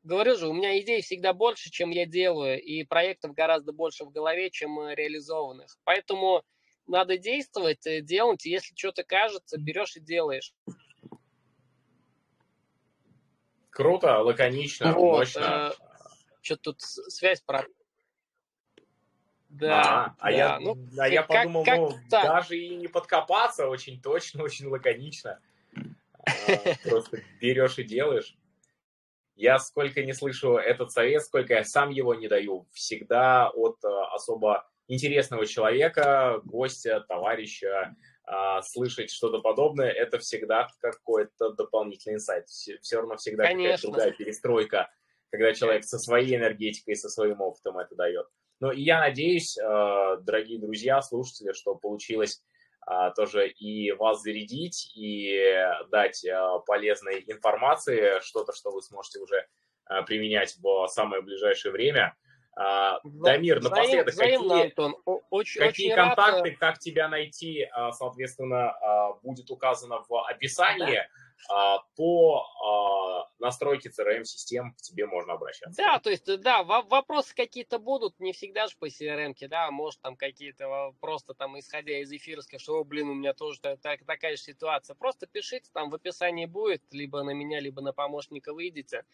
Говорю 0.07 0.37
же, 0.37 0.47
у 0.47 0.53
меня 0.53 0.79
идей 0.79 1.01
всегда 1.01 1.33
больше, 1.33 1.69
чем 1.69 1.89
я 1.89 2.05
делаю, 2.05 2.63
и 2.63 2.85
проектов 2.85 3.33
гораздо 3.33 3.73
больше 3.73 4.05
в 4.05 4.09
голове, 4.09 4.49
чем 4.49 4.79
э, 4.79 4.95
реализованных. 4.95 5.77
Поэтому 5.83 6.43
надо 6.87 7.17
действовать, 7.17 7.85
э, 7.85 7.99
делать. 7.99 8.45
Если 8.45 8.73
что-то 8.73 9.03
кажется, 9.03 9.57
берешь 9.59 9.97
и 9.97 9.99
делаешь. 9.99 10.53
Круто, 13.69 14.19
лаконично, 14.19 14.93
вот, 14.93 15.17
мощно. 15.17 15.73
Э, 15.73 16.07
что-то 16.41 16.71
тут 16.71 16.81
связь 16.81 17.41
про... 17.41 17.65
Да, 19.49 19.81
а, 19.81 20.15
а 20.19 20.31
я, 20.31 20.59
ну, 20.61 20.77
а 20.97 21.09
я 21.09 21.23
как, 21.23 21.43
подумал, 21.43 21.65
как, 21.65 21.79
ну, 21.79 21.91
так. 22.09 22.23
даже 22.23 22.57
и 22.57 22.77
не 22.77 22.87
подкопаться, 22.87 23.67
очень 23.67 24.01
точно, 24.01 24.43
очень 24.43 24.67
лаконично. 24.67 25.41
А, 25.75 26.89
просто 26.89 27.21
берешь 27.41 27.77
и 27.77 27.83
делаешь. 27.83 28.37
Я 29.37 29.59
сколько 29.59 30.03
не 30.03 30.13
слышу 30.13 30.57
этот 30.57 30.91
совет, 30.91 31.23
сколько 31.23 31.53
я 31.53 31.63
сам 31.63 31.91
его 31.91 32.15
не 32.15 32.27
даю, 32.27 32.67
всегда 32.73 33.51
от 33.51 33.77
э, 33.83 33.87
особо 34.11 34.67
интересного 34.87 35.45
человека, 35.45 36.41
гостя, 36.43 37.05
товарища, 37.07 37.95
а, 38.25 38.63
слышать 38.63 39.11
что-то 39.11 39.39
подобное, 39.39 39.91
это 39.91 40.17
всегда 40.17 40.67
какой-то 40.81 41.51
дополнительный 41.51 42.15
инсайт. 42.15 42.47
Все 42.47 42.97
равно 42.97 43.15
всегда 43.17 43.43
какая-то 43.47 43.81
другая 43.83 44.11
перестройка, 44.11 44.89
когда 45.29 45.53
человек 45.53 45.83
со 45.83 45.99
своей 45.99 46.35
энергетикой, 46.35 46.95
со 46.95 47.07
своим 47.07 47.39
опытом 47.39 47.77
это 47.77 47.95
дает. 47.95 48.25
И 48.73 48.81
я 48.81 48.99
надеюсь, 48.99 49.55
а, 49.59 50.17
дорогие 50.17 50.59
друзья, 50.59 50.99
слушатели, 51.03 51.53
что 51.53 51.75
получилось 51.75 52.41
тоже 53.15 53.49
и 53.49 53.91
вас 53.91 54.21
зарядить, 54.21 54.91
и 54.95 55.57
дать 55.91 56.25
полезной 56.65 57.23
информации, 57.27 58.19
что-то, 58.21 58.53
что 58.53 58.71
вы 58.71 58.81
сможете 58.81 59.19
уже 59.19 59.45
применять 60.05 60.55
в 60.61 60.87
самое 60.87 61.21
ближайшее 61.21 61.71
время. 61.71 62.15
А, 62.59 62.99
Дамир, 63.03 63.61
напоследок, 63.61 64.13
взаимно, 64.13 64.49
какие, 64.49 64.65
Антон. 64.65 64.95
Очень, 65.29 65.61
какие 65.61 65.91
очень 65.91 65.95
контакты, 65.95 66.49
рад... 66.49 66.57
как 66.57 66.79
тебя 66.79 67.07
найти, 67.07 67.67
а, 67.71 67.91
соответственно, 67.91 68.71
а, 68.71 69.13
будет 69.21 69.51
указано 69.51 69.99
в 70.09 70.27
описании. 70.27 70.95
Да. 70.95 71.07
По 71.95 73.27
настройке 73.39 73.89
CRM-систем 73.89 74.73
к 74.73 74.81
тебе 74.81 75.05
можно 75.05 75.33
обращаться. 75.33 75.81
Да, 75.81 75.99
то 75.99 76.09
есть, 76.09 76.25
да, 76.41 76.63
вопросы 76.63 77.35
какие-то 77.35 77.79
будут, 77.79 78.19
не 78.19 78.33
всегда 78.33 78.67
же 78.67 78.75
по 78.77 78.87
CRM, 78.87 79.35
да, 79.47 79.69
может 79.71 80.01
там 80.01 80.15
какие-то 80.15 80.93
просто 80.99 81.33
там, 81.33 81.57
исходя 81.59 81.99
из 81.99 82.11
эфира, 82.11 82.41
скажешь, 82.41 82.63
что, 82.63 82.83
блин, 82.83 83.09
у 83.09 83.13
меня 83.13 83.33
тоже 83.33 83.59
так, 83.59 84.03
такая 84.05 84.35
же 84.35 84.41
ситуация. 84.41 84.95
Просто 84.95 85.27
пишите, 85.27 85.69
там 85.71 85.89
в 85.89 85.95
описании 85.95 86.45
будет, 86.45 86.81
либо 86.91 87.23
на 87.23 87.31
меня, 87.31 87.59
либо 87.59 87.81
на 87.81 87.93
помощника 87.93 88.53
выйдете, 88.53 89.05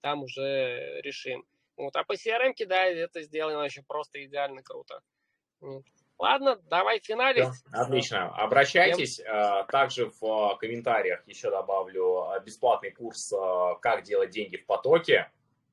там 0.00 0.22
уже 0.22 1.00
решим. 1.02 1.44
Вот. 1.76 1.94
А 1.96 2.04
по 2.04 2.14
CRM, 2.14 2.54
да, 2.66 2.84
это 2.84 3.22
сделано 3.22 3.58
вообще 3.58 3.82
просто 3.82 4.24
идеально 4.24 4.62
круто. 4.62 5.02
Ладно, 6.18 6.56
давай 6.70 7.00
финалить. 7.00 7.44
Да, 7.70 7.82
отлично. 7.82 8.28
Обращайтесь. 8.36 9.14
Всем... 9.14 9.66
Также 9.66 10.12
в 10.20 10.56
комментариях 10.60 11.26
еще 11.26 11.50
добавлю 11.50 12.26
бесплатный 12.44 12.92
курс 12.92 13.32
«Как 13.80 14.04
делать 14.04 14.30
деньги 14.30 14.56
в 14.56 14.64
потоке». 14.66 15.30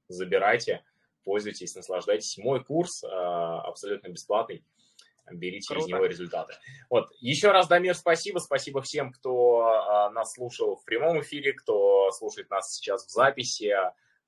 Забирайте, 0.07 0.83
пользуйтесь, 1.23 1.75
наслаждайтесь. 1.75 2.37
Мой 2.37 2.63
курс 2.63 3.03
абсолютно 3.03 4.09
бесплатный. 4.09 4.65
Берите 5.31 5.73
Круто. 5.73 5.85
из 5.85 5.89
него 5.89 6.05
результаты. 6.05 6.55
Вот. 6.89 7.11
Еще 7.21 7.51
раз, 7.51 7.67
Дамир, 7.67 7.95
спасибо. 7.95 8.39
Спасибо 8.39 8.81
всем, 8.81 9.13
кто 9.13 10.09
нас 10.11 10.33
слушал 10.33 10.75
в 10.75 10.83
прямом 10.83 11.21
эфире, 11.21 11.53
кто 11.53 12.11
слушает 12.11 12.49
нас 12.49 12.73
сейчас 12.73 13.05
в 13.05 13.09
записи. 13.09 13.73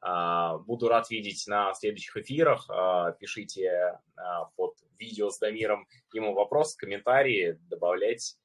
А, 0.05 0.57
буду 0.57 0.89
рад 0.89 1.09
видеть 1.09 1.47
на 1.47 1.73
следующих 1.73 2.17
эфирах. 2.17 2.65
А, 2.69 3.13
пишите 3.13 3.99
а, 4.17 4.45
под 4.57 4.75
видео 4.99 5.29
с 5.29 5.39
Дамиром 5.39 5.87
ему 6.11 6.33
вопрос, 6.33 6.75
комментарии, 6.75 7.57
добавляйте. 7.69 8.35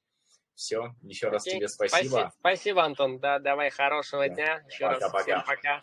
Все, 0.55 0.93
еще 1.03 1.29
раз 1.29 1.43
тебе 1.43 1.67
спасибо. 1.67 2.09
Спасибо, 2.09 2.33
спасибо 2.39 2.83
Антон. 2.83 3.19
Да, 3.19 3.39
давай, 3.39 3.69
хорошего 3.69 4.27
да. 4.27 4.33
дня. 4.33 4.63
Еще 4.69 4.85
пока, 4.87 4.99
раз 4.99 5.11
пока. 5.11 5.23
всем 5.23 5.43
пока. 5.45 5.81